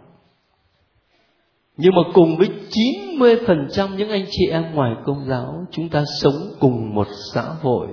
Nhưng 1.77 1.93
mà 1.95 2.03
cùng 2.15 2.37
với 2.37 2.49
90% 3.19 3.97
những 3.97 4.11
anh 4.11 4.25
chị 4.31 4.47
em 4.51 4.75
ngoài 4.75 4.95
công 5.07 5.25
giáo, 5.29 5.67
chúng 5.71 5.89
ta 5.89 6.05
sống 6.21 6.35
cùng 6.61 6.95
một 6.95 7.07
xã 7.33 7.43
hội 7.43 7.89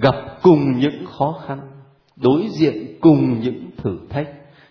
gặp 0.00 0.14
cùng 0.42 0.78
những 0.78 1.06
khó 1.06 1.40
khăn 1.46 1.60
đối 2.16 2.48
diện 2.48 2.98
cùng 3.00 3.40
những 3.40 3.70
thử 3.76 3.98
thách 4.08 4.28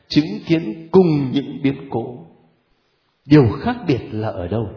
chứng 0.07 0.25
kiến 0.47 0.89
cùng 0.91 1.31
những 1.31 1.61
biến 1.63 1.89
cố 1.89 2.17
điều 3.25 3.43
khác 3.59 3.75
biệt 3.87 3.99
là 4.11 4.27
ở 4.27 4.47
đâu 4.47 4.67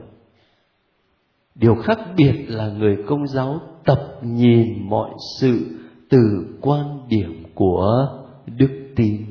điều 1.54 1.74
khác 1.74 1.98
biệt 2.16 2.44
là 2.48 2.68
người 2.68 2.96
công 3.06 3.26
giáo 3.26 3.60
tập 3.84 4.00
nhìn 4.22 4.88
mọi 4.88 5.10
sự 5.40 5.78
từ 6.10 6.18
quan 6.60 7.08
điểm 7.08 7.44
của 7.54 8.17
đức 8.56 8.92
tin 8.96 9.26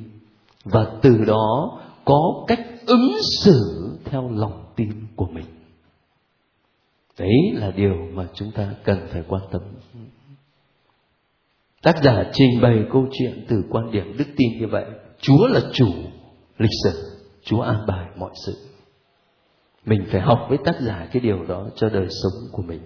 và 0.64 0.86
từ 1.02 1.24
đó 1.28 1.80
có 2.06 2.46
cách 2.48 2.68
ứng 2.86 3.12
xử 3.44 3.62
theo 4.06 4.30
lòng 4.32 4.66
tin 4.76 4.90
của 5.16 5.28
mình 5.28 5.46
đấy 7.20 7.36
là 7.54 7.72
điều 7.72 7.96
mà 8.14 8.28
chúng 8.34 8.52
ta 8.52 8.74
cần 8.84 9.08
phải 9.12 9.24
quan 9.28 9.42
tâm 9.52 9.62
Tác 11.88 12.04
giả 12.04 12.24
trình 12.34 12.62
bày 12.62 12.86
câu 12.92 13.08
chuyện 13.12 13.46
từ 13.50 13.64
quan 13.70 13.92
điểm 13.92 14.18
đức 14.18 14.26
tin 14.38 14.60
như 14.60 14.68
vậy. 14.68 14.86
Chúa 15.22 15.48
là 15.48 15.62
chủ 15.72 15.88
lịch 16.58 16.72
sử, 16.84 17.18
Chúa 17.44 17.62
an 17.62 17.86
bài 17.88 18.08
mọi 18.18 18.32
sự. 18.46 18.54
Mình 19.86 20.06
phải 20.12 20.22
học 20.22 20.46
với 20.50 20.58
tác 20.66 20.76
giả 20.82 21.08
cái 21.12 21.22
điều 21.22 21.46
đó 21.46 21.68
cho 21.76 21.90
đời 21.90 22.08
sống 22.10 22.34
của 22.52 22.62
mình. 22.62 22.80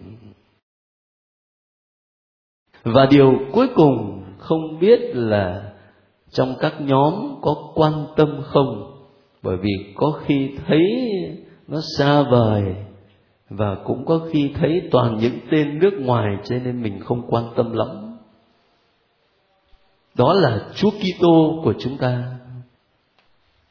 Và 2.84 3.06
điều 3.06 3.32
cuối 3.54 3.68
cùng 3.76 4.24
không 4.38 4.80
biết 4.80 5.00
là 5.14 5.71
trong 6.32 6.56
các 6.60 6.74
nhóm 6.82 7.14
có 7.42 7.56
quan 7.76 8.06
tâm 8.16 8.42
không 8.44 8.98
bởi 9.44 9.58
vì 9.58 9.94
có 9.96 10.20
khi 10.26 10.50
thấy 10.68 10.82
nó 11.68 11.80
xa 11.98 12.24
vời 12.32 12.64
và 13.50 13.76
cũng 13.86 14.06
có 14.06 14.20
khi 14.32 14.52
thấy 14.60 14.82
toàn 14.92 15.18
những 15.22 15.40
tên 15.52 15.80
nước 15.80 15.94
ngoài 16.00 16.38
cho 16.44 16.56
nên 16.64 16.84
mình 16.84 17.00
không 17.00 17.22
quan 17.30 17.44
tâm 17.56 17.74
lắm 17.74 18.12
đó 20.16 20.34
là 20.34 20.60
Chúa 20.76 20.90
Kitô 20.90 21.62
của 21.64 21.74
chúng 21.80 21.98
ta. 21.98 22.24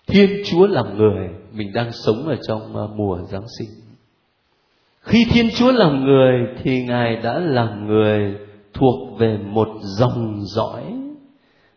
Thiên 0.07 0.43
Chúa 0.45 0.67
làm 0.67 0.97
người, 0.97 1.29
mình 1.53 1.73
đang 1.73 1.93
sống 1.93 2.29
ở 2.29 2.37
trong 2.49 2.77
à, 2.77 2.85
mùa 2.97 3.19
Giáng 3.31 3.45
sinh. 3.59 3.69
Khi 5.01 5.27
Thiên 5.31 5.51
Chúa 5.51 5.73
làm 5.73 6.05
người 6.05 6.47
thì 6.63 6.85
Ngài 6.85 7.17
đã 7.17 7.39
làm 7.39 7.87
người 7.87 8.39
thuộc 8.75 9.19
về 9.19 9.39
một 9.39 9.69
dòng 9.99 10.41
dõi 10.45 10.83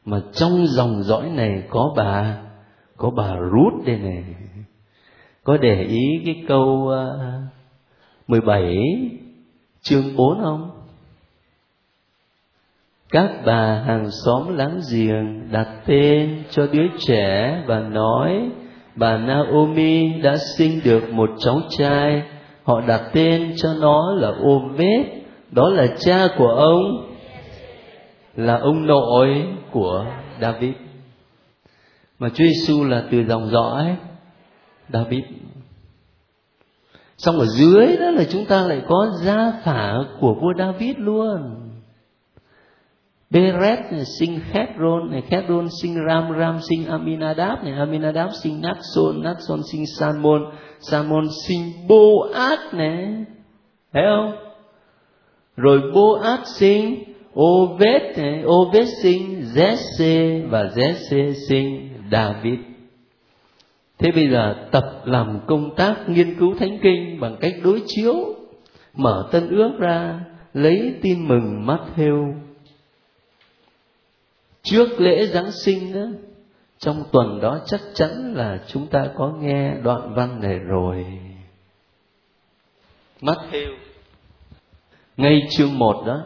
mà 0.06 0.22
trong 0.34 0.68
dòng 0.68 1.04
dõi 1.04 1.30
này 1.30 1.64
có 1.70 1.94
bà 1.98 2.38
có 2.98 3.10
bà 3.10 3.36
Ruth 3.52 3.86
đây 3.86 3.98
này. 3.98 4.24
Có 5.44 5.58
để 5.58 5.84
ý 5.84 6.22
cái 6.26 6.44
câu 6.48 6.90
à, 6.90 7.42
17 8.28 8.78
chương 9.82 10.16
4 10.16 10.40
không? 10.42 10.84
các 13.14 13.32
bà 13.46 13.84
hàng 13.86 14.10
xóm 14.26 14.58
láng 14.58 14.80
giềng 14.92 15.52
đặt 15.52 15.68
tên 15.86 16.44
cho 16.50 16.68
đứa 16.72 16.88
trẻ 17.00 17.64
và 17.68 17.80
nói, 17.80 18.50
bà 18.96 19.18
Naomi 19.18 20.22
đã 20.22 20.38
sinh 20.58 20.80
được 20.84 21.14
một 21.14 21.30
cháu 21.40 21.60
trai 21.78 22.24
họ 22.64 22.82
đặt 22.82 23.02
tên 23.14 23.54
cho 23.58 23.74
nó 23.82 24.14
là 24.16 24.30
Obed 24.30 25.08
đó 25.52 25.70
là 25.70 25.88
cha 26.00 26.28
của 26.38 26.48
ông 26.48 27.13
là 28.36 28.58
ông 28.58 28.88
nội 28.88 29.48
của 29.72 30.06
David. 30.42 30.74
Mà 32.20 32.30
Chúa 32.30 32.44
Giêsu 32.44 32.84
là 32.84 33.04
từ 33.12 33.24
dòng 33.24 33.50
dõi 33.50 33.98
David. 34.90 35.24
Xong 37.18 37.40
ở 37.40 37.46
dưới 37.46 37.98
đó 37.98 38.10
là 38.12 38.24
chúng 38.24 38.46
ta 38.46 38.68
lại 38.68 38.82
có 38.88 39.08
gia 39.24 39.52
phả 39.64 39.94
của 40.20 40.34
vua 40.34 40.54
David 40.58 40.98
luôn. 40.98 41.60
Beret 43.30 43.80
này 43.92 44.06
sinh 44.20 44.40
Khedron 44.52 45.12
này, 45.12 45.22
Khedron 45.22 45.68
sinh 45.82 45.96
Ram 46.08 46.40
Ram 46.40 46.60
sinh 46.70 46.86
Aminadab 46.88 47.64
này, 47.64 47.74
Aminadab 47.74 48.30
sinh 48.44 48.62
Natson 48.62 49.24
Natson 49.24 49.62
sinh 49.72 49.86
Salmon 49.98 50.42
Salmon 50.80 51.28
sinh 51.48 51.72
Boaz 51.88 52.58
này. 52.72 53.26
Thấy 53.94 54.04
không? 54.16 54.36
Rồi 55.58 55.80
Boaz 55.80 56.38
sinh 56.46 57.13
Oved 57.40 58.18
này 58.18 58.44
Oved 58.46 58.88
sinh 59.02 59.42
Jesse 59.56 60.50
và 60.50 60.64
Jesse 60.64 61.34
sinh, 61.48 61.90
David. 62.12 62.60
Thế 63.98 64.12
bây 64.12 64.30
giờ 64.30 64.68
tập 64.72 65.02
làm 65.06 65.40
công 65.48 65.76
tác 65.76 65.96
nghiên 66.10 66.40
cứu 66.40 66.56
thánh 66.60 66.80
kinh 66.82 67.20
bằng 67.20 67.38
cách 67.40 67.54
đối 67.64 67.82
chiếu, 67.88 68.16
mở 68.94 69.30
tân 69.32 69.50
ước 69.50 69.72
ra, 69.80 70.20
lấy 70.54 70.96
tin 71.02 71.28
mừng 71.28 71.66
mắt 71.66 71.80
theo 71.96 72.36
trước 74.64 75.02
lễ 75.02 75.28
giáng 75.28 75.52
sinh 75.52 75.94
đó 75.94 76.06
trong 76.80 77.04
tuần 77.12 77.40
đó 77.42 77.60
chắc 77.66 77.82
chắn 77.94 78.34
là 78.36 78.60
chúng 78.68 78.88
ta 78.88 79.08
có 79.16 79.34
nghe 79.40 79.76
đoạn 79.84 80.14
văn 80.16 80.40
này 80.42 80.60
rồi. 80.60 81.06
Mắt 83.22 83.38
theo 83.52 83.70
ngay 85.18 85.42
chương 85.50 85.80
một 85.80 86.04
đó 86.08 86.26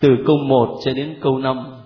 từ 0.00 0.08
câu 0.26 0.36
một 0.36 0.78
cho 0.84 0.92
đến 0.92 1.16
câu 1.22 1.38
năm 1.38 1.76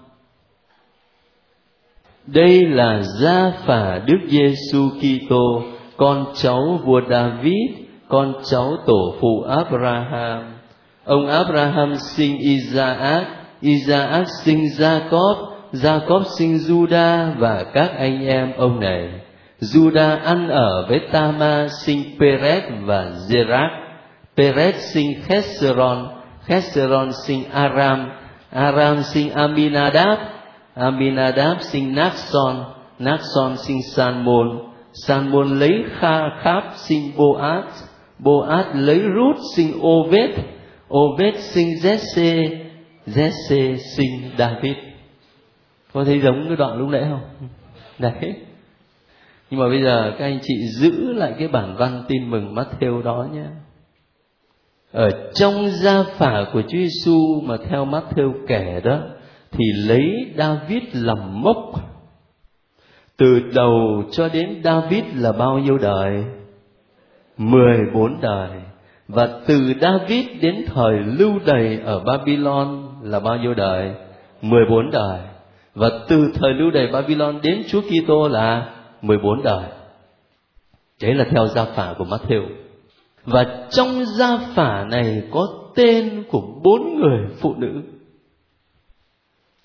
đây 2.26 2.64
là 2.64 3.02
gia 3.02 3.52
phả 3.66 3.98
Đức 4.06 4.18
Giêsu 4.28 4.88
Kitô, 5.00 5.62
con 5.96 6.26
cháu 6.34 6.80
vua 6.84 7.00
David, 7.11 7.70
con 8.08 8.34
cháu 8.50 8.76
tổ 8.86 9.14
phụ 9.20 9.42
Abraham. 9.42 10.42
Ông 11.04 11.26
Abraham 11.26 11.96
sinh 11.96 12.38
Isaac, 12.38 13.26
Isaac 13.61 14.26
sinh 14.44 14.64
Jacob, 14.78 15.34
Jacob 15.72 16.22
sinh 16.38 16.56
Juda 16.56 17.34
và 17.38 17.64
các 17.74 17.90
anh 17.98 18.26
em 18.26 18.52
ông 18.56 18.80
này. 18.80 19.08
Juda 19.61 20.18
ăn 20.24 20.48
ở 20.48 20.86
với 20.88 21.00
Tama 21.12 21.68
sinh 21.68 22.02
Perez 22.18 22.61
và 22.84 23.11
Zerach. 23.28 23.70
Perez 24.36 24.72
sinh 24.72 25.12
Hezron, 25.28 26.06
Hezron 26.51 27.12
sinh 27.26 27.44
Aram, 27.51 28.11
Aram 28.51 29.03
sinh 29.03 29.30
Aminadab, 29.30 30.18
Aminadab 30.74 31.61
sinh 31.61 31.94
Naxon, 31.94 32.57
Naxon 32.98 33.57
sinh 33.57 33.82
Sanmon, 33.82 34.48
Sanmon 34.92 35.59
lấy 35.59 35.84
Kha 36.01 36.20
Kháp 36.42 36.64
sinh 36.76 37.12
Boaz, 37.16 37.64
Boaz 38.18 38.64
lấy 38.74 38.98
Rút 38.98 39.36
sinh 39.57 39.72
Oved, 39.80 40.30
Oved 40.94 41.34
sinh 41.38 41.68
Jesse, 41.82 42.48
Jesse 43.07 43.76
sinh 43.96 44.30
David. 44.38 44.76
Có 45.92 46.05
thấy 46.05 46.20
giống 46.20 46.44
cái 46.48 46.57
đoạn 46.57 46.78
lúc 46.78 46.88
nãy 46.88 47.03
không? 47.11 47.48
Đấy. 47.98 48.34
Nhưng 49.51 49.61
mà 49.61 49.68
bây 49.68 49.82
giờ 49.82 50.12
các 50.18 50.24
anh 50.24 50.38
chị 50.42 50.55
giữ 50.80 51.12
lại 51.12 51.34
cái 51.38 51.48
bản 51.48 51.76
văn 51.78 52.05
tin 52.09 52.30
mừng 52.30 52.55
Matthew 52.55 53.03
đó 53.03 53.26
nhé. 53.32 53.44
Ở 54.93 55.11
trong 55.34 55.70
gia 55.70 56.03
phả 56.03 56.45
của 56.53 56.62
Chúa 56.62 56.78
Giêsu 56.78 57.41
mà 57.45 57.57
theo 57.68 57.86
Matthew 57.86 58.32
kể 58.49 58.80
đó, 58.84 58.99
thì 59.51 59.64
lấy 59.86 60.32
David 60.36 60.82
làm 60.93 61.43
mốc 61.43 61.57
từ 63.16 63.41
đầu 63.55 64.03
cho 64.11 64.28
đến 64.28 64.61
David 64.64 65.05
là 65.14 65.32
bao 65.32 65.59
nhiêu 65.59 65.78
đời? 65.78 66.24
14 67.36 68.20
đời. 68.20 68.49
Và 69.09 69.28
từ 69.47 69.74
David 69.80 70.26
đến 70.41 70.64
thời 70.74 70.99
lưu 70.99 71.32
đày 71.47 71.78
ở 71.84 72.01
Babylon 72.01 72.88
là 73.03 73.20
bao 73.20 73.36
nhiêu 73.36 73.55
đời? 73.55 73.95
14 74.43 74.91
đời. 74.91 75.20
Và 75.74 75.91
từ 76.09 76.32
thời 76.34 76.55
lưu 76.55 76.70
đày 76.70 76.86
Babylon 76.86 77.41
đến 77.43 77.62
Chúa 77.68 77.80
Kitô 77.80 78.28
là 78.28 78.74
14 79.03 79.43
đời. 79.43 79.64
Đấy 81.03 81.14
là 81.14 81.24
theo 81.30 81.47
gia 81.47 81.64
phả 81.64 81.95
của 81.99 82.05
Matthew. 82.05 82.47
Và 83.30 83.68
trong 83.70 84.04
gia 84.04 84.38
phả 84.54 84.84
này 84.84 85.22
có 85.30 85.48
tên 85.74 86.24
của 86.30 86.42
bốn 86.62 87.00
người 87.00 87.26
phụ 87.40 87.54
nữ. 87.54 87.82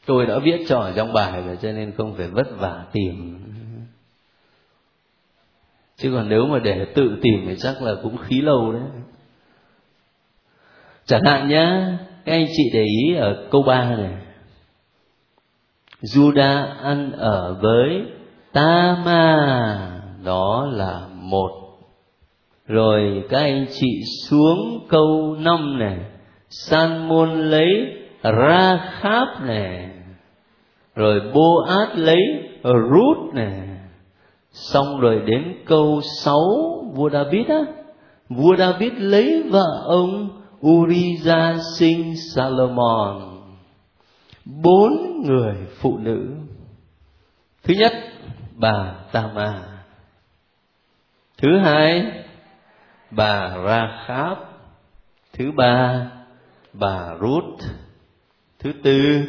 Tôi 0.06 0.26
đã 0.26 0.40
viết 0.40 0.66
cho 0.68 0.80
ở 0.80 0.94
trong 0.96 1.14
bài 1.14 1.42
rồi, 1.42 1.58
cho 1.62 1.72
nên 1.72 1.94
không 1.98 2.16
phải 2.16 2.28
vất 2.28 2.48
vả 2.60 2.86
tìm. 2.92 3.40
Chứ 5.98 6.12
còn 6.16 6.30
nếu 6.30 6.46
mà 6.46 6.60
để 6.60 6.86
tự 6.96 7.18
tìm 7.22 7.46
thì 7.48 7.56
chắc 7.60 7.82
là 7.82 7.96
cũng 8.04 8.18
khí 8.18 8.42
lâu 8.42 8.72
đấy. 8.72 8.82
Chẳng 11.06 11.24
hạn 11.26 11.48
nhá, 11.48 11.98
các 12.26 12.32
anh 12.32 12.46
chị 12.58 12.64
để 12.74 12.84
ý 12.84 13.16
ở 13.16 13.48
câu 13.52 13.64
3 13.64 13.96
này. 13.96 14.14
Juda 16.02 16.78
ăn 16.82 17.12
ở 17.12 17.60
với 17.62 18.06
Tama, 18.54 19.36
đó 20.24 20.70
là 20.72 21.08
một 21.14 21.65
rồi 22.68 23.24
các 23.30 23.40
anh 23.40 23.66
chị 23.72 24.02
xuống 24.28 24.86
câu 24.90 25.36
năm 25.40 25.80
này. 25.80 25.98
San 26.50 27.08
môn 27.08 27.50
lấy 27.50 27.96
Ra 28.24 28.92
kháp 29.02 29.28
này. 29.42 29.90
Rồi 30.96 31.22
Boaz 31.34 31.88
lấy 31.96 32.20
Ruth 32.64 33.34
này. 33.34 33.70
Xong 34.52 35.00
rồi 35.00 35.22
đến 35.26 35.56
câu 35.66 36.02
sáu, 36.24 36.40
vua 36.96 37.10
David 37.10 37.48
á. 37.48 37.60
Vua 38.30 38.56
David 38.56 38.92
lấy 38.98 39.44
vợ 39.50 39.84
ông 39.86 40.30
Uriza 40.62 41.58
sinh 41.78 42.16
Salomon. 42.18 43.22
Bốn 44.46 45.22
người 45.26 45.56
phụ 45.80 45.98
nữ. 45.98 46.28
Thứ 47.64 47.74
nhất 47.74 47.94
bà 48.56 48.96
Tama. 49.12 49.62
Thứ 51.38 51.58
hai 51.58 52.25
bà 53.12 53.58
Ra 53.58 54.04
kháp, 54.06 54.38
thứ 55.34 55.52
ba. 55.52 56.08
Bà 56.74 57.14
Ruth 57.22 57.64
thứ 58.60 58.72
tư. 58.84 59.22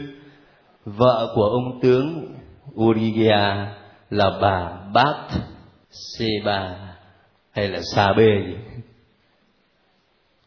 Vợ 0.84 1.32
của 1.34 1.44
ông 1.44 1.80
tướng 1.82 2.34
Urigia 2.80 3.74
là 4.10 4.30
bà 4.42 4.78
Bát 4.94 5.28
Seba 5.90 6.74
hay 7.52 7.68
là 7.68 7.80
Sa 7.94 8.12
Bê 8.12 8.56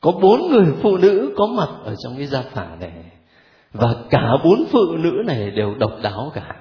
có 0.02 0.12
bốn 0.12 0.52
người 0.52 0.74
phụ 0.82 0.98
nữ 0.98 1.34
có 1.38 1.48
mặt 1.48 1.70
ở 1.84 1.96
trong 2.04 2.18
cái 2.18 2.26
gia 2.26 2.42
phả 2.42 2.68
này, 2.80 3.06
và 3.74 3.96
cả 4.10 4.32
bốn 4.44 4.66
phụ 4.72 4.80
nữ 4.98 5.12
này 5.26 5.52
đều 5.52 5.76
độc 5.76 5.92
đáo 6.04 6.32
cả. 6.34 6.56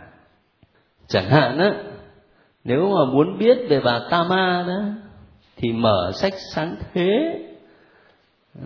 Chẳng 1.08 1.30
hạn 1.30 1.58
á, 1.58 1.72
nếu 2.64 2.80
mà 2.80 3.12
muốn 3.12 3.38
biết 3.38 3.58
về 3.68 3.80
bà 3.84 4.00
Tama 4.10 4.64
đó 4.68 4.82
thì 5.58 5.72
mở 5.72 6.12
sách 6.14 6.34
sáng 6.54 6.76
thế 6.94 7.38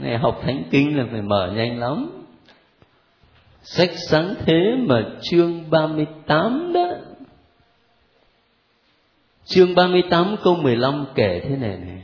này 0.00 0.18
học 0.18 0.40
thánh 0.42 0.64
kinh 0.70 0.98
là 0.98 1.04
phải 1.10 1.22
mở 1.22 1.52
nhanh 1.56 1.78
lắm 1.78 2.10
Sách 3.62 3.90
sáng 4.10 4.34
thế 4.46 4.76
mà 4.78 5.04
chương 5.22 5.70
38 5.70 6.72
đó 6.74 6.88
Chương 9.44 9.74
38 9.74 10.36
câu 10.44 10.56
15 10.56 11.06
kể 11.14 11.40
thế 11.44 11.56
này 11.56 11.76
này 11.76 12.02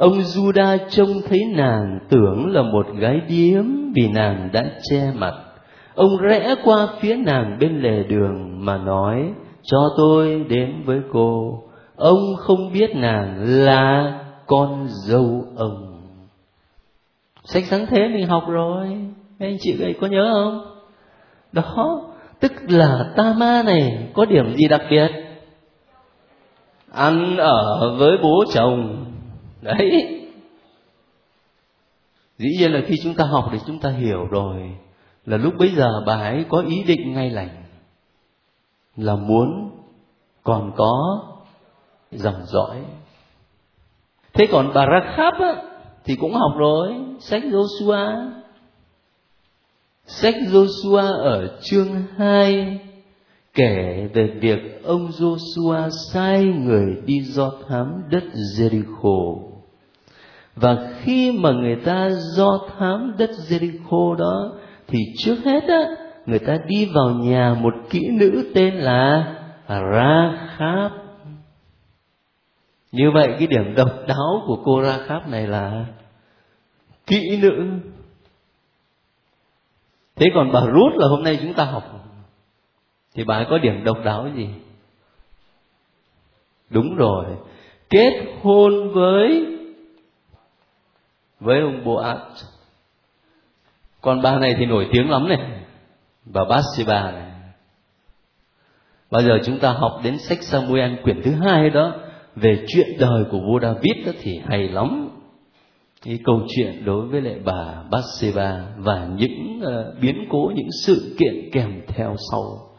Ông 0.00 0.18
Juda 0.18 0.78
trông 0.88 1.08
thấy 1.28 1.38
nàng 1.56 1.98
tưởng 2.08 2.46
là 2.46 2.62
một 2.62 2.86
gái 2.98 3.20
điếm 3.28 3.64
vì 3.94 4.08
nàng 4.08 4.48
đã 4.52 4.64
che 4.90 5.12
mặt. 5.14 5.34
Ông 5.94 6.16
rẽ 6.20 6.54
qua 6.64 6.88
phía 7.00 7.16
nàng 7.16 7.56
bên 7.60 7.80
lề 7.80 8.02
đường 8.02 8.64
mà 8.64 8.78
nói, 8.78 9.32
cho 9.62 9.78
tôi 9.96 10.44
đến 10.48 10.82
với 10.84 11.00
cô. 11.12 11.62
Ông 12.00 12.36
không 12.36 12.72
biết 12.72 12.90
nàng 12.94 13.36
là 13.38 14.14
con 14.46 14.88
dâu 14.88 15.44
ông. 15.56 16.02
Sách 17.44 17.64
sáng 17.70 17.86
thế 17.86 18.08
mình 18.08 18.26
học 18.26 18.44
rồi, 18.48 18.98
anh 19.38 19.56
chị 19.60 19.82
ấy 19.82 19.94
có 20.00 20.06
nhớ 20.06 20.30
không? 20.32 20.70
đó 21.52 22.00
tức 22.40 22.52
là 22.68 23.12
ta 23.16 23.34
ma 23.38 23.62
này 23.62 24.10
có 24.14 24.24
điểm 24.24 24.54
gì 24.56 24.68
đặc 24.68 24.82
biệt 24.90 25.08
ăn 26.92 27.36
ở 27.36 27.96
với 27.98 28.18
bố 28.22 28.44
chồng 28.54 29.04
đấy 29.60 30.16
dĩ 32.38 32.48
nhiên 32.58 32.72
là 32.72 32.80
khi 32.86 32.94
chúng 33.02 33.14
ta 33.14 33.24
học 33.24 33.48
thì 33.52 33.58
chúng 33.66 33.78
ta 33.78 33.90
hiểu 33.90 34.26
rồi 34.30 34.76
là 35.26 35.36
lúc 35.36 35.54
bấy 35.58 35.68
giờ 35.68 36.02
bà 36.06 36.14
ấy 36.14 36.44
có 36.48 36.64
ý 36.68 36.84
định 36.86 37.12
ngay 37.12 37.30
lành 37.30 37.62
là 38.96 39.16
muốn 39.16 39.70
còn 40.42 40.72
có 40.76 41.22
dòng 42.10 42.42
dõi 42.46 42.76
thế 44.32 44.46
còn 44.52 44.70
bà 44.74 44.86
Rakhab 44.86 45.34
á, 45.34 45.62
thì 46.04 46.14
cũng 46.16 46.34
học 46.34 46.52
rồi 46.58 46.94
sách 47.20 47.42
Joshua 47.42 48.30
Sách 50.06 50.34
Joshua 50.34 51.22
ở 51.22 51.58
chương 51.62 51.88
2 52.16 52.78
kể 53.54 54.08
về 54.14 54.26
việc 54.40 54.84
ông 54.84 55.08
Joshua 55.08 55.88
sai 56.12 56.44
người 56.44 56.96
đi 57.06 57.20
do 57.20 57.52
thám 57.68 58.02
đất 58.10 58.24
Jericho. 58.58 59.38
Và 60.56 60.76
khi 61.00 61.32
mà 61.32 61.50
người 61.52 61.76
ta 61.84 62.10
do 62.10 62.58
thám 62.78 63.14
đất 63.18 63.30
Jericho 63.48 64.14
đó 64.14 64.52
thì 64.86 64.98
trước 65.18 65.36
hết 65.44 65.64
á 65.68 65.80
người 66.26 66.38
ta 66.38 66.56
đi 66.66 66.84
vào 66.94 67.10
nhà 67.10 67.56
một 67.60 67.74
kỹ 67.90 68.08
nữ 68.12 68.50
tên 68.54 68.74
là 68.74 69.34
Rahab. 69.68 70.99
Như 72.92 73.10
vậy 73.10 73.34
cái 73.38 73.46
điểm 73.46 73.74
độc 73.74 73.88
đáo 74.06 74.42
của 74.46 74.62
cô 74.64 74.82
Rahab 74.82 75.28
này 75.28 75.46
là 75.46 75.86
kỹ 77.06 77.38
nữ. 77.42 77.66
Thế 80.16 80.26
còn 80.34 80.52
bà 80.52 80.60
rút 80.60 80.92
là 80.96 81.08
hôm 81.08 81.24
nay 81.24 81.38
chúng 81.42 81.54
ta 81.54 81.64
học, 81.64 81.84
thì 83.14 83.24
bà 83.24 83.34
ấy 83.36 83.46
có 83.50 83.58
điểm 83.58 83.84
độc 83.84 83.96
đáo 84.04 84.28
gì? 84.36 84.48
Đúng 86.70 86.96
rồi, 86.96 87.24
kết 87.90 88.26
hôn 88.42 88.92
với 88.92 89.56
với 91.40 91.60
ông 91.60 91.84
Boaz. 91.84 92.18
Còn 94.00 94.22
bà 94.22 94.38
này 94.38 94.54
thì 94.58 94.66
nổi 94.66 94.88
tiếng 94.92 95.10
lắm 95.10 95.28
này, 95.28 95.62
bà 96.24 96.44
Bathsheba 96.44 97.10
này. 97.10 97.30
Bao 99.10 99.22
giờ 99.22 99.38
chúng 99.44 99.58
ta 99.58 99.72
học 99.72 100.00
đến 100.04 100.18
sách 100.18 100.42
Samuel 100.42 100.96
quyển 101.02 101.22
thứ 101.24 101.32
hai 101.32 101.70
đó 101.70 101.94
về 102.36 102.64
chuyện 102.68 102.88
đời 102.98 103.24
của 103.30 103.40
vua 103.40 103.60
David 103.60 104.06
đó 104.06 104.12
thì 104.22 104.40
hay 104.48 104.68
lắm. 104.68 105.08
Cái 106.04 106.18
câu 106.24 106.40
chuyện 106.48 106.84
đối 106.84 107.06
với 107.06 107.20
lại 107.20 107.36
bà 107.44 107.82
Bathsheba 107.90 108.64
và 108.76 109.08
những 109.16 109.60
uh, 109.62 110.00
biến 110.00 110.26
cố 110.30 110.52
những 110.54 110.68
sự 110.84 111.16
kiện 111.18 111.50
kèm 111.52 111.82
theo 111.86 112.16
sau 112.30 112.70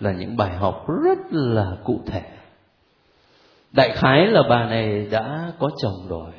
là 0.00 0.12
những 0.12 0.36
bài 0.36 0.56
học 0.56 0.86
rất 1.04 1.18
là 1.30 1.76
cụ 1.84 2.00
thể. 2.06 2.22
Đại 3.72 3.90
khái 3.94 4.26
là 4.26 4.42
bà 4.50 4.64
này 4.64 5.06
đã 5.10 5.52
có 5.58 5.70
chồng 5.82 6.08
rồi. 6.08 6.30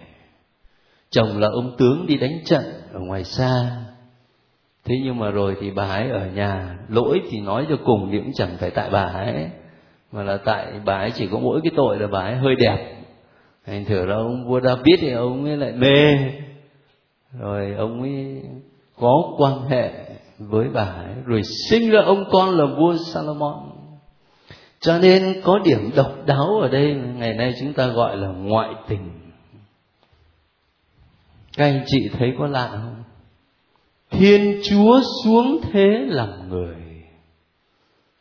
Chồng 1.10 1.40
là 1.40 1.48
ông 1.48 1.76
tướng 1.78 2.06
đi 2.08 2.18
đánh 2.18 2.44
trận 2.46 2.64
ở 2.94 3.00
ngoài 3.00 3.24
xa. 3.24 3.82
Thế 4.86 4.96
nhưng 5.04 5.20
mà 5.20 5.30
rồi 5.30 5.56
thì 5.62 5.72
bà 5.72 5.88
ấy 5.88 6.10
ở 6.10 6.28
nhà 6.32 6.78
lỗi 6.90 7.22
thì 7.30 7.40
nói 7.40 7.66
cho 7.70 7.76
cùng 7.86 8.10
thì 8.12 8.18
cũng 8.18 8.32
chẳng 8.34 8.58
phải 8.60 8.70
tại 8.70 8.90
bà 8.90 9.04
ấy 9.04 9.50
mà 10.12 10.24
là 10.24 10.38
tại 10.46 10.68
bà 10.86 10.98
ấy 10.98 11.12
chỉ 11.12 11.28
có 11.28 11.40
mỗi 11.40 11.60
cái 11.64 11.72
tội 11.76 12.00
là 12.00 12.08
bà 12.08 12.20
ấy 12.20 12.36
hơi 12.36 12.56
đẹp. 12.56 12.96
Thành 13.66 13.86
thử 13.86 14.06
là 14.06 14.16
ông 14.16 14.48
vua 14.48 14.62
David 14.62 15.00
thì 15.00 15.12
ông 15.12 15.46
ấy 15.46 15.58
lại 15.58 15.72
mê. 15.72 16.18
Rồi 17.40 17.74
ông 17.78 18.02
ấy 18.02 18.42
có 19.00 19.34
quan 19.38 19.62
hệ 19.70 19.92
với 20.40 20.68
bà 20.74 20.84
ấy, 20.84 21.14
rồi 21.26 21.42
sinh 21.70 21.90
ra 21.90 22.02
ông 22.06 22.26
con 22.32 22.58
là 22.58 22.66
vua 22.66 22.96
Salomon. 23.14 23.54
Cho 24.80 24.98
nên 24.98 25.42
có 25.44 25.60
điểm 25.60 25.92
độc 25.96 26.12
đáo 26.26 26.60
ở 26.62 26.68
đây, 26.68 26.94
ngày 26.94 27.34
nay 27.34 27.54
chúng 27.60 27.74
ta 27.74 27.88
gọi 27.88 28.18
là 28.18 28.28
ngoại 28.28 28.70
tình. 28.88 29.12
Các 31.58 31.66
anh 31.66 31.84
chị 31.86 32.10
thấy 32.18 32.34
có 32.40 32.48
lạ 32.48 32.70
không? 32.72 33.04
Thiên 34.10 34.60
chúa 34.64 35.02
xuống 35.24 35.60
thế 35.72 36.06
làm 36.08 36.50
người 36.50 36.76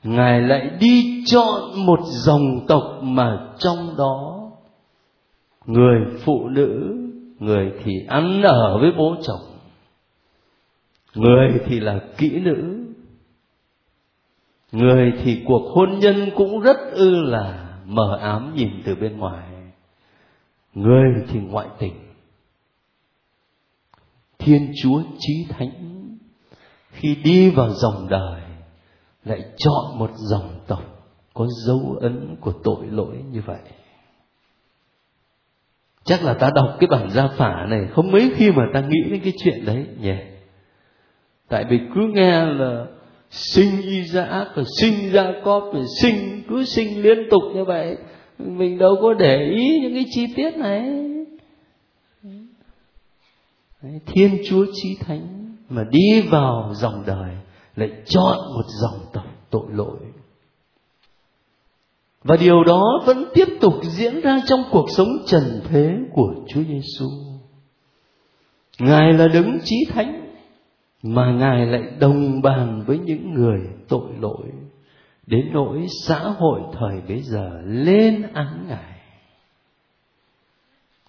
ngài 0.04 0.40
lại 0.40 0.70
đi 0.80 1.24
chọn 1.26 1.86
một 1.86 1.98
dòng 2.04 2.66
tộc 2.68 2.82
mà 3.02 3.38
trong 3.58 3.94
đó 3.98 4.50
người 5.66 6.00
phụ 6.24 6.48
nữ, 6.48 6.96
người 7.38 7.72
thì 7.84 7.92
ăn 8.08 8.42
ở 8.42 8.78
với 8.78 8.92
bố 8.98 9.16
chồng, 9.22 9.58
người 11.14 11.60
thì 11.66 11.80
là 11.80 12.00
kỹ 12.16 12.40
nữ, 12.40 12.86
người 14.72 15.12
thì 15.22 15.42
cuộc 15.46 15.72
hôn 15.74 15.98
nhân 15.98 16.30
cũng 16.36 16.60
rất 16.60 16.76
ư 16.92 17.10
là 17.22 17.78
mờ 17.84 18.18
ám 18.20 18.54
nhìn 18.54 18.70
từ 18.84 18.94
bên 18.94 19.18
ngoài, 19.18 19.48
người 20.74 21.24
thì 21.28 21.40
ngoại 21.40 21.68
tình. 21.78 21.94
Thiên 24.38 24.72
chúa 24.82 25.02
chí 25.18 25.46
thánh 25.48 25.70
khi 26.90 27.14
đi 27.24 27.50
vào 27.50 27.70
dòng 27.70 28.06
đời 28.10 28.43
lại 29.24 29.44
chọn 29.56 29.98
một 29.98 30.10
dòng 30.30 30.50
tộc 30.66 30.82
có 31.34 31.46
dấu 31.66 31.96
ấn 32.00 32.36
của 32.40 32.52
tội 32.64 32.86
lỗi 32.86 33.16
như 33.32 33.40
vậy. 33.46 33.60
Chắc 36.04 36.24
là 36.24 36.34
ta 36.34 36.50
đọc 36.54 36.76
cái 36.80 36.88
bản 36.90 37.10
gia 37.10 37.28
phả 37.28 37.66
này 37.68 37.86
không 37.92 38.12
mấy 38.12 38.32
khi 38.36 38.50
mà 38.50 38.62
ta 38.74 38.80
nghĩ 38.80 39.10
đến 39.10 39.20
cái 39.24 39.32
chuyện 39.44 39.64
đấy 39.64 39.86
nhỉ. 40.00 40.14
Tại 41.48 41.64
vì 41.70 41.78
cứ 41.94 42.00
nghe 42.14 42.44
là 42.44 42.86
sinh 43.30 43.82
Isaac 43.82 44.48
rồi 44.54 44.64
sinh 44.80 44.94
Jacob 45.12 45.72
rồi 45.72 45.84
sinh, 46.02 46.42
cứ 46.48 46.64
sinh 46.64 47.02
liên 47.02 47.18
tục 47.30 47.42
như 47.54 47.64
vậy, 47.64 47.96
mình 48.38 48.78
đâu 48.78 48.96
có 49.02 49.14
để 49.14 49.38
ý 49.50 49.80
những 49.82 49.94
cái 49.94 50.04
chi 50.10 50.26
tiết 50.36 50.56
này. 50.56 51.10
Thiên 54.06 54.38
chúa 54.48 54.66
chí 54.72 54.96
thánh 55.00 55.56
mà 55.68 55.84
đi 55.90 56.22
vào 56.30 56.72
dòng 56.74 57.02
đời 57.06 57.34
lại 57.76 57.90
chọn 58.06 58.36
một 58.54 58.64
dòng 58.82 59.00
tộc 59.12 59.24
tội 59.50 59.66
lỗi 59.68 59.98
và 62.24 62.36
điều 62.36 62.64
đó 62.64 63.02
vẫn 63.06 63.24
tiếp 63.34 63.48
tục 63.60 63.74
diễn 63.82 64.20
ra 64.20 64.40
trong 64.46 64.60
cuộc 64.70 64.86
sống 64.90 65.08
trần 65.26 65.42
thế 65.68 65.96
của 66.12 66.34
Chúa 66.48 66.62
Giêsu. 66.62 67.06
Ngài 68.78 69.12
là 69.12 69.28
đứng 69.28 69.58
chí 69.64 69.76
thánh, 69.88 70.34
mà 71.02 71.32
Ngài 71.32 71.66
lại 71.66 71.82
đồng 72.00 72.42
bàn 72.42 72.82
với 72.86 72.98
những 72.98 73.34
người 73.34 73.60
tội 73.88 74.10
lỗi 74.20 74.46
đến 75.26 75.50
nỗi 75.52 75.86
xã 76.06 76.18
hội 76.18 76.60
thời 76.72 77.00
bấy 77.08 77.22
giờ 77.22 77.62
lên 77.64 78.22
án 78.32 78.64
Ngài. 78.68 78.94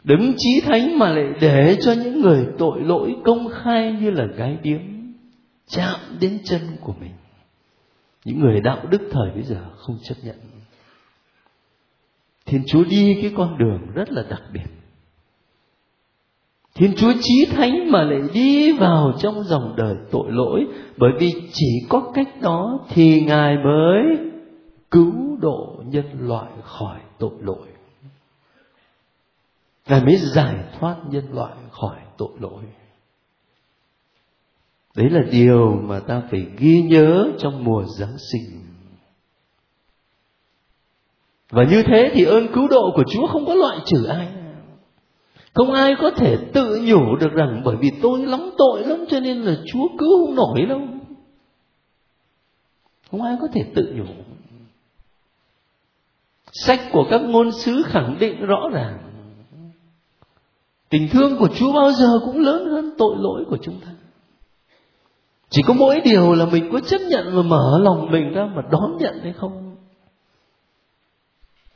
Đứng 0.04 0.34
chí 0.38 0.62
thánh 0.66 1.00
mà 1.00 1.10
lại 1.10 1.26
để 1.42 1.78
cho 1.82 1.94
những 1.94 2.22
người 2.22 2.48
tội 2.58 2.82
lỗi 2.82 3.16
công 3.24 3.48
khai 3.50 3.98
như 4.02 4.12
là 4.12 4.26
gái 4.26 4.58
điếm 4.64 4.82
chạm 5.68 6.00
đến 6.20 6.40
chân 6.46 6.62
của 6.82 6.94
mình. 7.00 7.14
Những 8.26 8.40
người 8.40 8.62
đạo 8.62 8.86
đức 8.90 9.02
thời 9.12 9.32
bây 9.32 9.44
giờ 9.44 9.66
không 9.78 9.98
chấp 10.04 10.16
nhận 10.24 10.36
Thiên 12.46 12.64
Chúa 12.68 12.84
đi 12.84 13.20
cái 13.22 13.34
con 13.38 13.58
đường 13.58 13.80
rất 13.94 14.12
là 14.12 14.24
đặc 14.30 14.42
biệt. 14.54 14.66
Thiên 16.76 16.96
Chúa 16.96 17.14
chí 17.22 17.46
thánh 17.52 17.92
mà 17.92 18.04
lại 18.04 18.22
đi 18.34 18.72
vào 18.72 19.14
trong 19.20 19.44
dòng 19.44 19.76
đời 19.78 19.96
tội 20.12 20.32
lỗi, 20.32 20.68
bởi 20.98 21.12
vì 21.20 21.34
chỉ 21.54 21.86
có 21.90 22.12
cách 22.14 22.42
đó 22.42 22.80
thì 22.90 23.22
Ngài 23.22 23.58
mới 23.58 24.04
cứu 24.92 25.38
độ 25.42 25.84
nhân 25.86 26.06
loại 26.20 26.52
khỏi 26.64 27.00
tội 27.20 27.34
lỗi. 27.40 27.68
Ngài 29.88 30.04
mới 30.06 30.16
giải 30.16 30.56
thoát 30.80 30.96
nhân 31.10 31.26
loại 31.34 31.54
khỏi 31.72 32.00
tội 32.18 32.32
lỗi. 32.40 32.64
Đấy 34.96 35.10
là 35.10 35.22
điều 35.32 35.72
mà 35.72 36.00
ta 36.00 36.22
phải 36.32 36.46
ghi 36.58 36.82
nhớ 36.82 37.32
trong 37.40 37.64
mùa 37.64 37.84
Giáng 37.98 38.18
sinh. 38.32 38.62
Và 41.50 41.64
như 41.64 41.84
thế 41.84 42.12
thì 42.14 42.24
ơn 42.24 42.48
cứu 42.54 42.68
độ 42.68 42.92
của 42.96 43.04
Chúa 43.14 43.28
không 43.28 43.46
có 43.46 43.54
loại 43.54 43.78
trừ 43.86 44.06
ai. 44.06 44.28
Không 45.54 45.72
ai 45.72 45.96
có 46.02 46.12
thể 46.12 46.38
tự 46.54 46.82
nhủ 46.84 47.16
được 47.16 47.32
rằng 47.34 47.62
bởi 47.66 47.76
vì 47.82 47.92
tôi 48.02 48.26
lắm 48.26 48.50
tội 48.58 48.84
lắm 48.86 49.06
cho 49.10 49.20
nên 49.20 49.42
là 49.42 49.56
Chúa 49.66 49.88
cứu 49.98 50.26
không 50.26 50.36
nổi 50.36 50.66
đâu. 50.70 50.82
Không 53.12 53.22
ai 53.22 53.38
có 53.42 53.48
thể 53.54 53.62
tự 53.76 53.94
nhủ. 53.96 54.14
Sách 56.52 56.80
của 56.92 57.08
các 57.10 57.22
ngôn 57.22 57.52
sứ 57.52 57.84
khẳng 57.86 58.18
định 58.20 58.46
rõ 58.46 58.70
ràng, 58.74 58.98
Tình 60.90 61.08
thương 61.12 61.38
của 61.38 61.48
Chúa 61.56 61.74
bao 61.74 61.92
giờ 61.92 62.20
cũng 62.26 62.40
lớn 62.40 62.66
hơn 62.66 62.92
tội 62.98 63.16
lỗi 63.20 63.44
của 63.50 63.58
chúng 63.62 63.80
ta. 63.86 63.95
Chỉ 65.56 65.62
có 65.62 65.74
mỗi 65.74 66.02
điều 66.02 66.34
là 66.34 66.46
mình 66.46 66.70
có 66.72 66.80
chấp 66.80 67.02
nhận 67.10 67.36
và 67.36 67.42
mở 67.42 67.80
lòng 67.84 68.12
mình 68.12 68.34
ra 68.34 68.46
mà 68.56 68.62
đón 68.72 68.98
nhận 69.00 69.20
hay 69.24 69.34
không? 69.34 69.76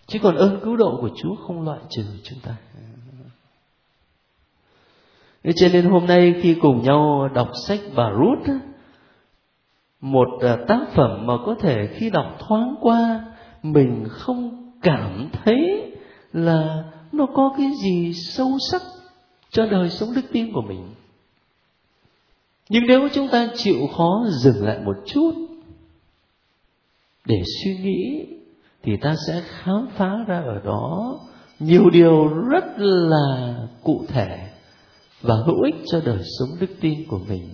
Chứ 0.08 0.20
còn 0.22 0.36
ơn 0.36 0.60
cứu 0.64 0.78
độ 0.78 0.98
của 1.02 1.10
Chúa 1.16 1.36
không 1.36 1.66
loại 1.66 1.80
trừ 1.90 2.04
chúng 2.24 2.40
ta. 2.40 2.56
Thế 5.44 5.52
cho 5.56 5.68
nên 5.74 5.86
hôm 5.86 6.06
nay 6.06 6.34
khi 6.42 6.56
cùng 6.62 6.84
nhau 6.84 7.30
đọc 7.34 7.50
sách 7.68 7.80
bà 7.96 8.12
Ruth 8.14 8.56
một 10.02 10.28
à, 10.42 10.58
tác 10.68 10.80
phẩm 10.96 11.28
mà 11.28 11.34
có 11.46 11.56
thể 11.60 11.88
khi 11.94 12.10
đọc 12.10 12.36
thoáng 12.40 12.76
qua, 12.82 13.26
mình 13.64 14.06
không 14.10 14.72
cảm 14.82 15.30
thấy 15.32 15.92
là 16.34 16.84
nó 17.12 17.26
có 17.34 17.54
cái 17.58 17.72
gì 17.84 18.14
sâu 18.14 18.58
sắc 18.72 18.82
cho 19.50 19.66
đời 19.66 19.90
sống 19.90 20.10
đức 20.16 20.26
tin 20.32 20.54
của 20.54 20.62
mình 20.62 20.94
nhưng 22.70 22.84
nếu 22.88 23.10
chúng 23.14 23.28
ta 23.28 23.50
chịu 23.56 23.88
khó 23.98 24.26
dừng 24.30 24.66
lại 24.66 24.80
một 24.86 24.96
chút 25.06 25.32
để 27.26 27.44
suy 27.64 27.78
nghĩ, 27.78 28.26
thì 28.84 28.98
ta 28.98 29.16
sẽ 29.28 29.42
khám 29.48 29.88
phá 29.96 30.10
ra 30.28 30.40
ở 30.40 30.62
đó 30.66 31.20
nhiều 31.60 31.90
điều 31.90 32.28
rất 32.28 32.64
là 32.78 33.56
cụ 33.84 34.06
thể 34.08 34.50
và 35.22 35.36
hữu 35.46 35.62
ích 35.64 35.76
cho 35.92 36.02
đời 36.06 36.20
sống 36.40 36.50
đức 36.60 36.70
tin 36.82 37.08
của 37.08 37.20
mình. 37.30 37.50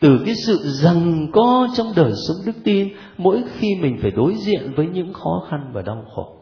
Từ 0.00 0.22
cái 0.26 0.34
sự 0.46 0.58
rằng 0.64 1.26
co 1.32 1.68
trong 1.76 1.92
đời 1.96 2.12
sống 2.28 2.36
đức 2.46 2.56
tin, 2.64 2.88
mỗi 3.18 3.42
khi 3.58 3.74
mình 3.80 3.98
phải 4.02 4.10
đối 4.10 4.34
diện 4.34 4.72
với 4.76 4.86
những 4.86 5.12
khó 5.12 5.46
khăn 5.50 5.70
và 5.72 5.82
đau 5.82 6.04
khổ. 6.14 6.36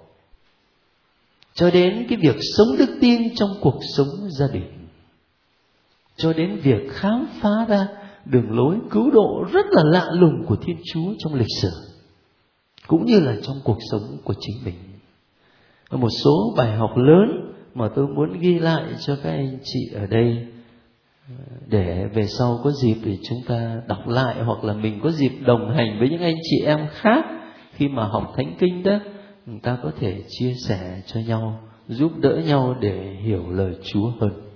Cho 1.55 1.71
đến 1.71 2.07
cái 2.09 2.19
việc 2.23 2.37
sống 2.57 2.77
đức 2.79 2.99
tin 3.01 3.35
trong 3.35 3.51
cuộc 3.61 3.79
sống 3.97 4.31
gia 4.31 4.47
đình. 4.53 4.89
Cho 6.17 6.33
đến 6.33 6.61
việc 6.63 6.83
khám 6.91 7.27
phá 7.41 7.67
ra 7.69 7.89
đường 8.25 8.57
lối, 8.57 8.77
cứu 8.91 9.11
độ 9.11 9.45
rất 9.53 9.67
là 9.71 9.83
lạ 9.85 10.07
lùng 10.13 10.45
của 10.47 10.57
thiên 10.57 10.77
chúa 10.93 11.15
trong 11.19 11.35
lịch 11.35 11.53
sử, 11.63 11.71
cũng 12.87 13.05
như 13.05 13.21
là 13.21 13.37
trong 13.43 13.57
cuộc 13.65 13.79
sống 13.91 14.19
của 14.25 14.35
chính 14.41 14.57
mình. 14.65 14.75
Một 15.91 16.11
số 16.25 16.55
bài 16.57 16.77
học 16.77 16.91
lớn 16.97 17.53
mà 17.75 17.89
tôi 17.95 18.09
muốn 18.09 18.39
ghi 18.39 18.59
lại 18.59 18.85
cho 19.07 19.17
các 19.23 19.31
anh 19.31 19.59
chị 19.65 19.81
ở 19.95 20.07
đây, 20.07 20.47
để 21.67 22.07
về 22.15 22.27
sau 22.27 22.61
có 22.65 22.71
dịp 22.71 22.97
để 23.05 23.19
chúng 23.29 23.39
ta 23.49 23.83
đọc 23.89 24.09
lại 24.09 24.43
hoặc 24.45 24.65
là 24.65 24.75
mình 24.75 25.01
có 25.03 25.11
dịp 25.11 25.33
đồng 25.47 25.75
hành 25.75 25.99
với 25.99 26.09
những 26.09 26.23
anh 26.23 26.37
chị 26.43 26.57
em 26.67 26.87
khác 26.91 27.25
khi 27.73 27.89
mà 27.89 28.05
học 28.05 28.33
thánh 28.37 28.55
kinh 28.59 28.83
đó 28.83 28.99
người 29.47 29.61
ta 29.63 29.79
có 29.83 29.93
thể 30.01 30.23
chia 30.29 30.55
sẻ 30.69 31.03
cho 31.07 31.21
nhau, 31.21 31.61
giúp 31.89 32.13
đỡ 32.17 32.43
nhau 32.47 32.77
để 32.81 33.17
hiểu 33.25 33.51
lời 33.51 33.75
chúa 33.93 34.11
hơn. 34.21 34.52